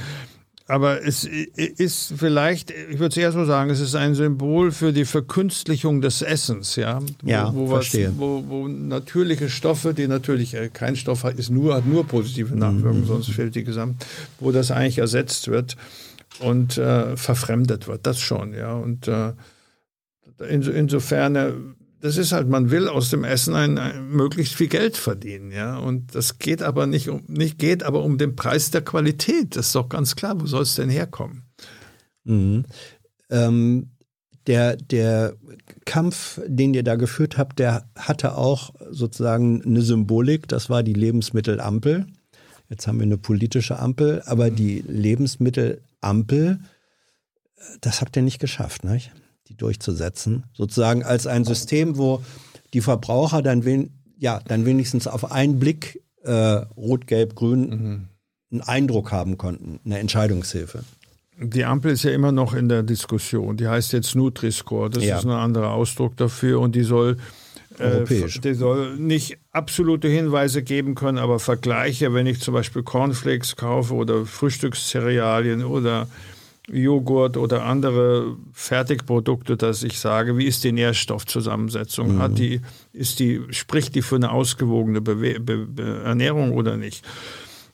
[0.71, 4.93] Aber es ist vielleicht, ich würde es eher so sagen, es ist ein Symbol für
[4.93, 7.01] die Verkünstlichung des Essens, ja.
[7.21, 8.07] Wo, ja, wo, verstehe.
[8.07, 12.07] Was, wo, wo, natürliche Stoffe, die natürlich, äh, kein Stoff hat, ist nur, hat nur
[12.07, 13.05] positive Nachwirkungen, mhm.
[13.05, 14.05] sonst fehlt die Gesamt,
[14.39, 15.75] wo das eigentlich ersetzt wird
[16.39, 18.73] und äh, verfremdet wird, das schon, ja.
[18.73, 19.33] Und äh,
[20.47, 21.51] in, insofern äh,
[22.01, 25.77] das ist halt, man will aus dem Essen ein, ein, möglichst viel Geld verdienen, ja.
[25.77, 29.55] Und das geht aber nicht um, nicht geht aber um den Preis der Qualität.
[29.55, 30.41] Das ist doch ganz klar.
[30.41, 31.43] Wo soll es denn herkommen?
[32.23, 32.65] Mhm.
[33.29, 33.91] Ähm,
[34.47, 35.35] der, der
[35.85, 40.47] Kampf, den ihr da geführt habt, der hatte auch sozusagen eine Symbolik.
[40.47, 42.07] Das war die Lebensmittelampel.
[42.67, 44.55] Jetzt haben wir eine politische Ampel, aber mhm.
[44.55, 46.59] die Lebensmittelampel,
[47.81, 49.11] das habt ihr nicht geschafft, nicht?
[49.51, 50.45] Die durchzusetzen.
[50.53, 52.23] Sozusagen als ein System, wo
[52.73, 58.07] die Verbraucher dann, wen, ja, dann wenigstens auf einen Blick äh, Rot, Gelb, Grün mhm.
[58.51, 60.83] einen Eindruck haben konnten, eine Entscheidungshilfe.
[61.37, 63.57] Die Ampel ist ja immer noch in der Diskussion.
[63.57, 64.89] Die heißt jetzt Nutri-Score.
[64.89, 65.17] Das ja.
[65.17, 67.17] ist ein anderer Ausdruck dafür und die soll
[67.79, 68.03] äh.
[68.43, 73.93] Die soll nicht absolute Hinweise geben können, aber Vergleiche, wenn ich zum Beispiel Cornflakes kaufe
[73.93, 76.07] oder Frühstückscerealien oder
[76.71, 82.15] Joghurt oder andere Fertigprodukte, dass ich sage, wie ist die Nährstoffzusammensetzung?
[82.15, 82.19] Mhm.
[82.19, 82.61] Hat die,
[82.93, 87.05] ist die, spricht die für eine ausgewogene Bewe Be Be Ernährung oder nicht?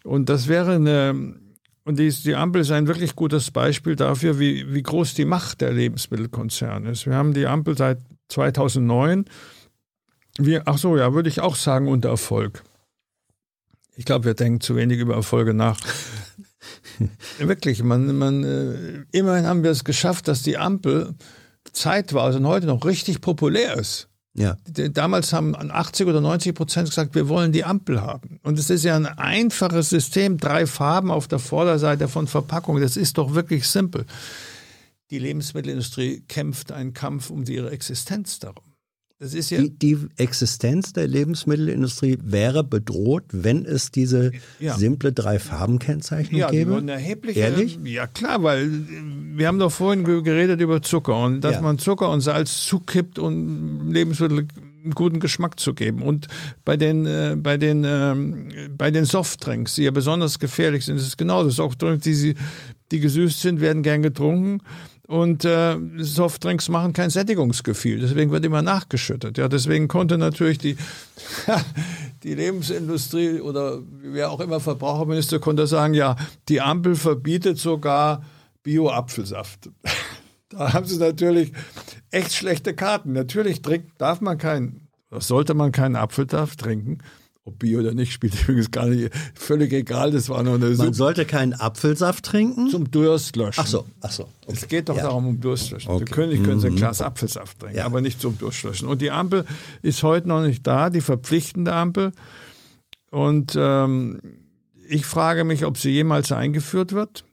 [0.04, 1.36] Und das wäre eine,
[1.84, 5.62] und die, die, Ampel ist ein wirklich gutes Beispiel dafür, wie, wie groß die Macht
[5.62, 7.06] der Lebensmittelkonzerne ist.
[7.06, 9.26] Wir haben die Ampel seit 2009.
[10.38, 12.64] Wir, ach so, ja, würde ich auch sagen, unter Erfolg.
[13.96, 15.80] Ich glaube, wir denken zu wenig über Erfolge nach.
[17.40, 21.16] Wirklich, man, man, äh, immerhin haben wir es geschafft, dass die Ampel
[21.74, 24.10] zeitweise und heute noch richtig populär ist.
[24.38, 24.56] Ja.
[24.68, 28.40] Damals haben 80 oder 90 Prozent gesagt, wir wollen die Ampel haben.
[28.44, 32.84] Und es ist ja ein einfaches System, drei Farben auf der Vorderseite von Verpackungen.
[32.84, 34.06] Das ist doch wirklich simpel.
[35.10, 38.67] Die Lebensmittelindustrie kämpft einen Kampf um ihre Existenz darum.
[39.20, 44.78] Ja die, die, Existenz der Lebensmittelindustrie wäre bedroht, wenn es diese ja.
[44.78, 46.84] simple Drei-Farben-Kennzeichnung ja, gäbe?
[46.86, 47.40] Ja, erhebliche.
[47.40, 47.80] Ehrlich?
[47.84, 48.70] Ja, klar, weil
[49.34, 51.62] wir haben doch vorhin geredet über Zucker und dass ja.
[51.62, 54.46] man Zucker und Salz zukippt, um Lebensmittel
[54.84, 56.04] einen guten Geschmack zu geben.
[56.04, 56.28] Und
[56.64, 61.08] bei den, äh, bei den, ähm, bei den Softdrinks, die ja besonders gefährlich sind, ist
[61.08, 61.50] es genauso.
[61.50, 62.36] Softdrinks, die,
[62.92, 64.62] die gesüßt sind, werden gern getrunken.
[65.08, 69.38] Und äh, Softdrinks machen kein Sättigungsgefühl, deswegen wird immer nachgeschüttet.
[69.38, 70.76] Ja, deswegen konnte natürlich die,
[72.24, 76.18] die Lebensindustrie oder wer auch immer Verbraucherminister konnte sagen, ja,
[76.50, 78.22] die Ampel verbietet sogar
[78.64, 79.70] Bio-Apfelsaft.
[80.50, 81.54] da haben sie natürlich
[82.12, 83.14] echt schlechte Karten.
[83.14, 86.98] Natürlich trinkt, darf man keinen, sollte man keinen Apfelsaft trinken.
[87.48, 90.94] Ob Bio oder nicht, spielt übrigens gar nicht, völlig egal, das war noch eine Man
[90.94, 92.70] sollte keinen Apfelsaft trinken?
[92.70, 93.64] Zum Durstlöschen.
[93.64, 94.24] Ach so, ach so.
[94.46, 94.58] Okay.
[94.62, 95.04] Es geht doch ja.
[95.04, 95.90] darum, um Durstlöschen.
[95.90, 96.06] Okay.
[96.06, 96.78] König können Sie ein mhm.
[96.78, 97.86] Glas Apfelsaft trinken, ja.
[97.86, 98.88] aber nicht zum Durstlöschen.
[98.88, 99.46] Und die Ampel
[99.82, 102.12] ist heute noch nicht da, die verpflichtende Ampel.
[103.12, 104.20] Und ähm,
[104.90, 107.24] ich frage mich, ob sie jemals eingeführt wird.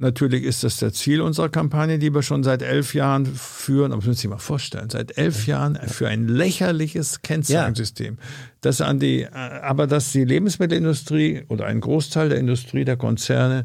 [0.00, 3.92] Natürlich ist das der Ziel unserer Kampagne, die wir schon seit elf Jahren führen.
[3.92, 8.14] Aber das müssen Sie sich mal vorstellen, seit elf Jahren für ein lächerliches Kennzeichensystem.
[8.14, 8.26] Ja.
[8.62, 13.64] Das an die, aber dass die Lebensmittelindustrie oder ein Großteil der Industrie, der Konzerne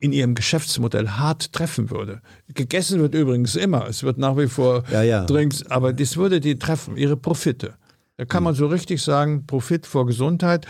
[0.00, 2.22] in ihrem Geschäftsmodell hart treffen würde.
[2.52, 3.86] Gegessen wird übrigens immer.
[3.88, 5.24] Es wird nach wie vor ja, ja.
[5.26, 7.74] Drinks, aber das würde die treffen, ihre Profite.
[8.16, 10.66] Da kann man so richtig sagen, Profit vor Gesundheit.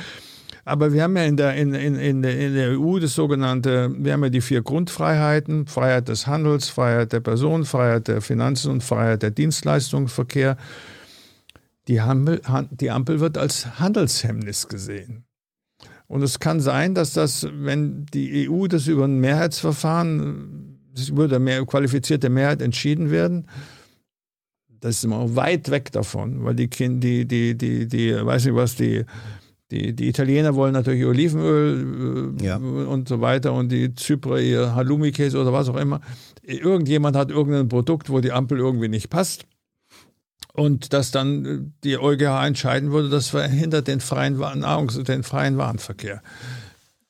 [0.68, 3.90] Aber wir haben ja in der, in, in, in, der, in der EU das sogenannte,
[3.96, 8.72] wir haben ja die vier Grundfreiheiten, Freiheit des Handels, Freiheit der Person, Freiheit der Finanzen
[8.72, 10.58] und Freiheit der Dienstleistungsverkehr.
[11.88, 15.24] Die, Ampel, die Ampel wird als Handelshemmnis gesehen.
[16.06, 21.64] Und es kann sein, dass das, wenn die EU das über ein Mehrheitsverfahren, über eine
[21.64, 23.46] qualifizierte Mehrheit entschieden werden,
[24.80, 28.76] das ist immer weit weg davon, weil die die, die, die, die, weiß nicht was,
[28.76, 29.04] die,
[29.70, 32.56] die, die Italiener wollen natürlich Olivenöl äh, ja.
[32.56, 36.00] und so weiter und die Zyprer ihr Halloumi-Käse oder was auch immer.
[36.42, 39.44] Irgendjemand hat irgendein Produkt, wo die Ampel irgendwie nicht passt.
[40.54, 46.22] Und dass dann die EuGH entscheiden würde, das verhindert den freien, Nahrungs-, den freien Warenverkehr.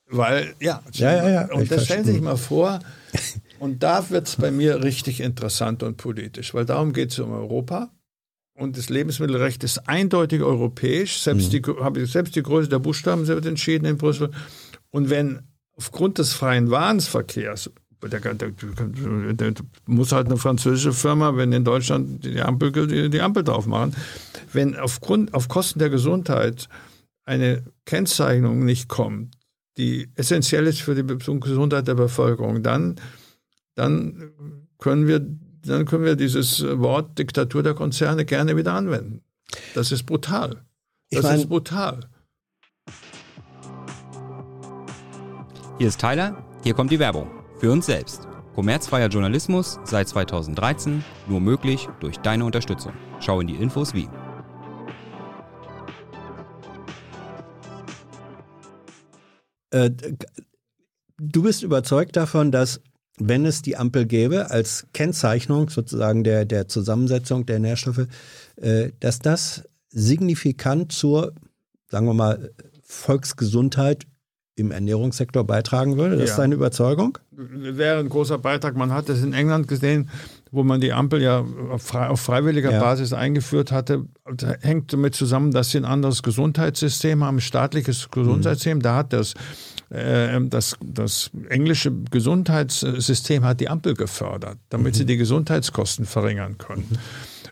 [0.07, 2.79] Weil, ja, ja, ja, ja und das stellen Sie sich mal vor,
[3.59, 7.31] und da wird es bei mir richtig interessant und politisch, weil darum geht es um
[7.31, 7.89] Europa.
[8.59, 11.19] Und das Lebensmittelrecht ist eindeutig europäisch.
[11.19, 11.93] Selbst, mhm.
[11.93, 14.31] die, selbst die Größe der Buchstaben wird entschieden in Brüssel.
[14.91, 15.41] Und wenn
[15.75, 17.71] aufgrund des freien Warenverkehrs,
[18.03, 18.51] der, der,
[19.33, 19.53] der,
[19.85, 23.95] muss halt eine französische Firma, wenn in Deutschland die Ampel, die, die Ampel drauf machen,
[24.53, 26.67] wenn aufgrund, auf Kosten der Gesundheit
[27.25, 29.35] eine Kennzeichnung nicht kommt,
[29.77, 32.99] die essentiell ist für die Gesundheit der Bevölkerung, dann
[33.79, 34.33] dann
[34.77, 35.25] können wir,
[35.63, 39.21] dann können wir dieses Wort Diktatur der Konzerne gerne wieder anwenden.
[39.73, 40.63] Das ist brutal.
[41.11, 42.09] Das ich mein, ist brutal.
[45.77, 47.29] Hier ist Tyler, hier kommt die Werbung.
[47.57, 48.27] Für uns selbst.
[48.55, 52.93] Kommerzfreier Journalismus seit 2013, nur möglich durch deine Unterstützung.
[53.19, 54.09] Schau in die Infos wie.
[59.71, 59.91] Äh,
[61.17, 62.81] du bist überzeugt davon, dass
[63.19, 68.07] wenn es die Ampel gäbe als Kennzeichnung sozusagen der, der Zusammensetzung der Nährstoffe,
[68.55, 71.33] äh, dass das signifikant zur,
[71.87, 72.51] sagen wir mal,
[72.81, 74.05] Volksgesundheit
[74.55, 76.17] im Ernährungssektor beitragen würde?
[76.17, 76.31] Das ja.
[76.31, 77.17] ist deine Überzeugung?
[77.31, 78.75] Wäre ein großer Beitrag.
[78.75, 80.09] Man hat es in England gesehen,
[80.51, 81.83] wo man die Ampel ja auf,
[82.19, 82.79] freiwilliger ja.
[82.79, 84.05] Basis eingeführt hatte.
[84.35, 88.79] Das hängt damit zusammen, dass sie ein anderes Gesundheitssystem haben, ein staatliches Gesundheitssystem.
[88.79, 88.83] Mhm.
[88.83, 89.33] Da hat das
[89.89, 94.97] das, das englische Gesundheitssystem hat die Ampel gefördert, damit mhm.
[94.97, 96.85] sie die Gesundheitskosten verringern können.
[96.89, 96.97] Mhm.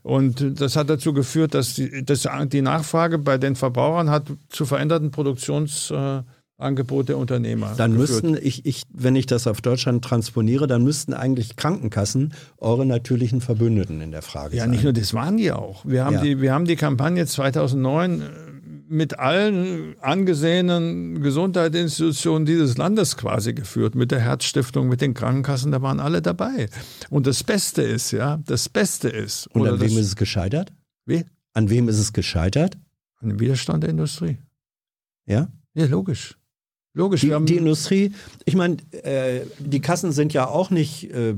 [0.04, 4.66] Und das hat dazu geführt, dass die, dass die Nachfrage bei den Verbrauchern hat zu
[4.66, 7.74] veränderten Produktionsangebote der Unternehmer.
[7.76, 8.24] Dann geführt.
[8.24, 13.42] müssten, ich, ich, wenn ich das auf Deutschland transponiere, dann müssten eigentlich Krankenkassen eure natürlichen
[13.42, 14.70] Verbündeten in der Frage ja, sein.
[14.70, 15.84] Ja, nicht nur das waren die auch.
[15.86, 16.22] Wir haben, ja.
[16.22, 18.22] die, wir haben die Kampagne 2009
[18.90, 25.82] mit allen angesehenen Gesundheitsinstitutionen dieses Landes quasi geführt, mit der Herzstiftung, mit den Krankenkassen, da
[25.82, 26.70] waren alle dabei.
[27.10, 29.48] Und das Beste ist, ja, das Beste ist.
[29.48, 30.72] Und an wem ist es gescheitert?
[31.06, 31.26] Wie?
[31.54, 32.78] An wem ist es gescheitert?
[33.20, 34.38] An dem Widerstand der Industrie.
[35.26, 35.50] Ja?
[35.74, 36.38] Ja, logisch.
[36.94, 37.22] Logisch.
[37.22, 38.12] Die, die Industrie,
[38.46, 41.36] ich meine, äh, die Kassen sind ja auch nicht äh,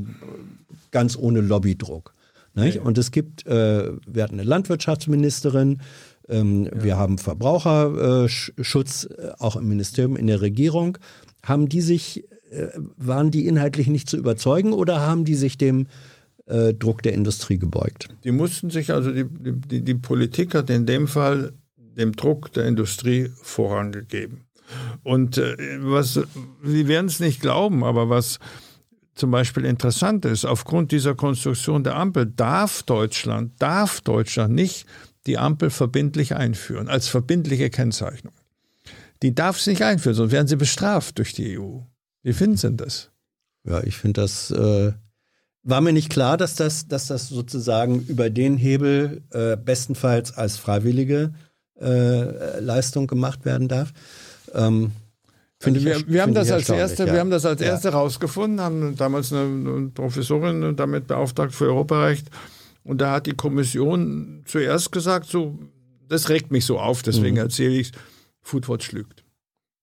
[0.91, 2.13] ganz ohne Lobbydruck.
[2.55, 2.79] Nicht?
[2.79, 5.81] Und es gibt, äh, wir hatten eine Landwirtschaftsministerin,
[6.29, 6.83] ähm, ja.
[6.83, 10.97] Wir haben Verbraucherschutz äh, auch im Ministerium, in der Regierung.
[11.43, 12.67] Haben die sich, äh,
[12.97, 15.87] waren die inhaltlich nicht zu überzeugen oder haben die sich dem
[16.45, 18.09] äh, Druck der Industrie gebeugt?
[18.23, 22.65] Die mussten sich, also die, die, die Politik hat in dem Fall dem Druck der
[22.65, 24.45] Industrie vorangegeben.
[25.03, 26.19] Und äh, was,
[26.63, 28.39] Sie werden es nicht glauben, aber was
[29.15, 34.85] zum Beispiel interessant ist, aufgrund dieser Konstruktion der Ampel darf Deutschland, darf Deutschland nicht
[35.25, 38.33] die Ampel verbindlich einführen, als verbindliche Kennzeichnung.
[39.21, 41.79] Die darf sie nicht einführen, sonst werden sie bestraft durch die EU.
[42.23, 43.11] Wie finden Sie das?
[43.65, 44.93] Ja, ich finde das, äh,
[45.63, 50.57] war mir nicht klar, dass das, dass das sozusagen über den Hebel äh, bestenfalls als
[50.57, 51.33] freiwillige
[51.79, 53.93] äh, Leistung gemacht werden darf.
[54.53, 54.91] Ähm,
[55.61, 57.13] also wir, wir, haben das als erste, ja.
[57.13, 57.93] wir haben das als erste ja.
[57.93, 62.29] rausgefunden, haben damals eine, eine Professorin damit beauftragt für Europarecht
[62.89, 65.59] und da hat die Kommission zuerst gesagt, so,
[66.07, 67.43] das regt mich so auf, deswegen mhm.
[67.43, 67.93] erzähle ich es,
[68.41, 69.23] Foodwatch lügt.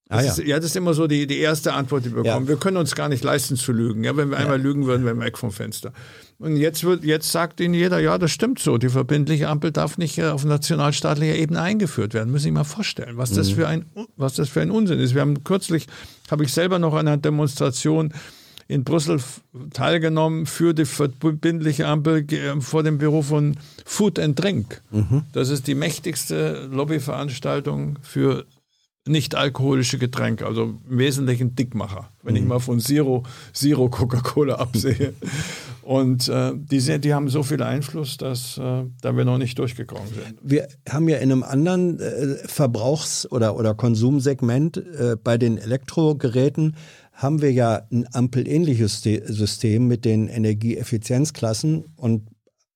[0.08, 0.32] Ah, ja.
[0.32, 2.46] Ist, ja, das ist immer so die, die erste Antwort, die wir bekommen.
[2.46, 2.48] Ja.
[2.48, 4.02] Wir können uns gar nicht leisten zu lügen.
[4.02, 4.42] Ja, wenn wir ja.
[4.42, 5.92] einmal lügen würden, wären wir weg vom Fenster.
[6.38, 8.76] Und jetzt, wird, jetzt sagt Ihnen jeder, ja, das stimmt so.
[8.76, 12.32] Die verbindliche Ampel darf nicht äh, auf nationalstaatlicher Ebene eingeführt werden.
[12.32, 13.36] Müssen Sie sich mal vorstellen, was, mhm.
[13.36, 13.84] das für ein,
[14.16, 15.14] was das für ein Unsinn ist.
[15.14, 15.86] Wir haben kürzlich,
[16.28, 18.12] habe ich selber noch an einer Demonstration
[18.68, 19.20] in Brüssel
[19.72, 22.26] teilgenommen für die verbindliche Ampel
[22.60, 24.82] vor dem Büro von Food and Drink.
[24.90, 25.22] Mhm.
[25.32, 28.44] Das ist die mächtigste Lobbyveranstaltung für
[29.08, 32.40] nicht alkoholische Getränke, also im Wesentlichen Dickmacher, wenn mhm.
[32.40, 33.22] ich mal von Zero,
[33.52, 35.14] Zero Coca-Cola absehe.
[35.82, 39.56] Und äh, die, sind, die haben so viel Einfluss, dass äh, da wir noch nicht
[39.58, 40.38] durchgekommen sind.
[40.42, 46.74] Wir haben ja in einem anderen äh, Verbrauchs- oder, oder Konsumsegment äh, bei den Elektrogeräten
[47.16, 51.86] haben wir ja ein ampelähnliches System mit den Energieeffizienzklassen.
[51.96, 52.28] Und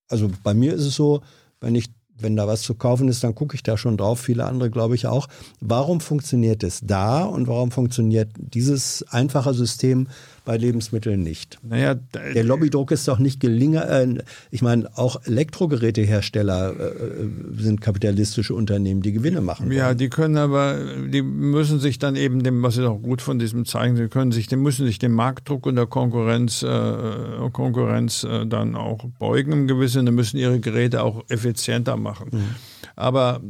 [0.08, 1.20] also bei mir ist es so,
[1.60, 1.90] wenn ich
[2.22, 4.94] wenn da was zu kaufen ist, dann gucke ich da schon drauf, viele andere glaube
[4.94, 5.26] ich auch.
[5.60, 10.08] Warum funktioniert es da und warum funktioniert dieses einfache System
[10.44, 11.58] bei Lebensmitteln nicht?
[11.62, 13.88] Naja, der Lobbydruck ist doch nicht gelinger.
[13.88, 14.18] Äh,
[14.50, 16.92] ich meine, auch Elektrogerätehersteller äh,
[17.58, 19.70] sind kapitalistische Unternehmen, die Gewinne machen.
[19.72, 23.38] Ja, die können aber, die müssen sich dann eben dem, was ist auch gut von
[23.38, 28.24] diesem zeigen, sie können sich, die müssen sich dem Marktdruck und der Konkurrenz, äh, Konkurrenz
[28.24, 32.28] äh, dann auch beugen im Gewissen, dann müssen ihre Geräte auch effizienter machen.
[32.32, 32.54] Mhm.
[32.96, 33.40] Aber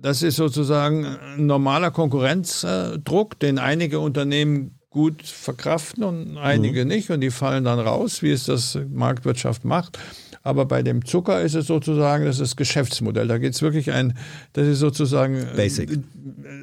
[0.00, 6.88] das ist sozusagen ein normaler Konkurrenzdruck, den einige Unternehmen gut verkraften und einige mhm.
[6.88, 9.98] nicht und die fallen dann raus, wie es das Marktwirtschaft macht.
[10.42, 13.28] Aber bei dem Zucker ist es sozusagen, das ist Geschäftsmodell.
[13.28, 14.16] Da geht es wirklich ein,
[14.54, 15.98] das ist sozusagen äh, Basic.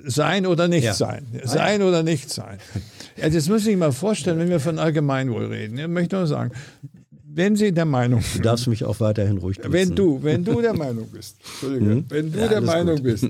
[0.05, 0.93] sein oder nicht ja.
[0.93, 1.27] sein.
[1.43, 2.57] Sein oder nicht sein.
[3.15, 5.77] Ja, das muss ich mal vorstellen, wenn wir von Allgemeinwohl reden.
[5.77, 6.51] Ich möchte nur sagen,
[7.23, 8.37] wenn Sie der Meinung sind.
[8.37, 9.73] Du darfst mich auch weiterhin ruhig duzen.
[9.73, 12.05] Wenn du, wenn du der Meinung bist, mhm.
[12.09, 13.03] wenn du ja, der Meinung gut.
[13.03, 13.29] bist,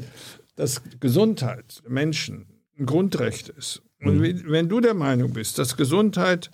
[0.56, 2.46] dass Gesundheit Menschen
[2.78, 4.44] ein Grundrecht ist und mhm.
[4.48, 6.52] wenn du der Meinung bist, dass Gesundheit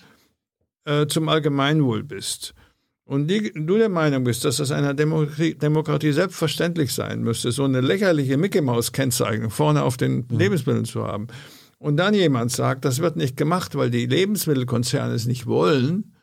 [0.84, 2.54] äh, zum Allgemeinwohl bist
[3.04, 7.64] und die, du der Meinung bist, dass das einer Demokratie, Demokratie, selbstverständlich sein müsste, so
[7.64, 10.38] eine lächerliche Mickey-Maus-Kennzeichnung vorne auf den mhm.
[10.38, 11.28] Lebensmitteln zu haben,
[11.82, 16.14] und dann jemand sagt, das wird nicht gemacht, weil die Lebensmittelkonzerne es nicht wollen,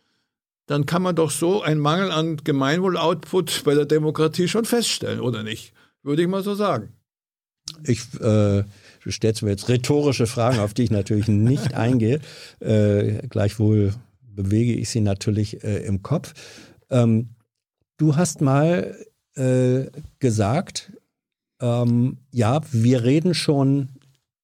[0.68, 5.44] dann kann man doch so einen Mangel an Gemeinwohl-Output bei der Demokratie schon feststellen, oder
[5.44, 5.74] nicht?
[6.02, 6.94] Würde ich mal so sagen.
[7.84, 8.64] Ich äh,
[9.10, 12.20] Du stellst mir jetzt rhetorische Fragen, auf die ich natürlich nicht eingehe.
[12.60, 16.36] Äh, gleichwohl bewege ich sie natürlich äh, im Kopf.
[16.92, 17.30] Ähm,
[17.98, 18.96] du hast mal
[19.36, 19.86] äh,
[20.20, 20.94] gesagt,
[21.60, 23.90] ähm, ja, wir reden schon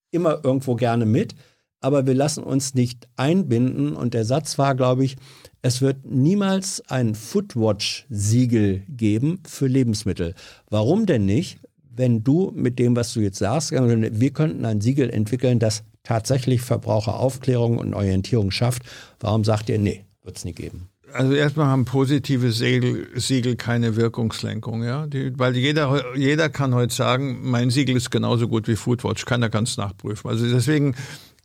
[0.10, 1.36] immer irgendwo gerne mit,
[1.80, 3.96] aber wir lassen uns nicht einbinden.
[3.96, 5.16] Und der Satz war, glaube ich,
[5.62, 10.34] es wird niemals ein Foodwatch-Siegel geben für Lebensmittel.
[10.72, 11.60] Warum denn nicht?
[11.96, 16.62] Wenn du mit dem, was du jetzt sagst, wir könnten ein Siegel entwickeln, das tatsächlich
[16.62, 18.84] Verbraucheraufklärung und Orientierung schafft,
[19.20, 20.90] warum sagt ihr, nee, wird es nie geben?
[21.14, 25.08] Also erstmal haben positive Siegel, Siegel keine Wirkungslenkung, ja.
[25.08, 29.50] Die, weil jeder, jeder kann heute sagen, mein Siegel ist genauso gut wie Foodwatch, keiner
[29.50, 30.30] kann es nachprüfen.
[30.30, 30.96] Also deswegen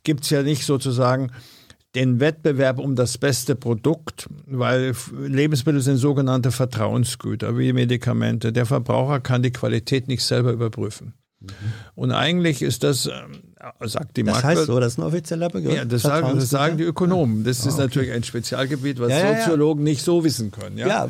[0.03, 1.31] gibt es ja nicht sozusagen
[1.95, 8.53] den Wettbewerb um das beste Produkt, weil Lebensmittel sind sogenannte Vertrauensgüter wie Medikamente.
[8.53, 11.13] Der Verbraucher kann die Qualität nicht selber überprüfen.
[11.39, 11.47] Mhm.
[11.95, 13.50] Und eigentlich ist das ähm,
[13.81, 15.75] sagt die Das heißt so, das ist ein offizieller Begriff.
[15.75, 17.43] Ja, das, sagen, das sagen die Ökonomen.
[17.43, 17.81] Das ist okay.
[17.81, 19.91] natürlich ein Spezialgebiet, was ja, Soziologen ja.
[19.91, 20.77] nicht so wissen können.
[20.77, 21.09] Ja, ja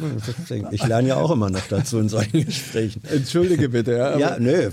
[0.71, 3.01] ich lerne ja auch immer noch dazu in solchen Gesprächen.
[3.11, 3.93] Entschuldige bitte.
[3.93, 4.71] Ja, ja nö.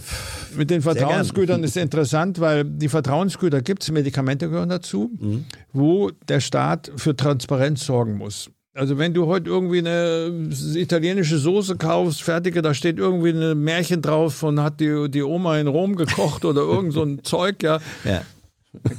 [0.57, 5.45] Mit den Vertrauensgütern ist interessant, weil die Vertrauensgüter gibt es, Medikamente gehören dazu, mhm.
[5.73, 8.51] wo der Staat für Transparenz sorgen muss.
[8.79, 10.33] Also wenn du heute irgendwie eine
[10.77, 15.59] italienische Soße kaufst, fertige, da steht irgendwie ein Märchen drauf von hat die, die Oma
[15.59, 17.81] in Rom gekocht oder irgend so ein Zeug, ja.
[18.05, 18.23] ja.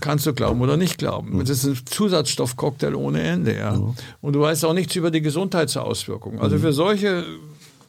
[0.01, 1.35] Kannst du glauben oder nicht glauben.
[1.35, 1.39] Mhm.
[1.39, 3.72] Das ist ein Zusatzstoffcocktail ohne Ende, ja.
[3.72, 3.95] Mhm.
[4.19, 6.41] Und du weißt auch nichts über die Gesundheitsauswirkungen.
[6.41, 6.61] Also mhm.
[6.61, 7.23] für solche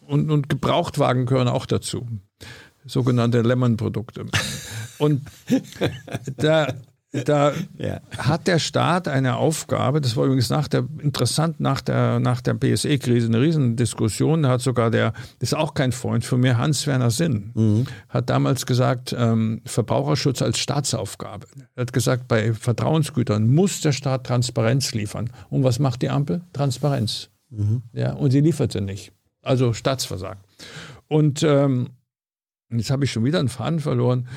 [0.06, 2.06] und, und Gebrauchtwagen gehören auch dazu.
[2.86, 4.26] Sogenannte Lemon-Produkte.
[4.98, 5.22] Und
[6.36, 6.72] da,
[7.12, 8.00] da ja.
[8.18, 12.54] hat der Staat eine Aufgabe, das war übrigens nach der, interessant, nach der, nach der
[12.54, 17.10] BSE-Krise eine Riesendiskussion, da hat sogar der, das ist auch kein Freund von mir, Hans-Werner
[17.10, 17.86] Sinn, mhm.
[18.08, 21.46] hat damals gesagt, ähm, Verbraucherschutz als Staatsaufgabe.
[21.74, 25.30] Er hat gesagt, bei Vertrauensgütern muss der Staat Transparenz liefern.
[25.48, 26.42] Und was macht die Ampel?
[26.52, 27.30] Transparenz.
[27.50, 27.82] Mhm.
[27.92, 29.12] Ja, und sie lieferte nicht.
[29.42, 30.40] Also Staatsversagen.
[31.08, 31.90] Und ähm,
[32.70, 34.28] jetzt habe ich schon wieder einen Faden verloren.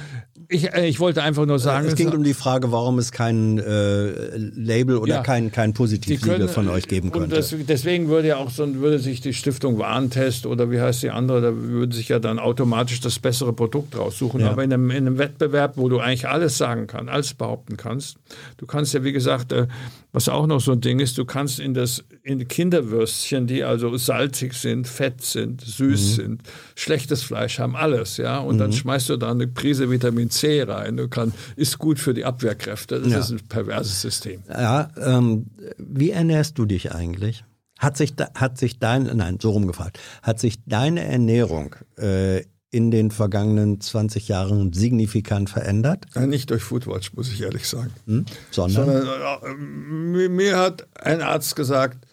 [0.50, 1.88] Ich, äh, ich wollte einfach nur sagen.
[1.88, 6.48] Es ging um die Frage, warum es kein äh, Label oder ja, kein, kein Positivsiegel
[6.48, 7.36] von euch geben könnte.
[7.36, 11.12] Das, deswegen würde ja auch so würde sich die Stiftung Warentest oder wie heißt die
[11.12, 14.42] andere, da würde sich ja dann automatisch das bessere Produkt raussuchen.
[14.42, 14.52] Ja.
[14.52, 18.18] Aber in einem, in einem Wettbewerb, wo du eigentlich alles sagen kannst, alles behaupten kannst,
[18.58, 19.68] du kannst ja wie gesagt, äh,
[20.14, 23.98] was auch noch so ein Ding ist, du kannst in das in Kinderwürstchen, die also
[23.98, 26.22] salzig sind, fett sind, süß mhm.
[26.22, 26.42] sind,
[26.76, 28.60] schlechtes Fleisch haben, alles, ja, und mhm.
[28.60, 32.26] dann schmeißt du da eine Prise Vitamin C rein und kann, ist gut für die
[32.26, 33.02] Abwehrkräfte.
[33.02, 33.20] Das ja.
[33.20, 34.44] ist ein perverses System.
[34.48, 37.44] Ja, ähm, wie ernährst du dich eigentlich?
[37.80, 43.12] Hat sich, hat sich dein, nein, so rumgefragt, hat sich deine Ernährung äh, in den
[43.12, 46.08] vergangenen 20 Jahren signifikant verändert?
[46.16, 47.94] Nicht durch Foodwatch, muss ich ehrlich sagen.
[48.08, 48.26] Hm?
[48.50, 49.06] Sondern?
[49.06, 52.08] Sondern äh, mir hat ein Arzt gesagt,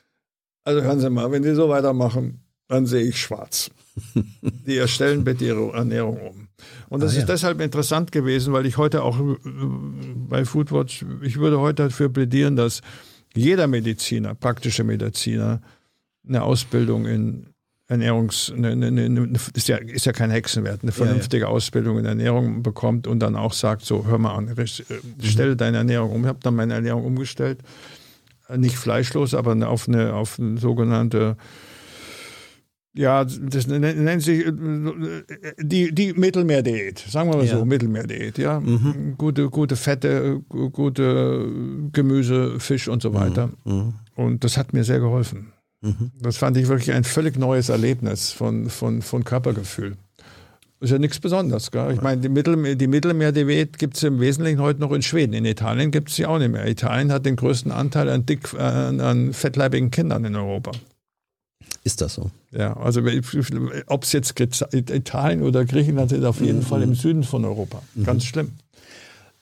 [0.65, 3.70] also hören Sie mal, wenn Sie so weitermachen, dann sehe ich schwarz.
[4.43, 6.49] Die erstellen bitte ihre Ernährung um.
[6.91, 7.27] Und das ah, ist ja.
[7.27, 9.37] deshalb interessant gewesen, weil ich heute auch äh,
[10.28, 12.82] bei Foodwatch, ich würde heute dafür plädieren, dass
[13.35, 15.62] jeder Mediziner, praktische Mediziner,
[16.28, 17.47] eine Ausbildung in
[17.91, 21.53] Ernährungs, eine, eine, eine, ist, ja, ist ja kein Hexenwert, eine vernünftige ja, ja.
[21.53, 24.67] Ausbildung in Ernährung bekommt und dann auch sagt, so hör mal an, äh,
[25.27, 26.23] stelle deine Ernährung um.
[26.23, 27.59] Ich habe dann meine Ernährung umgestellt,
[28.57, 31.37] nicht fleischlos, aber auf eine, auf eine sogenannte
[32.93, 34.53] ja, das nennt sich äh,
[35.59, 37.59] die, die Mittelmeerdiät, sagen wir mal ja.
[37.59, 38.59] so, Mittelmeerdiät, ja.
[38.59, 39.15] Mhm.
[39.17, 41.49] Gute, gute Fette, gute
[41.93, 43.51] Gemüse, Fisch und so weiter.
[43.65, 43.73] Mhm.
[43.73, 43.95] mhm.
[44.17, 45.53] Und das hat mir sehr geholfen.
[45.82, 46.11] Mhm.
[46.20, 49.97] Das fand ich wirklich ein völlig neues Erlebnis von, von, von Körpergefühl.
[50.81, 51.70] Ist ja nichts Besonderes.
[51.70, 51.93] Gell?
[51.93, 55.35] Ich meine, die, Mittel, die Mittelmeerdiät gibt es im Wesentlichen heute noch in Schweden.
[55.35, 56.66] In Italien gibt es sie auch nicht mehr.
[56.66, 60.73] Italien hat den größten Anteil an, dick, äh, an fettleibigen Kindern in Europa.
[61.85, 62.31] Ist das so?
[62.51, 63.02] Ja, also
[63.86, 64.39] ob es jetzt
[64.73, 66.62] Italien oder Griechenland ist, auf jeden mhm.
[66.62, 67.82] Fall im Süden von Europa.
[67.94, 68.05] Mhm.
[68.05, 68.52] Ganz schlimm.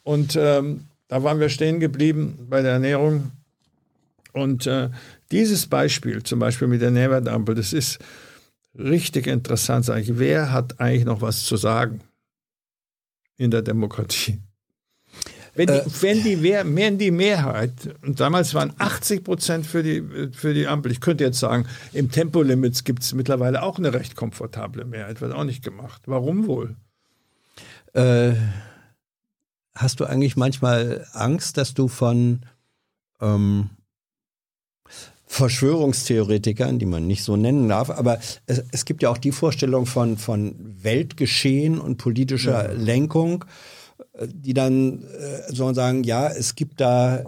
[0.02, 3.30] Und ähm, da waren wir stehen geblieben bei der Ernährung.
[4.32, 4.90] Und äh,
[5.30, 7.98] dieses Beispiel, zum Beispiel mit der Nährwertampel, das ist
[8.78, 9.84] richtig interessant.
[9.84, 12.00] Sag ich, wer hat eigentlich noch was zu sagen
[13.36, 14.40] in der Demokratie?
[15.54, 17.72] Wenn die, äh, wenn die, wenn die Mehrheit,
[18.02, 22.10] und damals waren 80 Prozent für die, für die Ampel, ich könnte jetzt sagen, im
[22.10, 26.02] Tempolimits gibt es mittlerweile auch eine recht komfortable Mehrheit, wird auch nicht gemacht.
[26.06, 26.76] Warum wohl?
[27.92, 28.34] Äh,
[29.74, 32.42] hast du eigentlich manchmal Angst, dass du von
[33.20, 33.70] ähm,
[35.28, 39.86] Verschwörungstheoretikern, die man nicht so nennen darf, aber es, es gibt ja auch die Vorstellung
[39.86, 42.72] von, von Weltgeschehen und politischer ja.
[42.72, 43.44] Lenkung,
[44.26, 47.24] die dann äh, sollen sagen, ja, es gibt da, äh,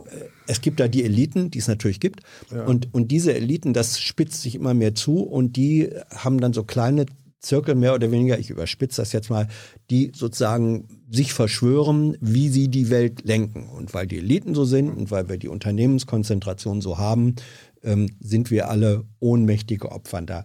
[0.46, 2.20] es gibt da die Eliten, die es natürlich gibt.
[2.52, 2.64] Ja.
[2.64, 6.64] Und, und diese Eliten, das spitzt sich immer mehr zu und die haben dann so
[6.64, 7.06] kleine
[7.40, 9.48] Zirkel mehr oder weniger, ich überspitze das jetzt mal,
[9.88, 13.68] die sozusagen sich verschwören, wie sie die Welt lenken.
[13.68, 17.36] Und weil die Eliten so sind und weil wir die Unternehmenskonzentration so haben,
[17.82, 20.44] ähm, sind wir alle ohnmächtige Opfer da.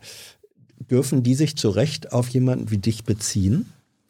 [0.90, 3.66] Dürfen die sich zu Recht auf jemanden wie dich beziehen?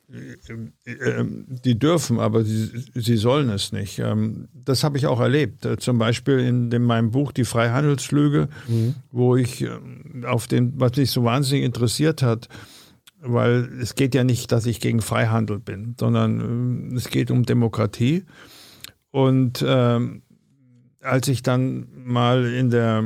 [0.07, 3.99] die dürfen, aber sie, sie sollen es nicht.
[3.99, 5.65] Ähm, das habe ich auch erlebt.
[5.65, 8.95] Äh, zum Beispiel in dem, meinem Buch Die Freihandelslüge, mhm.
[9.11, 9.69] wo ich äh,
[10.25, 12.49] auf den, was mich so wahnsinnig interessiert hat,
[13.19, 17.43] weil es geht ja nicht, dass ich gegen Freihandel bin, sondern äh, es geht um
[17.43, 18.25] Demokratie.
[19.11, 20.23] Und ähm,
[21.05, 23.03] als ich dann mal in der,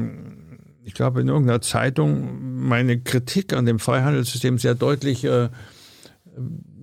[0.84, 5.50] ich glaube in irgendeiner Zeitung meine Kritik an dem Freihandelssystem sehr deutlich äh,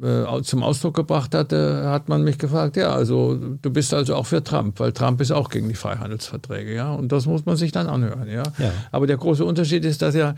[0.02, 4.26] äh, zum Ausdruck gebracht hatte, hat man mich gefragt, ja, also du bist also auch
[4.26, 7.72] für Trump, weil Trump ist auch gegen die Freihandelsverträge, ja, und das muss man sich
[7.72, 8.42] dann anhören, ja.
[8.58, 8.72] ja.
[8.92, 10.34] Aber der große Unterschied ist, dass ja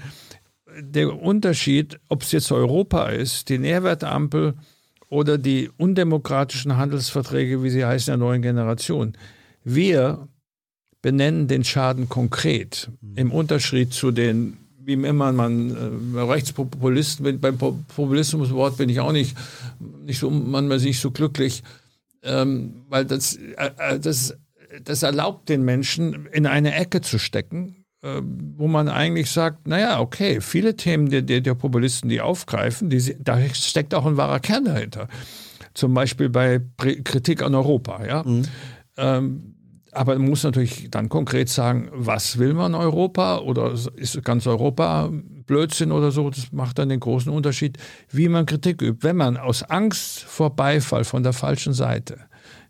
[0.81, 4.55] der Unterschied, ob es jetzt Europa ist, die Nährwertampel
[5.09, 9.15] oder die undemokratischen Handelsverträge, wie sie heißen, der neuen Generation.
[9.65, 10.29] Wir
[11.03, 14.59] benennen den Schaden konkret im Unterschied zu den
[14.89, 19.37] wie immer man äh, Rechtspopulisten, beim Populismuswort bin ich auch nicht,
[19.79, 21.63] nicht so, manchmal nicht so glücklich,
[22.23, 24.35] ähm, weil das, äh, äh, das,
[24.83, 28.23] das erlaubt den Menschen in eine Ecke zu stecken, äh,
[28.57, 33.15] wo man eigentlich sagt, naja, okay, viele Themen der, der, der Populisten, die aufgreifen, die,
[33.23, 35.09] da steckt auch ein wahrer Kern dahinter.
[35.75, 38.23] Zum Beispiel bei Kritik an Europa, ja.
[38.23, 38.45] Mhm.
[38.97, 39.55] Ähm,
[39.93, 45.11] aber man muss natürlich dann konkret sagen, was will man Europa oder ist ganz Europa
[45.47, 46.31] Blödsinn oder so.
[46.31, 47.79] Das macht dann den großen Unterschied,
[48.11, 49.03] wie man Kritik übt.
[49.03, 52.19] Wenn man aus Angst vor Beifall von der falschen Seite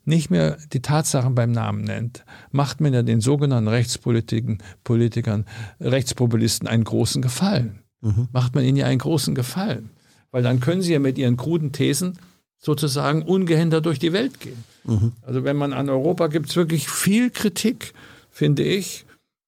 [0.05, 5.45] nicht mehr die Tatsachen beim Namen nennt, macht man ja den sogenannten Rechtspolitikern, Politikern,
[5.81, 7.82] Rechtspopulisten einen großen Gefallen.
[8.01, 8.28] Mhm.
[8.32, 9.90] Macht man ihnen ja einen großen Gefallen.
[10.31, 12.19] Weil dann können sie ja mit ihren kruden Thesen
[12.59, 14.64] sozusagen ungehindert durch die Welt gehen.
[14.85, 15.12] Mhm.
[15.22, 17.94] Also wenn man an Europa gibt es wirklich viel Kritik,
[18.30, 19.06] finde ich.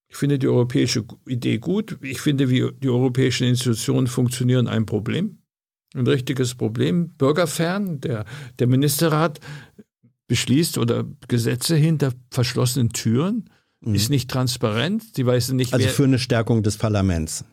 [0.08, 1.98] Ich finde die europäische Idee gut.
[2.02, 5.38] Ich finde, wie die europäischen Institutionen funktionieren, ein Problem.
[5.94, 7.10] Ein richtiges Problem.
[7.10, 8.24] Bürgerfern, der,
[8.58, 9.40] der Ministerrat
[10.26, 13.50] beschließt oder Gesetze hinter verschlossenen Türen,
[13.80, 13.94] mhm.
[13.94, 15.02] ist nicht transparent.
[15.14, 17.44] Sie weiß nicht, also für eine Stärkung des Parlaments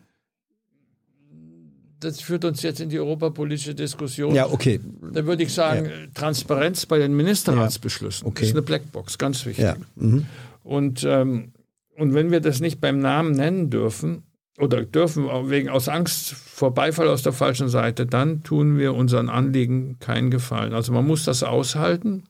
[2.00, 4.34] das führt uns jetzt in die europapolitische Diskussion.
[4.34, 4.80] Ja, okay.
[5.12, 5.92] Da würde ich sagen, ja.
[6.14, 8.44] Transparenz bei den Ministerratsbeschlüssen ja, okay.
[8.44, 9.64] ist eine Blackbox, ganz wichtig.
[9.64, 9.76] Ja.
[9.96, 10.26] Mhm.
[10.62, 11.52] Und, ähm,
[11.96, 14.22] und wenn wir das nicht beim Namen nennen dürfen,
[14.58, 19.28] oder dürfen wegen aus Angst vor Beifall aus der falschen Seite, dann tun wir unseren
[19.28, 20.74] Anliegen keinen Gefallen.
[20.74, 22.24] Also man muss das aushalten.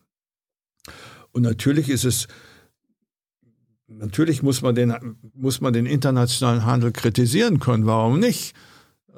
[1.31, 2.27] Und natürlich ist es,
[3.87, 4.93] natürlich muss man den,
[5.33, 7.87] muss man den internationalen Handel kritisieren können.
[7.87, 8.53] Warum nicht?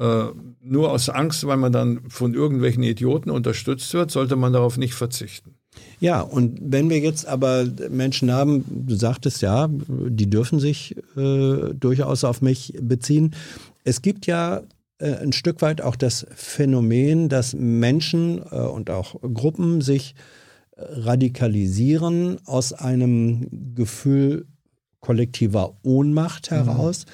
[0.01, 0.31] Äh,
[0.63, 4.95] nur aus Angst, weil man dann von irgendwelchen Idioten unterstützt wird, sollte man darauf nicht
[4.95, 5.53] verzichten.
[5.99, 11.73] Ja, und wenn wir jetzt aber Menschen haben, du sagtest ja, die dürfen sich äh,
[11.75, 13.35] durchaus auf mich beziehen.
[13.83, 14.63] Es gibt ja
[14.97, 20.15] äh, ein Stück weit auch das Phänomen, dass Menschen äh, und auch Gruppen sich
[20.75, 24.47] äh, radikalisieren aus einem Gefühl
[24.99, 26.55] kollektiver Ohnmacht mhm.
[26.55, 27.11] heraus, mhm.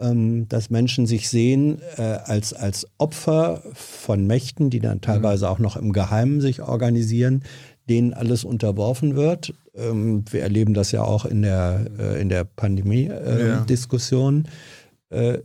[0.00, 5.50] Ähm, dass Menschen sich sehen äh, als, als Opfer von Mächten, die dann teilweise mhm.
[5.50, 7.44] auch noch im Geheimen sich organisieren,
[7.88, 9.54] denen alles unterworfen wird.
[9.74, 14.48] Ähm, wir erleben das ja auch in der, äh, in der Pandemie-Diskussion.
[15.10, 15.38] Äh, ja.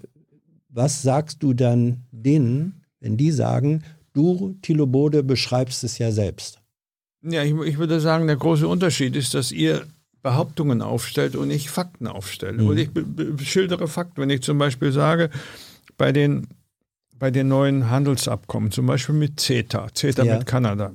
[0.69, 6.59] was sagst du dann denen, wenn die sagen, du, Thilo Bode, beschreibst es ja selbst?
[7.21, 9.85] Ja, ich, ich würde sagen, der große Unterschied ist, dass ihr
[10.21, 12.61] Behauptungen aufstellt und ich Fakten aufstelle.
[12.61, 12.67] Mhm.
[12.67, 14.21] Und ich schildere Fakten.
[14.21, 15.29] Wenn ich zum Beispiel sage,
[15.97, 16.47] bei den,
[17.17, 20.37] bei den neuen Handelsabkommen, zum Beispiel mit CETA, CETA ja.
[20.37, 20.91] mit Kanada,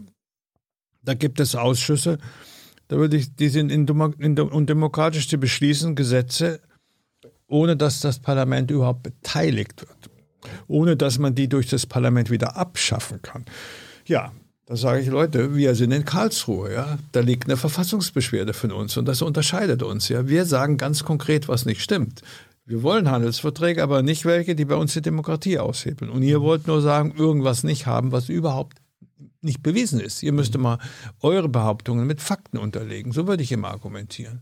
[1.03, 2.19] da gibt es Ausschüsse,
[2.89, 3.87] da würde ich, die sind in,
[4.19, 6.61] in, undemokratisch zu beschließen, Gesetze,
[7.47, 10.11] ohne dass das Parlament überhaupt beteiligt wird.
[10.67, 13.45] Ohne dass man die durch das Parlament wieder abschaffen kann.
[14.07, 14.33] Ja,
[14.67, 16.99] da sage ich, Leute, wir sind in Karlsruhe, ja.
[17.13, 20.27] Da liegt eine Verfassungsbeschwerde von uns und das unterscheidet uns, ja.
[20.27, 22.23] Wir sagen ganz konkret, was nicht stimmt.
[22.67, 26.11] Wir wollen Handelsverträge, aber nicht welche, die bei uns die Demokratie aushebeln.
[26.11, 28.79] Und ihr wollt nur sagen, irgendwas nicht haben, was überhaupt
[29.43, 30.23] nicht bewiesen ist.
[30.23, 30.79] Ihr müsst mal
[31.21, 33.13] eure Behauptungen mit Fakten unterlegen.
[33.13, 34.41] So würde ich immer argumentieren.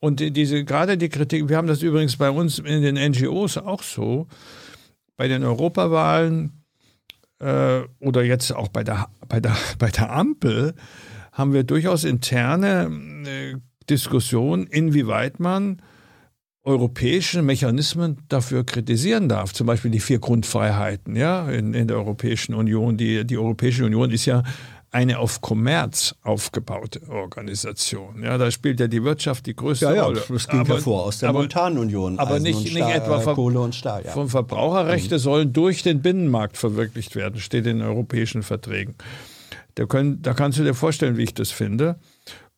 [0.00, 3.84] Und diese, gerade die Kritik, wir haben das übrigens bei uns in den NGOs auch
[3.84, 4.26] so,
[5.16, 6.57] bei den Europawahlen
[7.40, 10.74] äh, oder jetzt auch bei der, bei, der, bei der Ampel
[11.32, 12.90] haben wir durchaus interne
[13.26, 13.56] äh,
[13.88, 15.80] Diskussionen, inwieweit man
[16.64, 19.54] europäische Mechanismen dafür kritisieren darf.
[19.54, 22.98] Zum Beispiel die vier Grundfreiheiten ja, in, in der Europäischen Union.
[22.98, 24.42] Die, die Europäische Union ist ja
[24.90, 28.22] eine auf Kommerz aufgebaute Organisation.
[28.22, 30.22] Ja, da spielt ja die Wirtschaft die größte ja, ja, Rolle.
[30.28, 32.18] Das ging aber, hervor aus der Montanunion.
[32.18, 34.04] Aber nicht, nicht etwa Ver Kohle und Stahl.
[34.04, 34.12] Ja.
[34.12, 35.20] Von Verbraucherrechte mhm.
[35.20, 38.94] sollen durch den Binnenmarkt verwirklicht werden, steht in europäischen Verträgen.
[39.74, 41.98] Da, können, da kannst du dir vorstellen, wie ich das finde.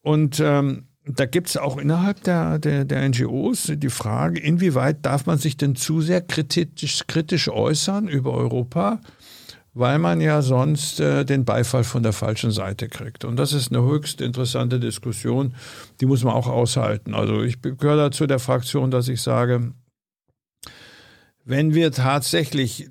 [0.02, 5.26] Und ähm, da gibt es auch innerhalb der, der, der, NGOs die Frage, inwieweit darf
[5.26, 9.00] man sich denn zu sehr kritisch, kritisch äußern über Europa?
[9.72, 13.24] Weil man ja sonst äh, den Beifall von der falschen Seite kriegt.
[13.24, 15.54] Und das ist eine höchst interessante Diskussion,
[16.00, 17.14] die muss man auch aushalten.
[17.14, 19.72] Also ich gehöre dazu der Fraktion, dass ich sage,
[21.44, 22.90] wenn wir tatsächlich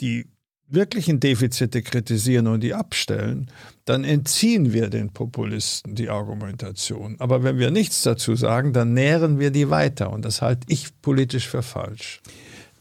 [0.00, 0.26] die
[0.68, 3.50] wirklichen Defizite kritisieren und die abstellen,
[3.84, 7.16] dann entziehen wir den Populisten die Argumentation.
[7.18, 10.12] Aber wenn wir nichts dazu sagen, dann nähren wir die weiter.
[10.12, 12.20] Und das halte ich politisch für falsch.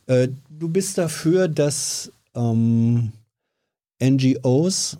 [0.05, 3.11] Äh, du bist dafür, dass ähm,
[4.01, 4.97] NGOs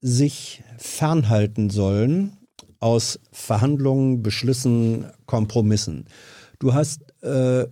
[0.00, 2.36] sich fernhalten sollen
[2.78, 6.04] aus Verhandlungen, Beschlüssen, Kompromissen.
[6.58, 7.66] Du hast äh,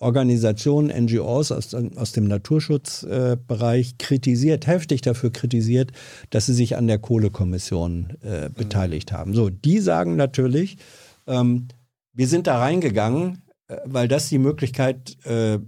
[0.00, 5.92] Organisationen, NGOs aus, aus dem Naturschutzbereich äh, kritisiert, heftig dafür kritisiert,
[6.30, 8.54] dass sie sich an der Kohlekommission äh, mhm.
[8.54, 9.34] beteiligt haben.
[9.34, 10.78] So, die sagen natürlich,
[11.26, 11.68] ähm,
[12.14, 15.58] wir sind da reingegangen, äh, weil das die Möglichkeit äh,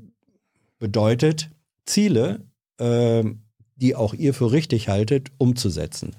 [0.78, 1.50] bedeutet,
[1.84, 2.40] Ziele
[2.78, 3.41] ähm,
[3.82, 6.14] die auch ihr für richtig haltet, umzusetzen.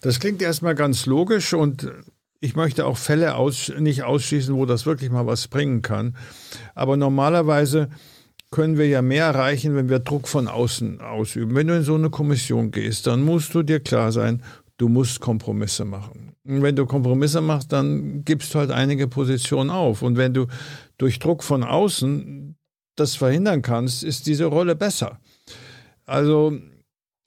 [0.00, 1.90] Das klingt erstmal ganz logisch und
[2.40, 6.14] ich möchte auch Fälle aus, nicht ausschließen, wo das wirklich mal was bringen kann.
[6.74, 7.88] Aber normalerweise
[8.50, 11.54] können wir ja mehr erreichen, wenn wir Druck von außen ausüben.
[11.54, 14.42] Wenn du in so eine Kommission gehst, dann musst du dir klar sein,
[14.76, 16.34] du musst Kompromisse machen.
[16.44, 20.02] Und wenn du Kompromisse machst, dann gibst du halt einige Positionen auf.
[20.02, 20.46] Und wenn du
[20.98, 22.53] durch Druck von außen
[22.96, 25.18] das verhindern kannst, ist diese Rolle besser.
[26.06, 26.58] Also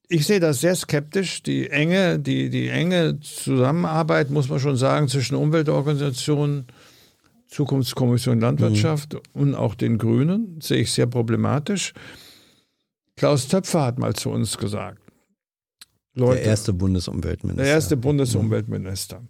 [0.10, 1.44] ich sehe das sehr skeptisch.
[1.44, 6.68] Die enge, die, die enge Zusammenarbeit, muss man schon sagen, zwischen Umweltorganisationen,
[7.48, 9.19] Zukunftskommission Landwirtschaft mhm.
[9.34, 11.94] und auch den Grünen, sehe ich sehr problematisch.
[13.15, 15.02] Klaus Töpfer hat mal zu uns gesagt,
[16.14, 17.64] Leute, der erste Bundesumweltminister.
[17.64, 19.22] Der erste Bundesumweltminister.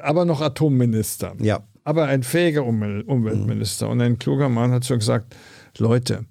[0.00, 1.34] Aber noch Atomminister.
[1.40, 1.66] Ja.
[1.82, 3.86] Aber ein fähiger Umweltminister.
[3.86, 3.92] Mhm.
[3.92, 5.34] Und ein kluger Mann hat so gesagt,
[5.80, 6.24] Leute,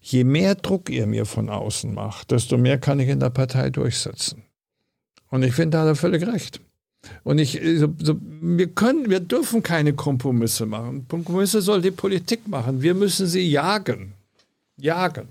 [0.00, 3.70] je mehr Druck ihr mir von außen macht, desto mehr kann ich in der Partei
[3.70, 4.42] durchsetzen.
[5.30, 6.60] Und ich finde, da hat er völlig recht.
[7.22, 11.06] Und ich, so, so, wir können, wir dürfen keine Kompromisse machen.
[11.08, 12.82] Kompromisse soll die Politik machen.
[12.82, 14.14] Wir müssen sie jagen.
[14.76, 15.28] Jagen.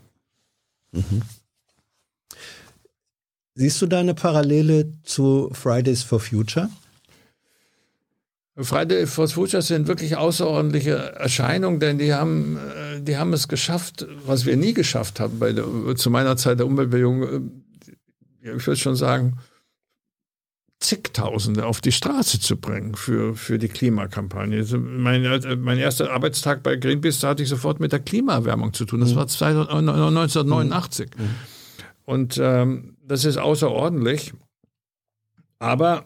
[0.91, 1.21] Mhm.
[3.55, 6.69] Siehst du da eine Parallele zu Fridays for Future?
[8.55, 14.05] Friday for Future sind wirklich außerordentliche Erscheinungen, denn die haben, äh, die haben es geschafft,
[14.25, 15.65] was wir nie geschafft haben bei der,
[15.95, 17.23] zu meiner Zeit der Umweltbewegung.
[17.23, 19.39] Äh, ich würde schon sagen,
[20.83, 24.57] zigtausende auf die Straße zu bringen für, für die Klimakampagne.
[24.57, 25.23] Also mein,
[25.61, 28.99] mein erster Arbeitstag bei Greenpeace, da hatte ich sofort mit der Klimaerwärmung zu tun.
[28.99, 29.15] Das mhm.
[29.15, 31.09] war 1989.
[31.17, 31.29] Mhm.
[32.05, 34.33] Und ähm, das ist außerordentlich.
[35.57, 36.03] Aber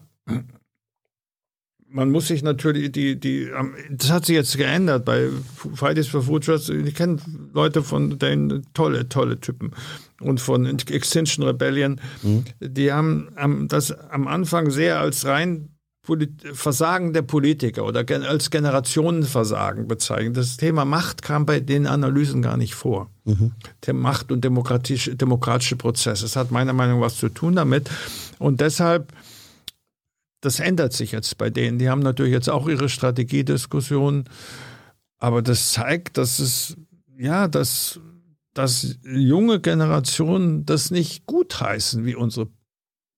[1.90, 3.50] man muss sich natürlich die, die,
[3.90, 5.28] das hat sich jetzt geändert bei
[5.74, 6.60] Fridays for Future.
[6.84, 7.18] Ich kenne
[7.52, 9.72] Leute von denen, tolle, tolle Typen.
[10.20, 12.00] Und von Extinction Rebellion.
[12.22, 12.44] Mhm.
[12.60, 15.68] Die haben, das am Anfang sehr als rein
[16.54, 20.38] Versagen der Politiker oder als Generationenversagen bezeichnet.
[20.38, 23.10] Das Thema Macht kam bei den Analysen gar nicht vor.
[23.24, 23.52] Mhm.
[23.86, 26.22] Der Macht und demokratische, demokratische Prozess.
[26.22, 27.90] Das hat meiner Meinung nach was zu tun damit.
[28.38, 29.12] Und deshalb
[30.40, 31.78] das ändert sich jetzt bei denen.
[31.78, 34.24] Die haben natürlich jetzt auch ihre Strategiediskussionen,
[35.18, 36.76] aber das zeigt, dass es,
[37.16, 38.00] ja, dass,
[38.54, 42.46] dass junge Generationen das nicht gutheißen, wie unser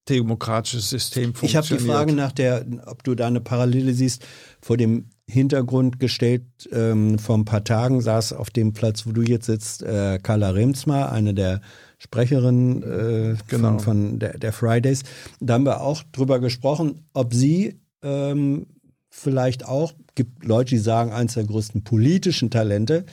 [0.09, 1.65] demokratisches System funktioniert.
[1.65, 4.25] Ich habe die Frage nach der, ob du da eine Parallele siehst,
[4.59, 6.43] vor dem Hintergrund gestellt.
[6.71, 10.49] Ähm, vor ein paar Tagen saß auf dem Platz, wo du jetzt sitzt, äh, Carla
[10.49, 11.61] Remsmar, eine der
[11.97, 13.69] Sprecherin äh, genau.
[13.69, 15.03] von, von der, der, Fridays.
[15.39, 18.67] Da haben wir auch drüber gesprochen, ob sie ähm,
[19.09, 23.05] vielleicht auch, gibt Leute, die sagen, eines der größten politischen Talente,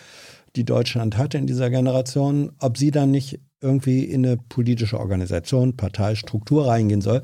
[0.57, 5.77] die Deutschland hatte in dieser Generation, ob sie dann nicht irgendwie in eine politische Organisation,
[5.77, 7.23] Parteistruktur reingehen soll.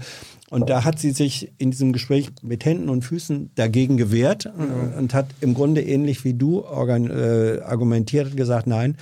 [0.51, 4.99] Und da hat sie sich in diesem Gespräch mit Händen und Füßen dagegen gewehrt mhm.
[4.99, 8.97] und hat im Grunde ähnlich wie du äh, argumentiert und gesagt, nein,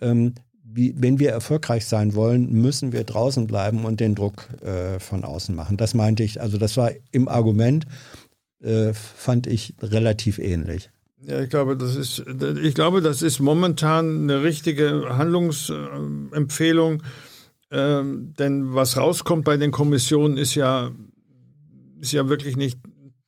[0.00, 4.98] ähm, wie, wenn wir erfolgreich sein wollen, müssen wir draußen bleiben und den Druck äh,
[4.98, 5.76] von außen machen.
[5.76, 7.86] Das meinte ich, also das war im Argument,
[8.62, 10.90] äh, fand ich relativ ähnlich.
[11.26, 12.22] Ja, ich glaube, das ist,
[12.62, 17.02] ich glaube, das ist momentan eine richtige Handlungsempfehlung.
[17.70, 20.90] Ähm, denn was rauskommt bei den Kommissionen ist ja,
[22.00, 22.78] ist ja wirklich nicht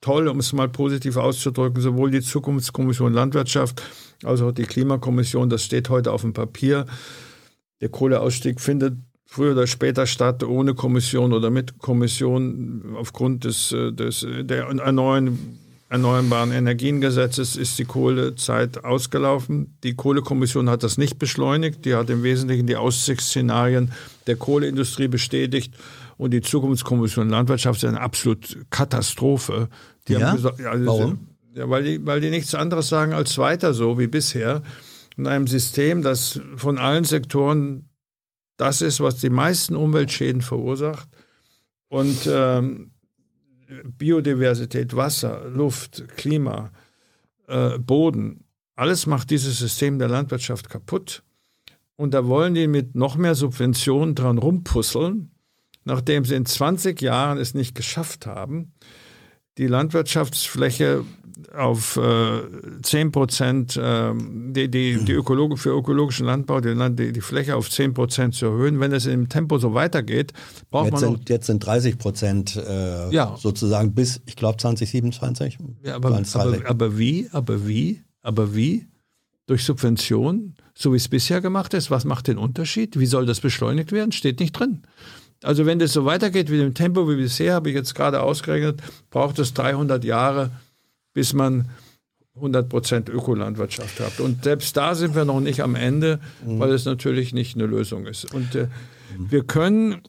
[0.03, 1.81] toll, um es mal positiv auszudrücken.
[1.81, 3.83] Sowohl die Zukunftskommission Landwirtschaft
[4.23, 6.87] als auch die Klimakommission, das steht heute auf dem Papier.
[7.81, 8.95] Der Kohleausstieg findet
[9.25, 12.95] früher oder später statt, ohne Kommission oder mit Kommission.
[12.97, 19.79] Aufgrund des, äh, des, der erneuern, erneuerbaren Energiengesetzes ist die Kohlezeit ausgelaufen.
[19.85, 21.85] Die Kohlekommission hat das nicht beschleunigt.
[21.85, 23.93] Die hat im Wesentlichen die Aussichtsszenarien
[24.27, 25.75] der Kohleindustrie bestätigt.
[26.17, 29.69] Und die Zukunftskommission Landwirtschaft ist eine absolute Katastrophe.
[30.09, 30.35] Die ja?
[30.35, 31.29] gesagt, ja, Warum?
[31.55, 34.63] Ja, weil, die, weil die nichts anderes sagen als weiter so wie bisher
[35.17, 37.89] in einem System, das von allen Sektoren
[38.59, 41.09] das ist, was die meisten Umweltschäden verursacht.
[41.89, 42.93] Und ähm,
[43.99, 46.71] Biodiversität, Wasser, Luft, Klima,
[47.49, 48.45] äh, Boden,
[48.75, 51.23] alles macht dieses System der Landwirtschaft kaputt.
[51.97, 55.31] Und da wollen die mit noch mehr Subventionen dran rumpusseln,
[55.85, 58.73] nachdem sie in 20 Jahren es nicht geschafft haben,
[59.57, 61.05] die Landwirtschaftsfläche
[61.55, 62.41] auf äh,
[62.83, 67.69] 10 Prozent, äh, die, die, die Ökologe, für ökologischen Landbau die, die, die Fläche auf
[67.69, 68.81] 10 Prozent zu erhöhen.
[68.81, 70.33] Wenn es im Tempo so weitergeht,
[70.71, 71.01] braucht jetzt man.
[71.01, 73.37] Sind, jetzt sind 30 Prozent äh, ja.
[73.39, 75.59] sozusagen bis, ich glaube, 2027.
[75.83, 77.29] Ja, aber, aber, aber wie?
[77.33, 78.03] Aber wie?
[78.23, 78.87] Aber wie?
[79.47, 81.91] Durch Subventionen, so wie es bisher gemacht ist.
[81.91, 82.99] Was macht den Unterschied?
[82.99, 84.13] Wie soll das beschleunigt werden?
[84.13, 84.83] Steht nicht drin.
[85.43, 88.83] Also wenn das so weitergeht wie im Tempo wie bisher, habe ich jetzt gerade ausgerechnet,
[89.11, 90.51] braucht es 300 Jahre,
[91.17, 91.71] bis man
[92.35, 94.21] 100 Ökolandwirtschaft hat.
[94.21, 96.61] Und selbst da sind wir noch nicht am Ende, mhm.
[96.61, 98.35] weil es natürlich nicht eine Lösung ist.
[98.35, 98.69] Und äh,
[99.17, 99.31] mhm.
[99.31, 100.03] wir können,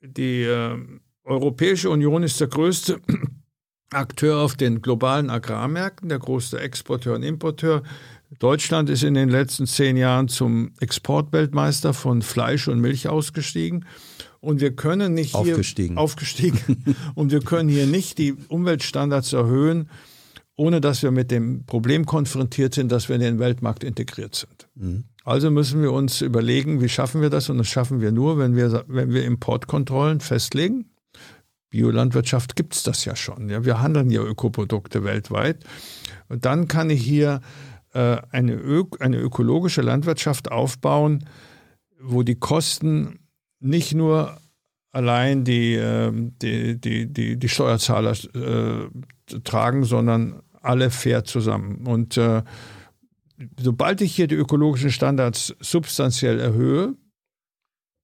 [0.00, 0.78] die äh,
[1.24, 3.00] Europäische Union ist der größte
[3.90, 7.82] Akteur auf den globalen Agrarmärkten, der größte Exporteur und Importeur.
[8.38, 13.84] Deutschland ist in den letzten zehn Jahren zum Exportweltmeister von Fleisch und Milch ausgestiegen.
[14.44, 15.96] Und wir können nicht hier aufgestiegen.
[15.96, 16.84] aufgestiegen
[17.14, 19.88] und wir können hier nicht die Umweltstandards erhöhen,
[20.56, 24.68] ohne dass wir mit dem Problem konfrontiert sind, dass wir in den Weltmarkt integriert sind.
[24.74, 25.04] Mhm.
[25.24, 27.48] Also müssen wir uns überlegen, wie schaffen wir das?
[27.48, 30.90] Und das schaffen wir nur, wenn wir, wenn wir Importkontrollen festlegen.
[31.70, 33.48] Biolandwirtschaft gibt es das ja schon.
[33.48, 35.64] Ja, wir handeln ja Ökoprodukte weltweit.
[36.28, 37.40] Und dann kann ich hier
[37.94, 41.24] äh, eine, Ö eine ökologische Landwirtschaft aufbauen,
[41.98, 43.18] wo die Kosten
[43.60, 44.38] nicht nur
[44.92, 48.88] allein die, ähm, die, die, die, die Steuerzahler äh,
[49.42, 51.86] tragen, sondern alle fair zusammen.
[51.86, 52.42] Und äh,
[53.60, 56.94] sobald ich hier die ökologischen Standards substanziell erhöhe,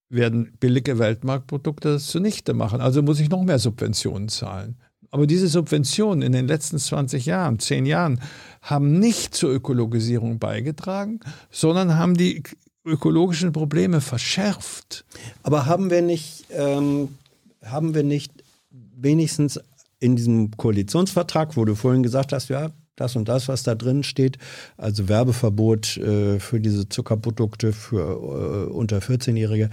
[0.09, 2.81] werden billige Weltmarktprodukte das zunichte machen.
[2.81, 4.77] Also muss ich noch mehr Subventionen zahlen.
[5.13, 8.21] Aber diese Subventionen in den letzten 20 Jahren, 10 Jahren,
[8.63, 11.21] haben nicht zur Ökologisierung beigetragen,
[11.51, 12.43] sondern haben die
[12.85, 15.05] ökologischen Probleme verschärft.
[15.43, 17.16] Aber haben wir nicht, ähm,
[17.65, 18.32] haben wir nicht
[18.70, 19.61] wenigstens
[19.98, 24.02] in diesem Koalitionsvertrag, wo du vorhin gesagt hast, ja, das und das, was da drin
[24.02, 24.39] steht,
[24.77, 29.70] also Werbeverbot äh, für diese Zuckerprodukte für äh, unter 14-Jährige,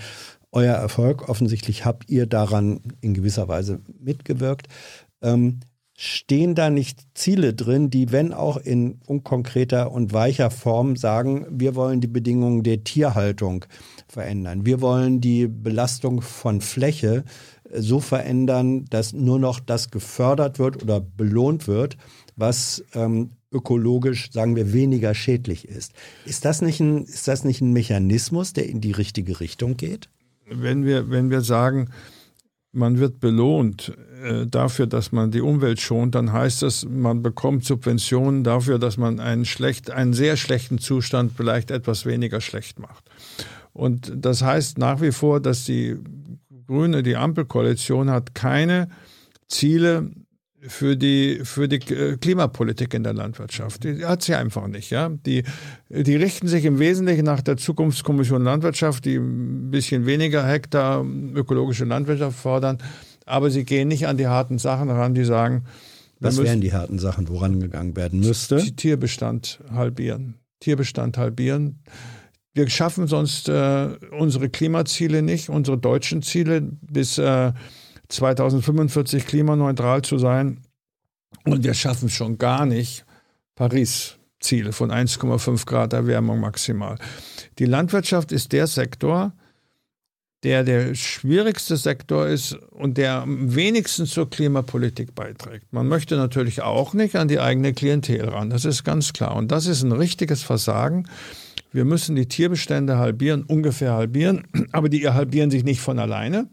[0.52, 1.28] euer Erfolg.
[1.28, 4.68] Offensichtlich habt ihr daran in gewisser Weise mitgewirkt.
[5.22, 5.60] Ähm,
[6.00, 11.74] stehen da nicht Ziele drin, die, wenn auch in unkonkreter und weicher Form, sagen, wir
[11.74, 13.66] wollen die Bedingungen der Tierhaltung
[14.08, 14.64] verändern.
[14.64, 17.24] Wir wollen die Belastung von Fläche
[17.74, 21.98] so verändern, dass nur noch das gefördert wird oder belohnt wird,
[22.36, 25.94] was ähm, ökologisch, sagen wir, weniger schädlich ist.
[26.26, 30.10] Ist das, nicht ein, ist das nicht ein Mechanismus, der in die richtige Richtung geht?
[30.46, 31.90] Wenn wir, wenn wir sagen,
[32.72, 37.66] man wird belohnt äh, dafür, dass man die Umwelt schont, dann heißt das, man bekommt
[37.66, 43.10] Subventionen dafür, dass man einen, schlecht, einen sehr schlechten Zustand vielleicht etwas weniger schlecht macht.
[43.74, 45.98] Und das heißt nach wie vor, dass die
[46.68, 48.90] Grüne, die Ampelkoalition hat keine
[49.48, 50.12] Ziele
[50.62, 53.84] für die, für die äh, Klimapolitik in der Landwirtschaft.
[53.84, 54.90] Die hat sie einfach nicht.
[54.90, 55.10] Ja?
[55.10, 55.44] Die,
[55.90, 61.06] die richten sich im Wesentlichen nach der Zukunftskommission Landwirtschaft, die ein bisschen weniger Hektar
[61.36, 62.80] ökologische Landwirtschaft fordern,
[63.26, 65.66] aber sie gehen nicht an die harten Sachen ran, die sagen,
[66.20, 68.58] was wären die harten Sachen, woran gegangen werden müsste?
[68.76, 70.36] Tierbestand halbieren.
[70.60, 71.84] Tierbestand halbieren.
[72.54, 77.52] Wir schaffen sonst äh, unsere Klimaziele nicht, unsere deutschen Ziele bis äh,
[78.10, 80.62] 2045 klimaneutral zu sein.
[81.44, 83.06] Und wir schaffen schon gar nicht
[83.56, 86.98] Paris-Ziele von 1,5 Grad Erwärmung maximal.
[87.60, 89.34] Die Landwirtschaft ist der Sektor,
[90.44, 95.74] der der schwierigste Sektor ist und der am wenigsten zur Klimapolitik beiträgt.
[95.74, 99.36] Man möchte natürlich auch nicht an die eigene Klientel ran, das ist ganz klar.
[99.36, 101.08] Und das ist ein richtiges Versagen.
[101.72, 106.48] Wir müssen die Tierbestände halbieren, ungefähr halbieren, aber die halbieren sich nicht von alleine.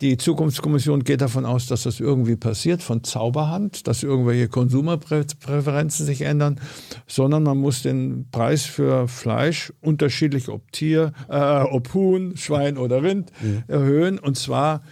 [0.00, 6.22] Die Zukunftskommission geht davon aus, dass das irgendwie passiert, von Zauberhand, dass irgendwelche Konsumerpräferenzen sich
[6.22, 6.58] ändern,
[7.06, 13.02] sondern man muss den Preis für Fleisch, unterschiedlich ob Tier, äh, ob Huhn, Schwein oder
[13.02, 13.64] Rind, mhm.
[13.68, 14.18] erhöhen.
[14.18, 14.82] Und zwar,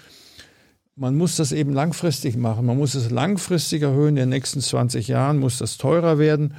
[0.96, 2.66] man muss das eben langfristig machen.
[2.66, 4.10] Man muss es langfristig erhöhen.
[4.10, 6.54] In den nächsten 20 Jahren muss das teurer werden.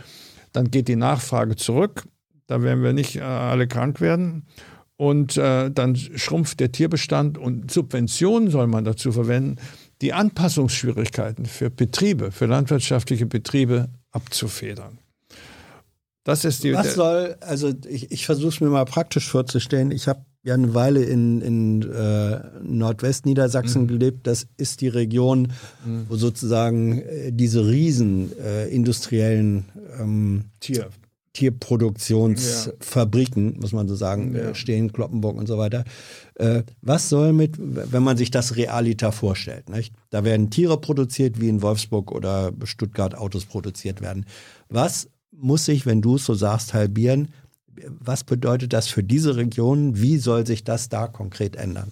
[0.52, 2.08] Dann geht die Nachfrage zurück.
[2.48, 4.48] Da werden wir nicht äh, alle krank werden
[5.00, 9.56] und äh, dann schrumpft der Tierbestand und Subventionen soll man dazu verwenden,
[10.02, 15.00] die Anpassungsschwierigkeiten für Betriebe, für landwirtschaftliche Betriebe abzufedern.
[16.26, 16.74] Das ist die.
[16.74, 19.92] Was soll, also ich, ich versuche es mir mal praktisch vorzustellen.
[19.92, 23.88] Ich habe ja eine Weile in, in äh, Nordwestniedersachsen mhm.
[23.88, 24.28] gelebt.
[24.28, 25.54] Das ist die Region,
[25.86, 26.08] mhm.
[26.10, 29.64] wo sozusagen äh, diese riesen äh, industriellen
[29.98, 30.90] ähm, Tier.
[31.34, 33.60] Tierproduktionsfabriken, ja.
[33.60, 34.50] muss man so sagen, ja.
[34.50, 35.84] Äh, stehen, Kloppenburg und so weiter.
[36.36, 39.70] Äh, was soll mit, wenn man sich das realiter vorstellt?
[39.70, 39.94] Nicht?
[40.10, 44.26] Da werden Tiere produziert, wie in Wolfsburg oder Stuttgart Autos produziert werden.
[44.70, 47.30] Was muss sich, wenn du es so sagst, halbieren?
[47.88, 50.02] Was bedeutet das für diese Region?
[50.02, 51.92] Wie soll sich das da konkret ändern?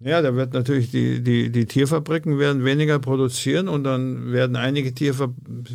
[0.00, 4.92] Ja, da wird natürlich die, die, die Tierfabriken werden weniger produzieren und dann werden einige
[4.92, 5.32] Tierver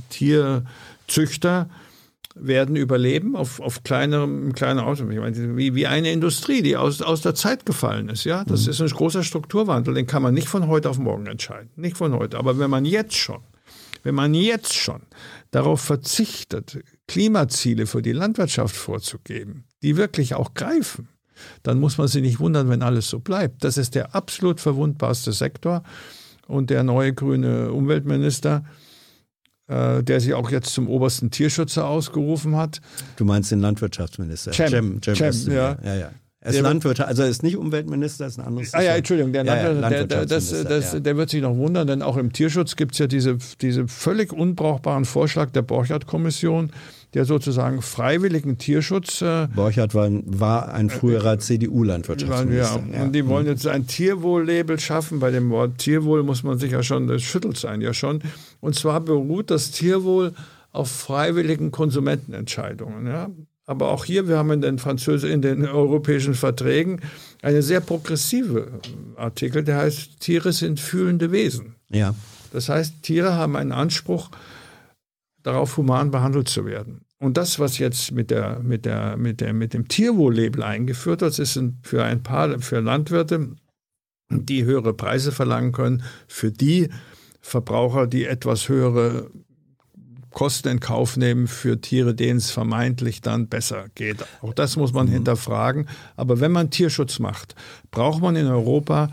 [0.10, 1.70] Tierzüchter
[2.36, 5.10] werden überleben auf, auf kleinerem, kleiner Auto.
[5.10, 8.24] Ich meine, wie, wie eine Industrie, die aus, aus der Zeit gefallen ist.
[8.24, 8.72] Ja, das mhm.
[8.72, 9.94] ist ein großer Strukturwandel.
[9.94, 11.70] Den kann man nicht von heute auf morgen entscheiden.
[11.76, 12.38] Nicht von heute.
[12.38, 13.42] Aber wenn man jetzt schon,
[14.04, 15.02] wenn man jetzt schon
[15.52, 21.10] darauf verzichtet, Klimaziele für die Landwirtschaft vorzugeben, die wirklich auch greifen,
[21.64, 23.64] dann muss man sich nicht wundern, wenn alles so bleibt.
[23.64, 25.84] Das ist der absolut verwundbarste Sektor.
[26.48, 28.66] Und der neue grüne Umweltminister,
[29.72, 32.82] der sich auch jetzt zum obersten Tierschützer ausgerufen hat.
[33.16, 34.52] Du meinst den Landwirtschaftsminister?
[34.52, 35.78] Cem, Cem, Cem, Cem ja.
[35.84, 36.12] ja, ja.
[36.44, 38.74] Er ist der Landwirt, also er ist nicht Umweltminister, ist ein anderes.
[38.74, 41.00] Ah ja, Entschuldigung, der, ja, Landwirt, ja, der, das, das, ja.
[41.00, 44.34] der wird sich noch wundern, denn auch im Tierschutz gibt es ja diese, diese völlig
[44.34, 46.72] unbrauchbaren Vorschlag der Borchardt-Kommission,
[47.14, 49.22] der sozusagen freiwilligen Tierschutz.
[49.22, 52.84] Äh, Borchardt war, war ein früherer äh, CDU-Landwirtschaftsminister.
[52.92, 55.20] Ja, und die wollen jetzt ein Tierwohl-Label schaffen.
[55.20, 58.24] Bei dem Wort Tierwohl muss man sich ja schon, das schüttelt sein ja schon.
[58.62, 60.34] Und zwar beruht das Tierwohl
[60.72, 63.06] auf freiwilligen Konsumentenentscheidungen.
[63.06, 63.30] Ja?
[63.72, 67.00] Aber auch hier, wir haben in den französischen, in den europäischen Verträgen
[67.42, 68.82] eine sehr progressive
[69.16, 71.76] Artikel, der heißt, Tiere sind fühlende Wesen.
[71.90, 72.14] Ja.
[72.52, 74.30] Das heißt, Tiere haben einen Anspruch
[75.42, 77.06] darauf human behandelt zu werden.
[77.18, 81.40] Und das, was jetzt mit, der, mit, der, mit, der, mit dem Tierwohl-Label eingeführt wird,
[81.40, 83.56] ist für ein paar, für Landwirte,
[84.30, 86.90] die höhere Preise verlangen können, für die
[87.40, 89.32] Verbraucher, die etwas höhere
[90.32, 94.18] Kosten in Kauf nehmen für Tiere, denen es vermeintlich dann besser geht.
[94.42, 95.14] Auch das muss man mhm.
[95.14, 95.88] hinterfragen.
[96.16, 97.56] Aber wenn man Tierschutz macht,
[97.92, 99.10] braucht man in Europa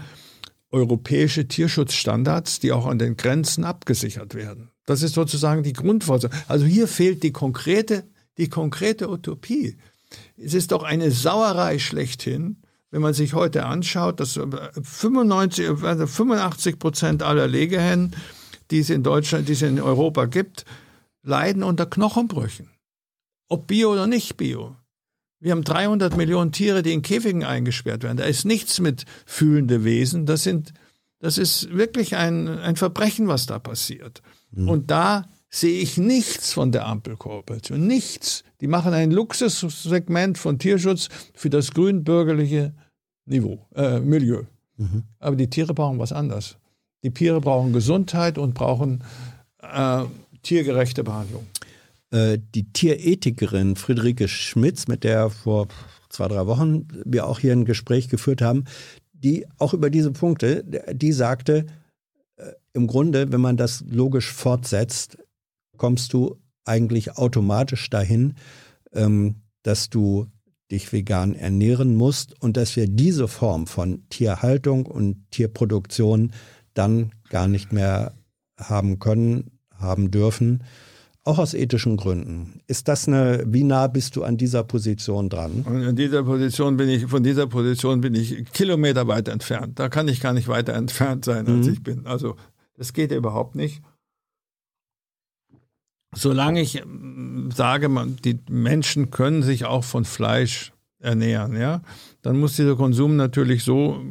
[0.70, 4.70] europäische Tierschutzstandards, die auch an den Grenzen abgesichert werden.
[4.86, 6.38] Das ist sozusagen die Grundvoraussetzung.
[6.46, 8.04] Also hier fehlt die konkrete,
[8.36, 9.76] die konkrete Utopie.
[10.36, 12.58] Es ist doch eine Sauerei schlechthin,
[12.90, 14.40] wenn man sich heute anschaut, dass
[14.82, 18.14] 95, 85 Prozent aller Legehennen,
[18.70, 20.64] die es in Deutschland, die es in Europa gibt,
[21.28, 22.70] leiden unter Knochenbrüchen.
[23.48, 24.76] Ob Bio oder nicht Bio.
[25.40, 28.16] Wir haben 300 Millionen Tiere, die in Käfigen eingesperrt werden.
[28.16, 30.26] Da ist nichts mit fühlende Wesen.
[30.26, 30.72] Das sind,
[31.20, 34.22] das ist wirklich ein, ein Verbrechen, was da passiert.
[34.50, 34.68] Mhm.
[34.68, 37.86] Und da sehe ich nichts von der Ampelkooperation.
[37.86, 38.42] Nichts.
[38.60, 42.74] Die machen ein Luxussegment von Tierschutz für das grünbürgerliche
[43.24, 44.42] Niveau, äh, Milieu.
[44.76, 45.04] Mhm.
[45.20, 46.56] Aber die Tiere brauchen was anderes.
[47.04, 49.04] Die Tiere brauchen Gesundheit und brauchen
[49.62, 50.04] äh,
[50.42, 51.46] tiergerechte Behandlung.
[52.10, 55.68] Äh, die Tierethikerin Friederike Schmitz, mit der vor
[56.08, 58.64] zwei, drei Wochen wir auch hier ein Gespräch geführt haben,
[59.12, 61.66] die auch über diese Punkte, die sagte,
[62.36, 65.18] äh, im Grunde, wenn man das logisch fortsetzt,
[65.76, 68.34] kommst du eigentlich automatisch dahin,
[68.92, 70.26] ähm, dass du
[70.70, 76.32] dich vegan ernähren musst und dass wir diese Form von Tierhaltung und Tierproduktion
[76.74, 78.12] dann gar nicht mehr
[78.58, 80.64] haben können, haben dürfen,
[81.24, 82.60] auch aus ethischen Gründen.
[82.66, 85.64] Ist das eine, wie nah bist du an dieser Position dran?
[85.66, 89.78] Und an dieser Position bin ich, von dieser Position bin ich Kilometer weit entfernt.
[89.78, 91.72] Da kann ich gar nicht weiter entfernt sein, als mhm.
[91.72, 92.06] ich bin.
[92.06, 92.36] Also,
[92.76, 93.82] das geht überhaupt nicht
[96.14, 101.82] solange ich ähm, sage, man, die Menschen können sich auch von Fleisch ernähren, ja,
[102.22, 104.02] dann muss dieser Konsum natürlich so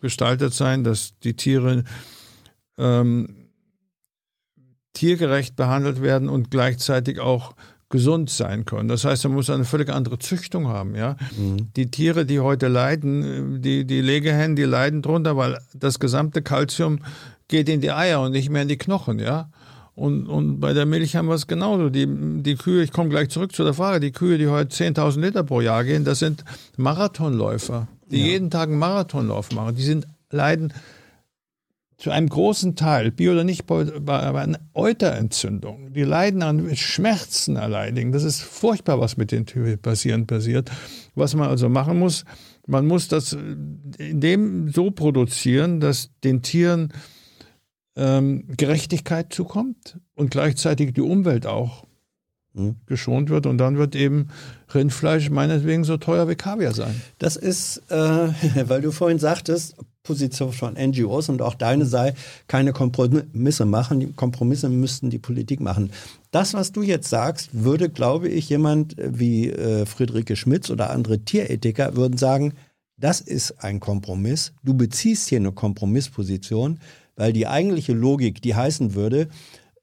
[0.00, 1.82] gestaltet sein, dass die Tiere
[2.78, 3.35] ähm,
[4.96, 7.54] tiergerecht behandelt werden und gleichzeitig auch
[7.88, 8.88] gesund sein können.
[8.88, 10.96] Das heißt, man muss eine völlig andere Züchtung haben.
[10.96, 11.16] Ja?
[11.36, 11.68] Mhm.
[11.76, 17.00] Die Tiere, die heute leiden, die, die Legehennen, die leiden drunter, weil das gesamte Kalzium
[17.48, 19.20] geht in die Eier und nicht mehr in die Knochen.
[19.20, 19.50] Ja?
[19.94, 21.90] Und, und bei der Milch haben wir es genauso.
[21.90, 22.08] Die,
[22.42, 25.44] die Kühe, ich komme gleich zurück zu der Frage, die Kühe, die heute 10.000 Liter
[25.44, 26.44] pro Jahr gehen, das sind
[26.76, 28.26] Marathonläufer, die ja.
[28.26, 29.76] jeden Tag einen Marathonlauf machen.
[29.76, 30.72] Die sind leiden
[31.98, 35.94] zu einem großen Teil, Bio oder nicht, aber an Euterentzündung.
[35.94, 38.12] Die leiden an Schmerzen erleidigen.
[38.12, 40.70] Das ist furchtbar, was mit den Tieren passiert.
[41.14, 42.24] Was man also machen muss,
[42.66, 46.92] man muss das in dem so produzieren, dass den Tieren
[47.96, 51.86] ähm, Gerechtigkeit zukommt und gleichzeitig die Umwelt auch
[52.52, 52.76] mhm.
[52.86, 53.46] geschont wird.
[53.46, 54.28] Und dann wird eben
[54.74, 57.00] Rindfleisch meinetwegen so teuer wie Kaviar sein.
[57.18, 57.94] Das ist, äh,
[58.68, 62.14] weil du vorhin sagtest, Position von NGOs und auch deine sei,
[62.48, 64.00] keine Kompromisse machen.
[64.00, 65.90] Die Kompromisse müssten die Politik machen.
[66.30, 71.18] Das, was du jetzt sagst, würde, glaube ich, jemand wie äh, Friederike Schmitz oder andere
[71.20, 72.54] Tierethiker würden sagen,
[72.98, 74.52] das ist ein Kompromiss.
[74.62, 76.78] Du beziehst hier eine Kompromissposition
[77.16, 79.28] weil die eigentliche Logik, die heißen würde,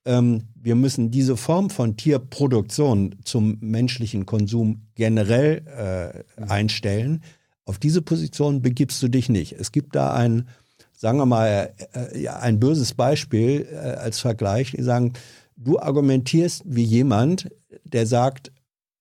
[0.05, 7.23] ähm, wir müssen diese Form von Tierproduktion zum menschlichen Konsum generell äh, einstellen.
[7.65, 9.53] Auf diese Position begibst du dich nicht.
[9.53, 10.47] Es gibt da ein,
[10.95, 14.71] sagen wir mal, äh, ein böses Beispiel äh, als Vergleich.
[14.71, 15.13] Die sagen,
[15.55, 17.49] du argumentierst wie jemand,
[17.83, 18.51] der sagt,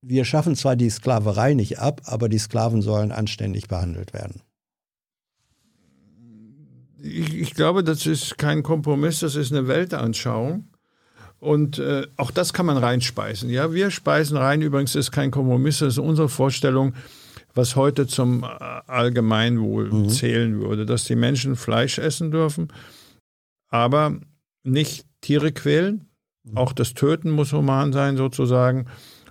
[0.01, 4.43] wir schaffen zwar die Sklaverei nicht ab, aber die Sklaven sollen anständig behandelt werden
[7.03, 10.69] ich, ich, glaube, das ist kein Kompromiss, das ist eine Weltanschauung.
[11.39, 13.51] Und äh, auch das kann man reinspeisen.
[13.51, 14.63] Ja, wir speisen rein.
[14.63, 16.95] Übrigens ist kein Kompromiss, das ist unsere Vorstellung,
[17.55, 20.09] was heute zum äh, Allgemeinwohl mhm.
[20.09, 22.73] zählen würde, dass die Menschen Fleisch essen dürfen,
[23.69, 24.19] aber
[24.65, 26.07] nicht Tiere quälen.
[26.45, 26.57] Mhm.
[26.57, 28.87] Auch das Töten muss human sein sozusagen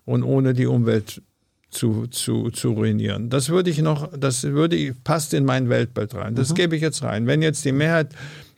[0.05, 1.21] und ohne die Umwelt
[1.69, 3.29] zu, zu, zu ruinieren.
[3.29, 6.35] Das würde ich noch, das würde, passt in mein Weltbild rein.
[6.35, 6.55] Das mhm.
[6.55, 7.27] gebe ich jetzt rein.
[7.27, 8.13] Wenn jetzt die Mehrheit,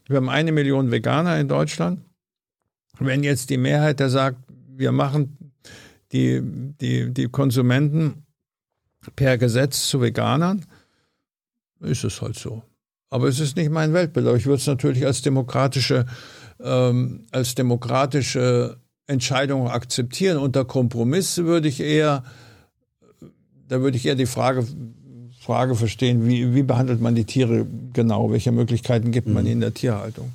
[0.07, 2.01] wir haben eine Million Veganer in Deutschland,
[2.99, 4.37] wenn jetzt die Mehrheit da sagt,
[4.75, 5.37] wir machen
[6.11, 6.41] die,
[6.81, 8.22] die, die Konsumenten
[9.15, 10.65] per Gesetz zu Veganern,
[11.79, 12.63] ist es halt so.
[13.09, 14.27] Aber es ist nicht mein Weltbild.
[14.27, 16.05] Aber ich würde es natürlich als demokratische,
[16.59, 20.37] ähm, als demokratische Entscheidung akzeptieren.
[20.37, 22.23] Unter Kompromiss würde ich eher
[23.73, 24.65] da würde ich eher die Frage,
[25.39, 28.31] Frage verstehen, wie, wie behandelt man die Tiere genau?
[28.31, 29.51] Welche Möglichkeiten gibt man mhm.
[29.51, 30.31] in der Tierhaltung?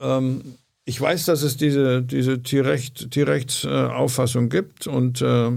[0.00, 0.40] Ähm,
[0.84, 5.50] ich weiß, dass es diese, diese Tierrecht, Tierrechtsauffassung gibt und äh,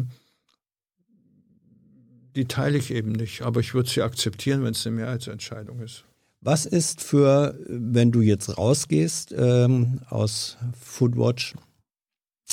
[2.38, 6.06] die teile ich eben nicht, aber ich würde sie akzeptieren, wenn es eine Mehrheitsentscheidung ist.
[6.40, 11.56] Was ist für, wenn du jetzt rausgehst ähm, aus Foodwatch,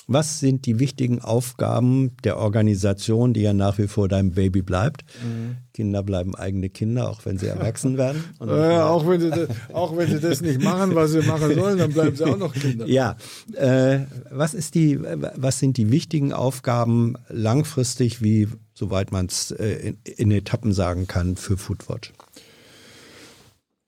[0.07, 5.05] Was sind die wichtigen Aufgaben der Organisation, die ja nach wie vor dein Baby bleibt?
[5.23, 5.57] Mhm.
[5.73, 8.25] Kinder bleiben eigene Kinder, auch wenn sie erwachsen werden.
[8.41, 11.79] Äh, auch, wenn sie das, auch wenn sie das nicht machen, was sie machen sollen,
[11.79, 12.87] dann bleiben sie auch noch Kinder.
[12.87, 13.17] Ja,
[13.53, 14.01] äh,
[14.31, 19.99] was, ist die, was sind die wichtigen Aufgaben langfristig, wie soweit man es äh, in,
[20.17, 22.13] in Etappen sagen kann, für Foodwatch?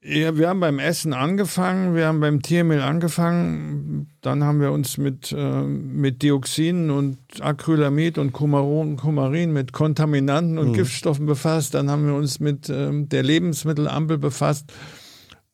[0.09, 4.99] Ja, wir haben beim Essen angefangen, wir haben beim Tiermehl angefangen, dann haben wir uns
[4.99, 10.75] mit, äh, mit Dioxinen und Acrylamid und Kumaron, Kumarin, mit Kontaminanten und mhm.
[10.75, 14.73] Giftstoffen befasst, dann haben wir uns mit äh, der Lebensmittelampel befasst,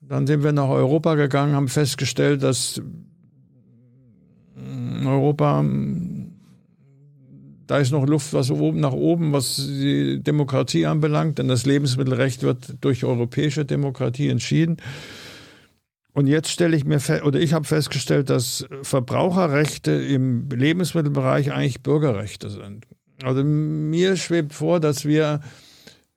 [0.03, 2.83] dann sind wir nach Europa gegangen, haben festgestellt, dass
[5.07, 5.63] Europa
[7.73, 12.43] da ist noch Luft was oben nach oben, was die Demokratie anbelangt, denn das Lebensmittelrecht
[12.43, 14.77] wird durch europäische Demokratie entschieden.
[16.13, 22.51] Und jetzt stelle ich mir oder ich habe festgestellt, dass Verbraucherrechte im Lebensmittelbereich eigentlich Bürgerrechte
[22.51, 22.85] sind.
[23.23, 25.41] Also mir schwebt vor, dass wir,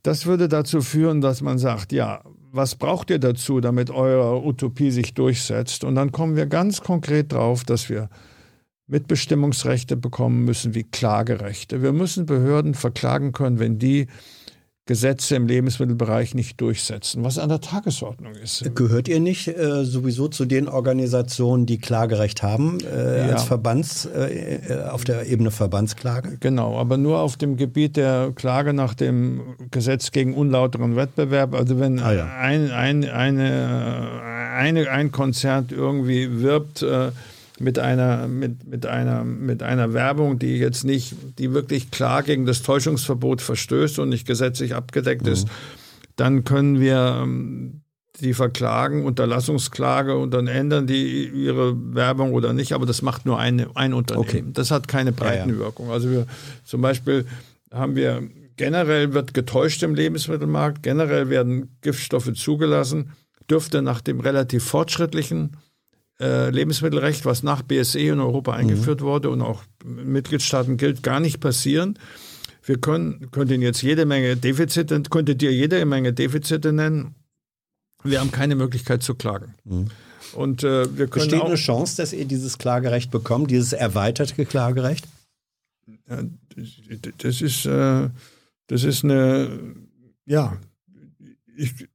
[0.03, 2.21] Das würde dazu führen, dass man sagt, ja,
[2.51, 5.83] was braucht ihr dazu, damit eure Utopie sich durchsetzt?
[5.83, 8.09] Und dann kommen wir ganz konkret drauf, dass wir
[8.87, 11.83] Mitbestimmungsrechte bekommen müssen wie Klagerechte.
[11.83, 14.07] Wir müssen Behörden verklagen können, wenn die
[14.89, 18.73] Gesetze im Lebensmittelbereich nicht durchsetzen, was an der Tagesordnung ist.
[18.73, 23.33] Gehört ihr nicht äh, sowieso zu den Organisationen, die Klagerecht haben, äh, ja.
[23.33, 26.37] als Verbands, äh, äh, auf der Ebene Verbandsklage?
[26.39, 31.53] Genau, aber nur auf dem Gebiet der Klage nach dem Gesetz gegen unlauteren Wettbewerb.
[31.53, 32.25] Also wenn ah, ja.
[32.39, 34.09] ein, ein, eine,
[34.55, 37.11] eine, ein Konzert irgendwie wirbt, äh,
[37.61, 42.45] mit einer, mit, mit, einer, mit einer Werbung, die jetzt nicht, die wirklich klar gegen
[42.45, 45.31] das Täuschungsverbot verstößt und nicht gesetzlich abgedeckt mhm.
[45.33, 45.47] ist,
[46.15, 47.81] dann können wir ähm,
[48.19, 53.39] die verklagen, Unterlassungsklage und dann ändern die ihre Werbung oder nicht, aber das macht nur
[53.39, 54.27] eine, ein Unternehmen.
[54.27, 54.43] Okay.
[54.47, 55.87] Das hat keine Breitenwirkung.
[55.87, 55.95] Ja, ja.
[55.95, 56.27] Also wir
[56.65, 57.25] zum Beispiel
[57.71, 58.23] haben wir
[58.57, 63.13] generell wird getäuscht im Lebensmittelmarkt, generell werden Giftstoffe zugelassen,
[63.49, 65.57] dürfte nach dem relativ fortschrittlichen
[66.19, 69.05] äh, Lebensmittelrecht, was nach BSE in Europa eingeführt mhm.
[69.05, 71.97] wurde und auch in Mitgliedstaaten gilt, gar nicht passieren.
[72.63, 77.15] Wir können, könnten jetzt jede Menge Defizite, könntet ihr jede Menge Defizite nennen.
[78.03, 79.55] Wir haben keine Möglichkeit zu klagen.
[79.63, 79.87] Mhm.
[80.33, 84.45] Und äh, wir können Besteht auch, eine Chance, dass ihr dieses Klagerecht bekommt, dieses erweiterte
[84.45, 85.07] Klagerecht?
[87.17, 88.09] Das ist, äh,
[88.67, 89.75] das ist eine,
[90.25, 90.57] ja,
[91.57, 91.88] ich,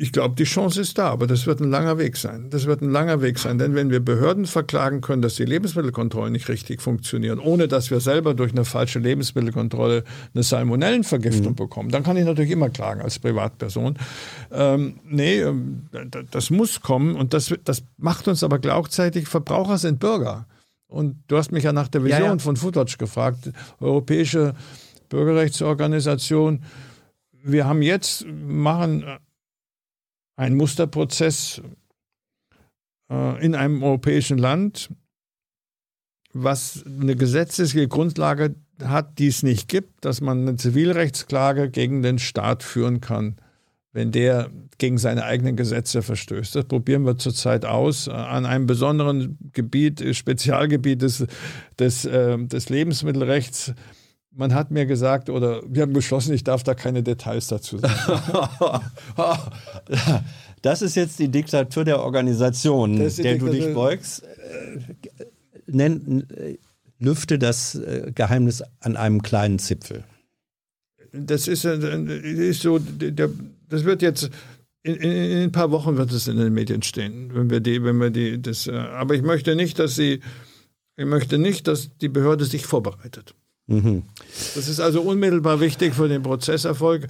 [0.00, 2.48] ich glaube, die Chance ist da, aber das wird ein langer Weg sein.
[2.48, 6.32] Das wird ein langer Weg sein, denn wenn wir Behörden verklagen können, dass die Lebensmittelkontrollen
[6.32, 11.56] nicht richtig funktionieren, ohne dass wir selber durch eine falsche Lebensmittelkontrolle eine Salmonellenvergiftung mhm.
[11.56, 13.98] bekommen, dann kann ich natürlich immer klagen als Privatperson.
[14.50, 15.82] Ähm, nee, ähm,
[16.30, 20.46] das muss kommen und das, das macht uns aber gleichzeitig, Verbraucher sind Bürger.
[20.86, 22.38] Und du hast mich ja nach der Vision ja, ja.
[22.38, 24.54] von Foodwatch gefragt, europäische
[25.10, 26.64] Bürgerrechtsorganisation.
[27.44, 29.04] Wir haben jetzt, machen
[30.40, 31.60] ein Musterprozess
[33.12, 34.88] äh, in einem europäischen Land,
[36.32, 42.18] was eine gesetzliche Grundlage hat, die es nicht gibt, dass man eine Zivilrechtsklage gegen den
[42.18, 43.36] Staat führen kann,
[43.92, 46.56] wenn der gegen seine eigenen Gesetze verstößt.
[46.56, 51.26] Das probieren wir zurzeit aus äh, an einem besonderen Gebiet, Spezialgebiet des,
[51.78, 53.74] des, äh, des Lebensmittelrechts
[54.32, 58.84] man hat mir gesagt, oder wir haben beschlossen, ich darf da keine Details dazu sagen.
[60.62, 63.48] das ist jetzt die Diktatur der Organisation, der Diktatur.
[63.48, 64.22] du dich beugst.
[65.66, 66.26] Nenn,
[66.98, 70.04] lüfte das äh, Geheimnis an einem kleinen Zipfel.
[71.12, 74.30] Das ist, ist so, das wird jetzt
[74.82, 77.82] in, in, in, ein paar Wochen wird es in den Medien stehen, wenn wir die,
[77.82, 78.66] wenn wir die, das.
[78.66, 80.20] Äh, aber ich möchte nicht, dass sie,
[80.96, 83.34] ich möchte nicht, dass die Behörde sich vorbereitet.
[83.70, 84.02] Mhm.
[84.54, 87.06] Das ist also unmittelbar wichtig für den Prozesserfolg.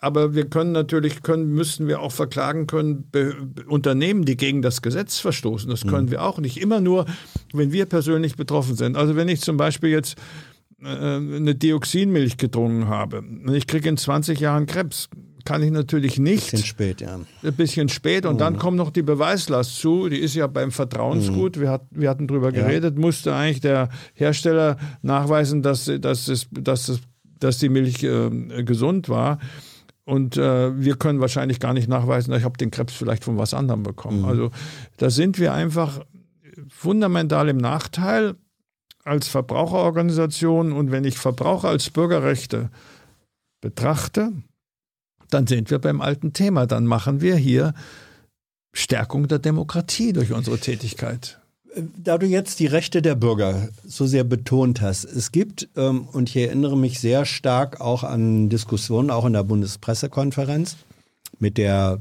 [0.00, 3.34] Aber wir können natürlich, können, müssen wir auch verklagen können, Be
[3.66, 5.68] Unternehmen, die gegen das Gesetz verstoßen.
[5.68, 6.10] Das können mhm.
[6.12, 6.60] wir auch nicht.
[6.60, 7.06] Immer nur,
[7.52, 8.96] wenn wir persönlich betroffen sind.
[8.96, 10.16] Also wenn ich zum Beispiel jetzt
[10.82, 15.08] äh, eine Dioxinmilch getrunken habe und ich kriege in 20 Jahren Krebs,
[15.48, 16.48] kann ich natürlich nicht.
[16.48, 17.18] Ein bisschen spät, ja.
[17.42, 18.26] Ein bisschen spät.
[18.26, 18.38] Und mhm.
[18.38, 20.10] dann kommt noch die Beweislast zu.
[20.10, 21.60] Die ist ja beim Vertrauensgut, mhm.
[21.62, 22.60] wir, hat, wir hatten drüber ja.
[22.60, 27.00] geredet, musste eigentlich der Hersteller nachweisen, dass, dass, es, dass, es,
[27.40, 29.38] dass die Milch äh, gesund war.
[30.04, 33.54] Und äh, wir können wahrscheinlich gar nicht nachweisen, ich habe den Krebs vielleicht von was
[33.54, 34.20] anderem bekommen.
[34.20, 34.28] Mhm.
[34.28, 34.50] Also
[34.98, 36.04] da sind wir einfach
[36.68, 38.34] fundamental im Nachteil
[39.02, 40.72] als Verbraucherorganisation.
[40.72, 42.68] Und wenn ich Verbraucher als Bürgerrechte
[43.62, 44.32] betrachte,
[45.30, 46.66] dann sind wir beim alten Thema.
[46.66, 47.74] Dann machen wir hier
[48.72, 51.40] Stärkung der Demokratie durch unsere Tätigkeit.
[51.96, 56.30] Da du jetzt die Rechte der Bürger so sehr betont hast, es gibt, ähm, und
[56.30, 60.76] ich erinnere mich sehr stark auch an Diskussionen, auch in der Bundespressekonferenz
[61.38, 61.98] mit der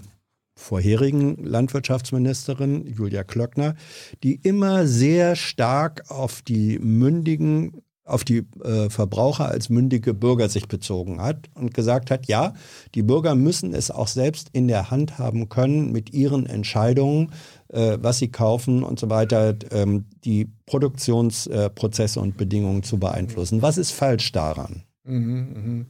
[0.56, 3.76] vorherigen Landwirtschaftsministerin Julia Klöckner,
[4.24, 10.68] die immer sehr stark auf die mündigen auf die äh, Verbraucher als mündige Bürger sich
[10.68, 12.54] bezogen hat und gesagt hat, ja,
[12.96, 17.32] die Bürger müssen es auch selbst in der Hand haben können, mit ihren Entscheidungen,
[17.68, 23.62] äh, was sie kaufen und so weiter, ähm, die Produktionsprozesse äh, und Bedingungen zu beeinflussen.
[23.62, 24.84] Was ist falsch daran?
[25.04, 25.86] Mhm, mhm.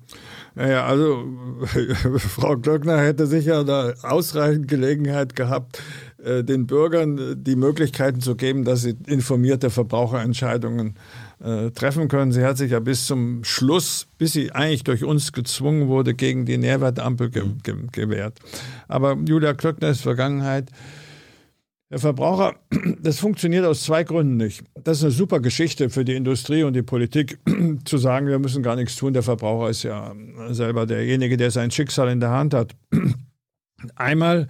[0.53, 1.26] Naja, also
[2.18, 5.81] Frau Glöckner hätte sicher da ausreichend Gelegenheit gehabt,
[6.23, 12.32] äh, den Bürgern die Möglichkeiten zu geben, dass sie informierte Verbraucherentscheidungen äh, treffen können.
[12.32, 16.46] Sie hat sich ja bis zum Schluss, bis sie eigentlich durch uns gezwungen wurde, gegen
[16.46, 18.40] die Nährwertampel ge ge gewährt.
[18.88, 20.72] Aber Julia Klöckner ist Vergangenheit.
[21.90, 22.56] Der Verbraucher,
[23.02, 24.64] das funktioniert aus zwei Gründen nicht.
[24.84, 27.40] Das ist eine super Geschichte für die Industrie und die Politik,
[27.86, 29.14] zu sagen, wir müssen gar nichts tun.
[29.14, 30.14] Der Verbraucher ist ja
[30.50, 32.76] selber derjenige, der sein Schicksal in der Hand hat.
[33.96, 34.48] Einmal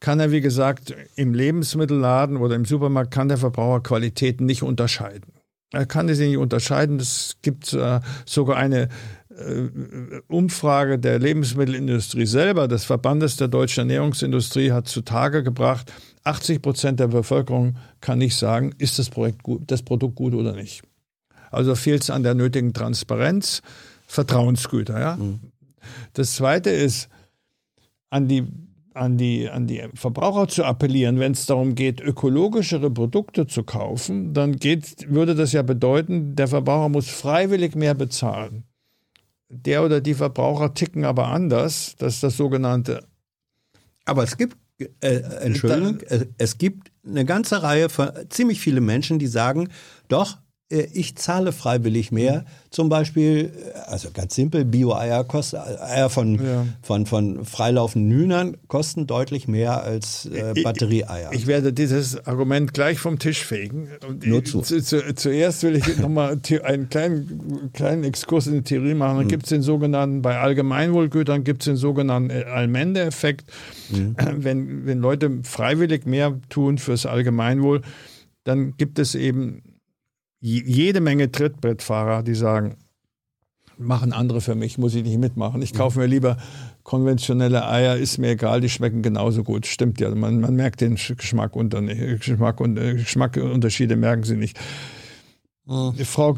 [0.00, 5.31] kann er, wie gesagt, im Lebensmittelladen oder im Supermarkt kann der Verbraucher Qualitäten nicht unterscheiden.
[5.72, 7.00] Er kann sie nicht unterscheiden.
[7.00, 8.88] Es gibt äh, sogar eine
[9.30, 9.68] äh,
[10.28, 15.92] Umfrage der Lebensmittelindustrie selber, des Verbandes der deutschen Ernährungsindustrie, hat zutage gebracht,
[16.24, 20.52] 80 Prozent der Bevölkerung kann nicht sagen, ist das, Projekt gut, das Produkt gut oder
[20.52, 20.82] nicht.
[21.50, 23.62] Also fehlt es an der nötigen Transparenz,
[24.06, 25.00] Vertrauensgüter.
[25.00, 25.16] Ja?
[25.16, 25.40] Mhm.
[26.12, 27.08] Das Zweite ist,
[28.10, 28.46] an die,
[28.94, 34.34] an, die, an die Verbraucher zu appellieren, wenn es darum geht, ökologischere Produkte zu kaufen,
[34.34, 38.64] dann geht, würde das ja bedeuten, der Verbraucher muss freiwillig mehr bezahlen.
[39.48, 41.94] Der oder die Verbraucher ticken aber anders.
[41.98, 43.04] Das ist das sogenannte.
[44.04, 44.56] Aber es gibt
[45.00, 49.68] äh, Entschuldigung, es, es gibt eine ganze Reihe von ziemlich viele Menschen, die sagen,
[50.08, 50.38] doch,
[50.72, 52.44] ich zahle freiwillig mehr.
[52.70, 56.66] Zum Beispiel, äh, also ganz simpel, Bio-Eier kosten, Eier von, ja.
[56.80, 61.32] von, von freilaufenden Hühnern kosten deutlich mehr als äh, Batterieeier.
[61.32, 63.88] Ich, ich, werde dieses Argument gleich vom Tisch fegen.
[64.08, 64.60] Und Nur zu.
[64.62, 69.16] zu, zu zuerst will ich nochmal einen kleinen, kleinen Exkurs in die Theorie machen.
[69.16, 69.28] Dann hm.
[69.28, 73.50] gibt es den sogenannten, bei Allgemeinwohlgütern gibt es den sogenannten Allmende-Effekt.
[73.90, 74.16] Hm.
[74.36, 77.82] Wenn, wenn Leute freiwillig mehr tun fürs Allgemeinwohl,
[78.44, 79.62] dann gibt es eben
[80.42, 82.76] jede Menge Trittbrettfahrer, die sagen,
[83.78, 85.62] machen andere für mich, muss ich nicht mitmachen.
[85.62, 86.36] Ich kaufe mir lieber
[86.82, 89.66] konventionelle Eier, ist mir egal, die schmecken genauso gut.
[89.66, 94.58] Stimmt ja, man, man merkt den Geschmack, unter, Geschmack und äh, Geschmackunterschiede merken sie nicht.
[95.66, 95.94] Mhm.
[95.96, 96.36] Die Frau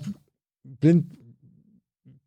[0.63, 1.07] blind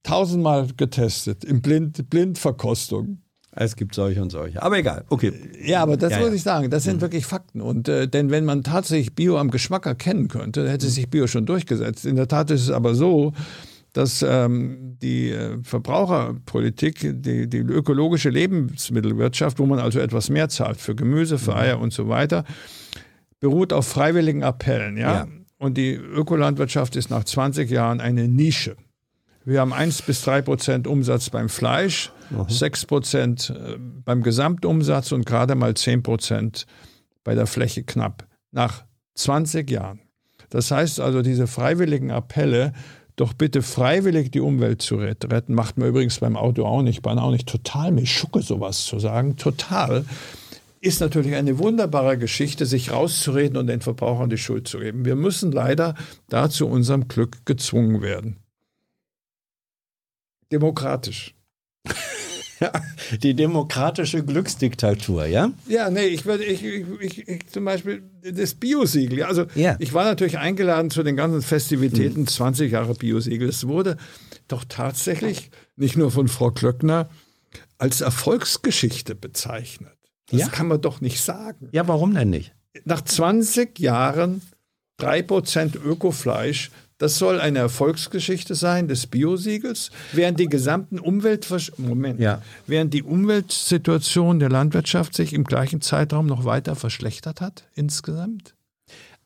[0.04, 3.22] tausendmal getestet, im Blind, Blindverkostung.
[3.60, 4.62] Es gibt solche und solche.
[4.62, 5.34] Aber egal, okay.
[5.64, 6.36] Ja, aber das ja, muss ja.
[6.36, 7.02] ich sagen, das sind mhm.
[7.02, 7.62] wirklich Fakten.
[7.62, 11.46] Und äh, denn wenn man tatsächlich Bio am Geschmack erkennen könnte, hätte sich Bio schon
[11.46, 12.06] durchgesetzt.
[12.06, 13.34] In der Tat ist es aber so,
[13.94, 20.80] dass ähm, die äh, Verbraucherpolitik, die, die ökologische Lebensmittelwirtschaft, wo man also etwas mehr zahlt
[20.80, 21.58] für Gemüse, für mhm.
[21.58, 22.44] Eier und so weiter,
[23.40, 24.98] beruht auf freiwilligen Appellen.
[24.98, 25.14] Ja?
[25.14, 25.28] ja.
[25.58, 28.76] Und die Ökolandwirtschaft ist nach 20 Jahren eine Nische.
[29.48, 32.50] Wir haben 1 bis 3 Prozent Umsatz beim Fleisch, mhm.
[32.50, 36.66] 6 Prozent äh, beim Gesamtumsatz und gerade mal 10 Prozent
[37.24, 38.28] bei der Fläche knapp.
[38.52, 38.84] Nach
[39.16, 40.02] 20 Jahren.
[40.50, 42.74] Das heißt also, diese freiwilligen Appelle,
[43.16, 47.18] doch bitte freiwillig die Umwelt zu retten, macht man übrigens beim Auto auch nicht, Bahn
[47.18, 47.48] auch nicht.
[47.48, 50.04] Total mich schucke sowas zu sagen, total.
[50.82, 55.06] Ist natürlich eine wunderbare Geschichte, sich rauszureden und den Verbrauchern die Schuld zu geben.
[55.06, 55.96] Wir müssen leider
[56.28, 58.36] da zu unserem Glück gezwungen werden
[60.52, 61.36] demokratisch.
[63.24, 65.52] die demokratische Glücksdiktatur, ja?
[65.68, 69.24] Ja, nee, ich würde, ich, ich, ich, zum Beispiel das Biosiegel.
[69.24, 69.76] Also ja.
[69.80, 72.28] ich war natürlich eingeladen zu den ganzen Festivitäten, mhm.
[72.28, 73.48] 20 Jahre Biosiegel.
[73.48, 73.98] Es wurde
[74.48, 77.10] doch tatsächlich nicht nur von Frau Klöckner
[77.78, 79.94] als Erfolgsgeschichte bezeichnet.
[80.30, 80.48] Das ja?
[80.48, 81.70] kann man doch nicht sagen.
[81.72, 82.54] Ja, warum denn nicht?
[82.86, 84.42] Nach 20 Jahren
[85.00, 92.42] 3% Ökofleisch das soll eine Erfolgsgeschichte sein des Biosiegels, während die gesamten Umweltversch Moment, ja.
[92.66, 98.56] während die Umweltsituation der Landwirtschaft sich im gleichen Zeitraum noch weiter verschlechtert hat insgesamt.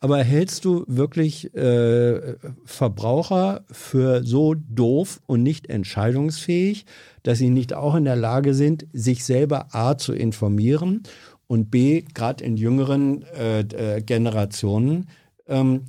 [0.03, 2.35] Aber hältst du wirklich äh,
[2.65, 6.85] Verbraucher für so doof und nicht entscheidungsfähig,
[7.21, 11.03] dass sie nicht auch in der Lage sind, sich selber A zu informieren
[11.45, 15.07] und B, gerade in jüngeren äh, äh Generationen,
[15.47, 15.83] ähm,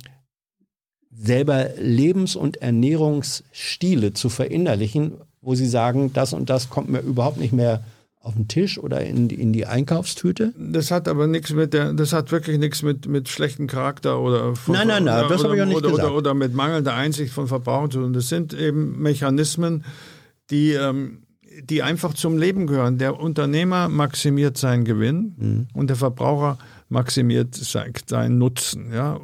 [1.15, 7.37] selber Lebens- und Ernährungsstile zu verinnerlichen, wo sie sagen, das und das kommt mir überhaupt
[7.37, 7.83] nicht mehr
[8.23, 10.53] auf den Tisch oder in, in die Einkaufstüte?
[10.57, 14.55] Das hat aber nichts mit der, das hat wirklich nichts mit, mit schlechtem Charakter oder
[14.55, 16.07] von, Nein, nein, nein, das habe ich auch nicht oder, gesagt.
[16.07, 18.13] Oder, oder mit mangelnder Einsicht von Verbrauchern zu tun.
[18.13, 19.83] Das sind eben Mechanismen,
[20.49, 21.23] die, ähm,
[21.63, 22.97] die einfach zum Leben gehören.
[22.97, 25.67] Der Unternehmer maximiert seinen Gewinn mhm.
[25.73, 26.57] und der Verbraucher
[26.87, 28.93] maximiert seinen Nutzen.
[28.93, 29.19] Ja?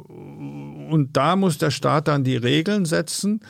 [0.90, 3.40] Und da muss der Staat dann die Regeln setzen,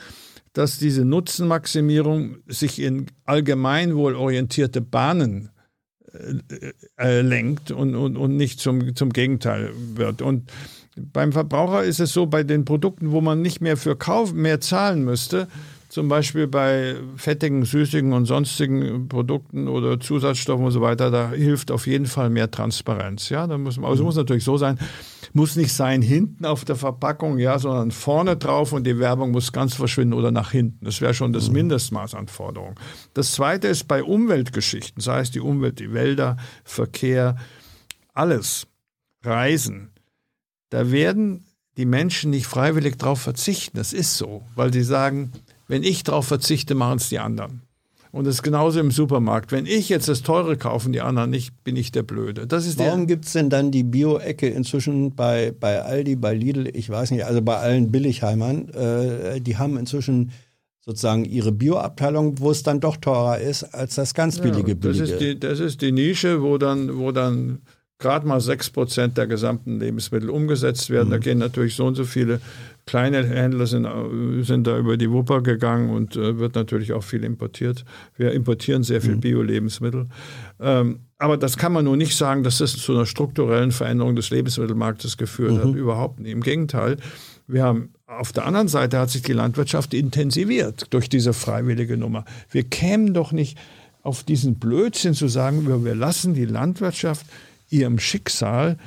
[0.53, 5.49] dass diese Nutzenmaximierung sich in allgemeinwohlorientierte Bahnen
[6.13, 10.21] äh, äh, lenkt und, und, und nicht zum, zum Gegenteil wird.
[10.21, 10.51] Und
[10.97, 14.59] beim Verbraucher ist es so, bei den Produkten, wo man nicht mehr für Kauf mehr
[14.59, 15.47] zahlen müsste,
[15.87, 21.69] zum Beispiel bei fettigen, süßigen und sonstigen Produkten oder Zusatzstoffen und so weiter, da hilft
[21.69, 23.29] auf jeden Fall mehr Transparenz.
[23.29, 24.79] Ja, da muss, also muss natürlich so sein,
[25.35, 29.51] muss nicht sein hinten auf der Verpackung, ja, sondern vorne drauf und die Werbung muss
[29.51, 30.85] ganz verschwinden oder nach hinten.
[30.85, 31.55] Das wäre schon das mhm.
[31.55, 32.79] Mindestmaß an Forderung.
[33.13, 37.35] Das zweite ist bei Umweltgeschichten, sei es die Umwelt, die Wälder, Verkehr,
[38.13, 38.67] alles,
[39.23, 39.91] Reisen.
[40.69, 41.45] Da werden
[41.77, 43.77] die Menschen nicht freiwillig darauf verzichten.
[43.77, 45.31] Das ist so, weil sie sagen,
[45.67, 47.61] wenn ich darauf verzichte, machen es die anderen.
[48.11, 49.53] Und das ist genauso im Supermarkt.
[49.53, 52.45] Wenn ich jetzt das Teure kaufen, die anderen nicht, bin ich der Blöde.
[52.45, 56.69] Das ist Warum gibt es denn dann die Bio-Ecke inzwischen bei, bei Aldi, bei Lidl,
[56.73, 60.31] ich weiß nicht, also bei allen Billigheimern, äh, die haben inzwischen
[60.81, 64.97] sozusagen ihre Bio-Abteilung, wo es dann doch teurer ist als das ganz billige ja, das
[64.97, 65.03] Billige.
[65.03, 67.59] Ist die, das ist die Nische, wo dann, wo dann
[68.01, 71.07] gerade mal 6% der gesamten Lebensmittel umgesetzt werden.
[71.07, 71.11] Mhm.
[71.11, 72.41] Da gehen natürlich so und so viele
[72.85, 73.87] kleine Händler sind,
[74.43, 77.85] sind da über die Wupper gegangen und äh, wird natürlich auch viel importiert.
[78.15, 79.21] Wir importieren sehr viel mhm.
[79.21, 80.07] Bio-Lebensmittel.
[80.59, 84.31] Ähm, aber das kann man nur nicht sagen, dass das zu einer strukturellen Veränderung des
[84.31, 85.59] Lebensmittelmarktes geführt mhm.
[85.59, 85.75] hat.
[85.75, 86.31] Überhaupt nicht.
[86.31, 86.97] Im Gegenteil.
[87.47, 92.25] Wir haben auf der anderen Seite hat sich die Landwirtschaft intensiviert durch diese freiwillige Nummer.
[92.49, 93.57] Wir kämen doch nicht
[94.03, 97.25] auf diesen Blödsinn zu sagen, wir, wir lassen die Landwirtschaft
[97.69, 98.77] ihrem Schicksal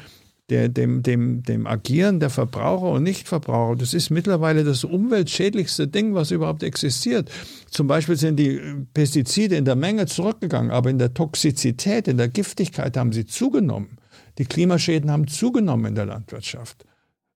[0.50, 3.76] der, dem, dem, dem Agieren der Verbraucher und Nichtverbraucher.
[3.76, 7.30] Das ist mittlerweile das umweltschädlichste Ding, was überhaupt existiert.
[7.70, 8.60] Zum Beispiel sind die
[8.92, 13.96] Pestizide in der Menge zurückgegangen, aber in der Toxizität, in der Giftigkeit haben sie zugenommen.
[14.38, 16.84] Die Klimaschäden haben zugenommen in der Landwirtschaft.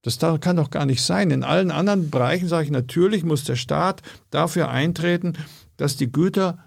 [0.03, 1.31] Das kann doch gar nicht sein.
[1.31, 5.35] In allen anderen Bereichen sage ich, natürlich muss der Staat dafür eintreten,
[5.77, 6.59] dass die Güter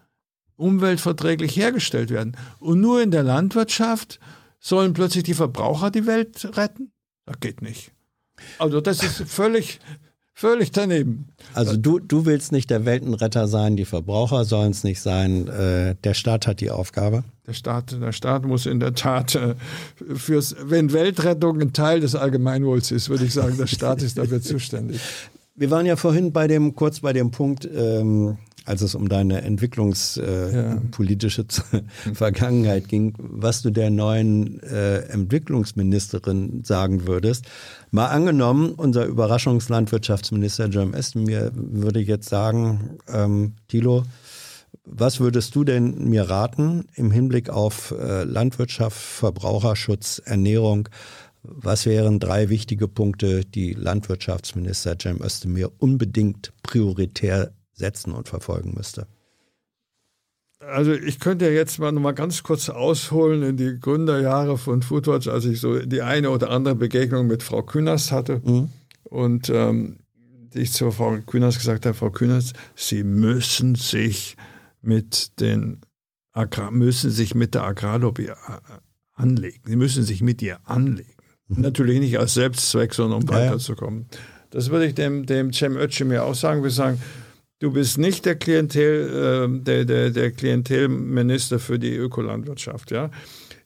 [0.57, 2.35] umweltverträglich hergestellt werden.
[2.59, 4.19] Und nur in der Landwirtschaft
[4.61, 6.93] sollen plötzlich die Verbraucher die Welt retten?
[7.25, 7.91] Das geht nicht.
[8.59, 9.79] Also das ist völlig,
[10.33, 11.27] völlig daneben.
[11.53, 15.47] Also du, du willst nicht der Weltenretter sein, die Verbraucher sollen es nicht sein.
[15.47, 17.23] Äh, der Staat hat die Aufgabe.
[17.47, 19.55] Der Staat, der Staat muss in der Tat äh,
[20.15, 24.41] fürs, wenn Weltrettung ein Teil des Allgemeinwohls ist, würde ich sagen, der Staat ist dafür
[24.41, 25.01] zuständig.
[25.55, 29.41] Wir waren ja vorhin bei dem, kurz bei dem Punkt, ähm, als es um deine
[29.41, 31.81] entwicklungspolitische äh, ja.
[32.13, 37.45] Vergangenheit ging, was du der neuen äh, Entwicklungsministerin sagen würdest.
[37.89, 44.03] Mal angenommen, unser Überraschungslandwirtschaftsminister Jim Esten mir würde jetzt sagen, ähm, Thilo,
[44.85, 50.87] was würdest du denn mir raten im Hinblick auf äh, Landwirtschaft, Verbraucherschutz, Ernährung?
[51.43, 57.51] Was wären drei wichtige Punkte, die Landwirtschaftsminister Cem Özdemir unbedingt prioritär
[57.81, 59.07] setzen und verfolgen müsste?
[60.59, 65.27] Also ich könnte jetzt mal noch mal ganz kurz ausholen in die Gründerjahre von Foodwatch,
[65.27, 68.69] als ich so die eine oder andere Begegnung mit Frau Kühners hatte mhm.
[69.03, 69.97] und ähm,
[70.53, 74.37] ich zu Frau Kühners gesagt habe, Frau Kühners, Sie müssen sich
[74.81, 75.81] mit den
[76.33, 78.35] Agrar müssen sich mit der Agrarlobby äh,
[79.13, 79.61] anlegen.
[79.65, 81.11] Sie müssen sich mit ihr anlegen.
[81.47, 81.61] Mhm.
[81.61, 84.05] Natürlich nicht als Selbstzweck, sondern um ja, weiterzukommen.
[84.49, 86.63] Das würde ich dem, dem Cem Özdemir auch sagen.
[86.63, 87.01] Wir sagen,
[87.61, 93.11] Du bist nicht der Klientel, äh, der, der, der Klientelminister für die Ökolandwirtschaft, ja.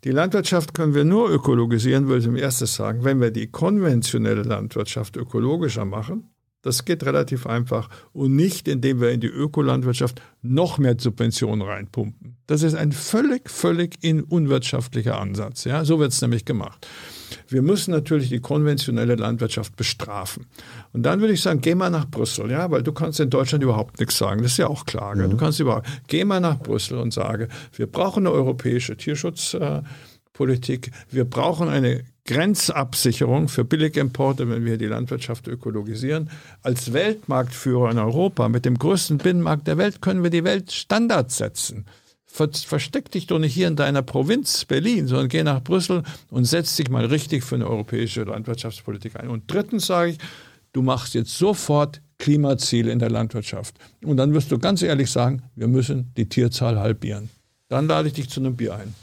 [0.03, 4.43] Die Landwirtschaft können wir nur ökologisieren, würde ich im erstes sagen, wenn wir die konventionelle
[4.43, 6.29] Landwirtschaft ökologischer machen.
[6.61, 12.35] Das geht relativ einfach und nicht, indem wir in die Ökolandwirtschaft noch mehr Subventionen reinpumpen.
[12.47, 15.63] Das ist ein völlig, völlig unwirtschaftlicher Ansatz.
[15.63, 16.85] Ja, so wird es nämlich gemacht.
[17.47, 20.45] Wir müssen natürlich die konventionelle Landwirtschaft bestrafen.
[20.93, 23.63] Und dann würde ich sagen, geh mal nach Brüssel, ja, weil du kannst in Deutschland
[23.63, 24.41] überhaupt nichts sagen.
[24.41, 25.15] Das ist ja auch klar.
[25.15, 25.31] Mhm.
[25.31, 30.91] Du kannst überhaupt, geh mal nach Brüssel und sage, wir brauchen eine europäische Tierschutzpolitik.
[31.11, 36.31] Wir brauchen eine Grenzabsicherung für Billigimporte, wenn wir die Landwirtschaft ökologisieren.
[36.63, 41.85] Als Weltmarktführer in Europa mit dem größten Binnenmarkt der Welt können wir die Weltstandards setzen
[42.35, 46.75] versteck dich doch nicht hier in deiner Provinz Berlin, sondern geh nach Brüssel und setz
[46.75, 49.29] dich mal richtig für eine europäische Landwirtschaftspolitik ein.
[49.29, 50.17] Und drittens sage ich,
[50.73, 53.75] du machst jetzt sofort Klimaziele in der Landwirtschaft.
[54.03, 57.29] Und dann wirst du ganz ehrlich sagen, wir müssen die Tierzahl halbieren.
[57.69, 58.93] Dann lade ich dich zu einem Bier ein.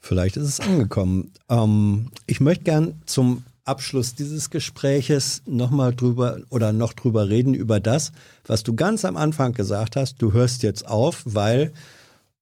[0.00, 1.32] Vielleicht ist es angekommen.
[1.48, 7.80] Ähm, ich möchte gern zum Abschluss dieses Gespräches nochmal drüber oder noch drüber reden über
[7.80, 8.12] das,
[8.46, 10.20] was du ganz am Anfang gesagt hast.
[10.22, 11.72] Du hörst jetzt auf, weil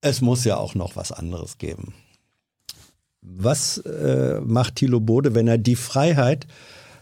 [0.00, 1.94] es muss ja auch noch was anderes geben.
[3.20, 6.46] Was äh, macht Thilo Bode, wenn er die Freiheit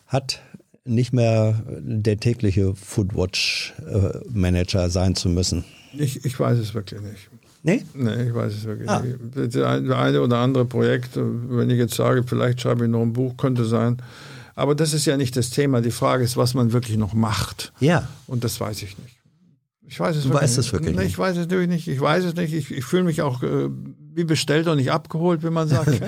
[0.06, 0.40] hat,
[0.84, 5.64] nicht mehr der tägliche Foodwatch-Manager äh, sein zu müssen?
[5.92, 7.30] Ich, ich weiß es wirklich nicht.
[7.66, 7.82] Nee?
[7.94, 9.00] Nee, ich weiß es wirklich ah.
[9.00, 9.54] nicht.
[9.54, 13.38] Das eine oder andere Projekt, wenn ich jetzt sage, vielleicht schreibe ich noch ein Buch,
[13.38, 13.96] könnte sein.
[14.54, 15.80] Aber das ist ja nicht das Thema.
[15.80, 17.72] Die Frage ist, was man wirklich noch macht.
[17.80, 18.06] Ja.
[18.26, 19.16] Und das weiß ich nicht.
[19.86, 21.06] Ich weiß es du wirklich weißt es wirklich nicht.
[21.06, 21.88] Ich weiß es natürlich nicht.
[21.88, 22.52] Ich weiß es nicht.
[22.52, 23.70] Ich, ich fühle mich auch äh,
[24.12, 25.88] wie bestellt und nicht abgeholt, wie man sagt.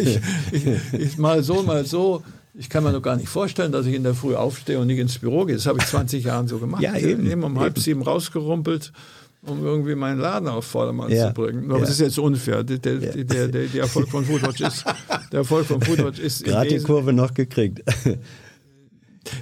[0.00, 0.20] ich,
[0.52, 2.22] ich, ich, mal so, mal so.
[2.52, 4.98] Ich kann mir noch gar nicht vorstellen, dass ich in der Früh aufstehe und nicht
[4.98, 5.56] ins Büro gehe.
[5.56, 6.82] Das habe ich 20 Jahren so gemacht.
[6.82, 7.30] Ja, eben.
[7.30, 8.92] Immer um halb sieben rausgerumpelt
[9.48, 11.28] um irgendwie meinen Laden auf Vordermann ja.
[11.28, 11.64] zu bringen.
[11.64, 11.80] Aber ja.
[11.80, 12.64] das ist jetzt unfair.
[12.64, 13.24] Der, der, ja.
[13.24, 14.84] der, der, Erfolg von Foodwatch ist,
[15.32, 17.82] der Erfolg von Foodwatch ist gerade die Kurve noch gekriegt.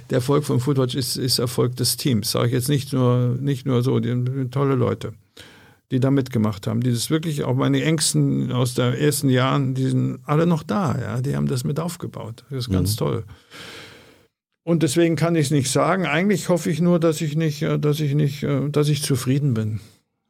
[0.09, 2.31] Der Erfolg von Foodwatch ist, ist Erfolg des Teams.
[2.31, 5.13] Sage ich jetzt nicht nur, nicht nur so, die, die, tolle Leute,
[5.91, 6.81] die da mitgemacht haben.
[6.81, 10.97] Die das wirklich, auch meine Ängsten aus den ersten Jahren, die sind alle noch da.
[10.99, 12.43] Ja, die haben das mit aufgebaut.
[12.49, 12.97] Das ist ganz mhm.
[12.97, 13.23] toll.
[14.63, 16.05] Und deswegen kann ich es nicht sagen.
[16.05, 19.53] Eigentlich hoffe ich nur, dass ich nicht, äh, dass ich nicht, äh, dass ich zufrieden
[19.53, 19.79] bin.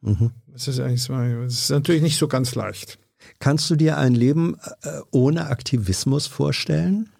[0.00, 0.30] Mhm.
[0.52, 2.98] Das ist eigentlich so, das ist natürlich nicht so ganz leicht.
[3.40, 7.10] Kannst du dir ein Leben äh, ohne Aktivismus vorstellen?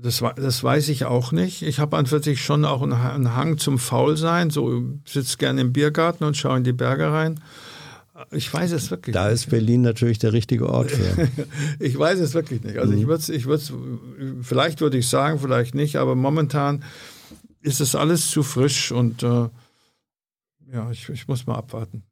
[0.00, 1.62] Das, das weiß ich auch nicht.
[1.62, 4.50] Ich habe an sich schon auch einen Hang zum Faulsein.
[4.50, 7.40] So sitze gerne im Biergarten und schaue in die Berge rein.
[8.30, 9.30] Ich weiß es wirklich da nicht.
[9.30, 11.28] Da ist Berlin natürlich der richtige Ort für.
[11.80, 12.78] ich weiß es wirklich nicht.
[12.78, 13.00] Also mhm.
[13.00, 13.64] ich würde ich würde
[14.42, 16.84] vielleicht würde ich sagen, vielleicht nicht, aber momentan
[17.60, 19.48] ist es alles zu frisch und äh,
[20.72, 22.02] ja, ich, ich muss mal abwarten.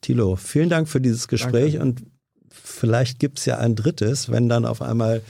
[0.00, 1.82] Thilo, vielen Dank für dieses Gespräch Danke.
[1.82, 2.06] und
[2.50, 5.22] vielleicht gibt es ja ein drittes, wenn dann auf einmal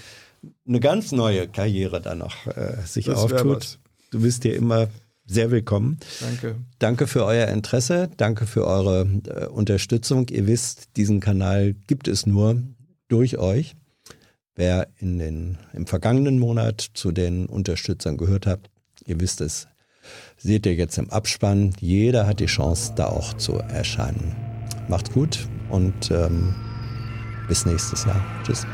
[0.67, 3.79] eine ganz neue Karriere dann noch äh, sich das auftut.
[4.11, 4.89] Du bist hier immer
[5.27, 5.99] sehr willkommen.
[6.21, 6.57] Danke.
[6.79, 10.29] Danke für euer Interesse, danke für eure äh, Unterstützung.
[10.29, 12.63] Ihr wisst, diesen Kanal gibt es nur
[13.09, 13.75] durch euch.
[14.55, 18.71] Wer in den, im vergangenen Monat zu den Unterstützern gehört hat,
[19.05, 19.69] ihr wisst es,
[20.47, 21.73] seht ihr jetzt im Abspann.
[21.81, 24.35] Jeder hat die Chance, da auch zu erscheinen.
[24.89, 26.55] Macht's gut und ähm,
[27.49, 28.25] bis nächstes Jahr.
[28.45, 28.65] Tschüss.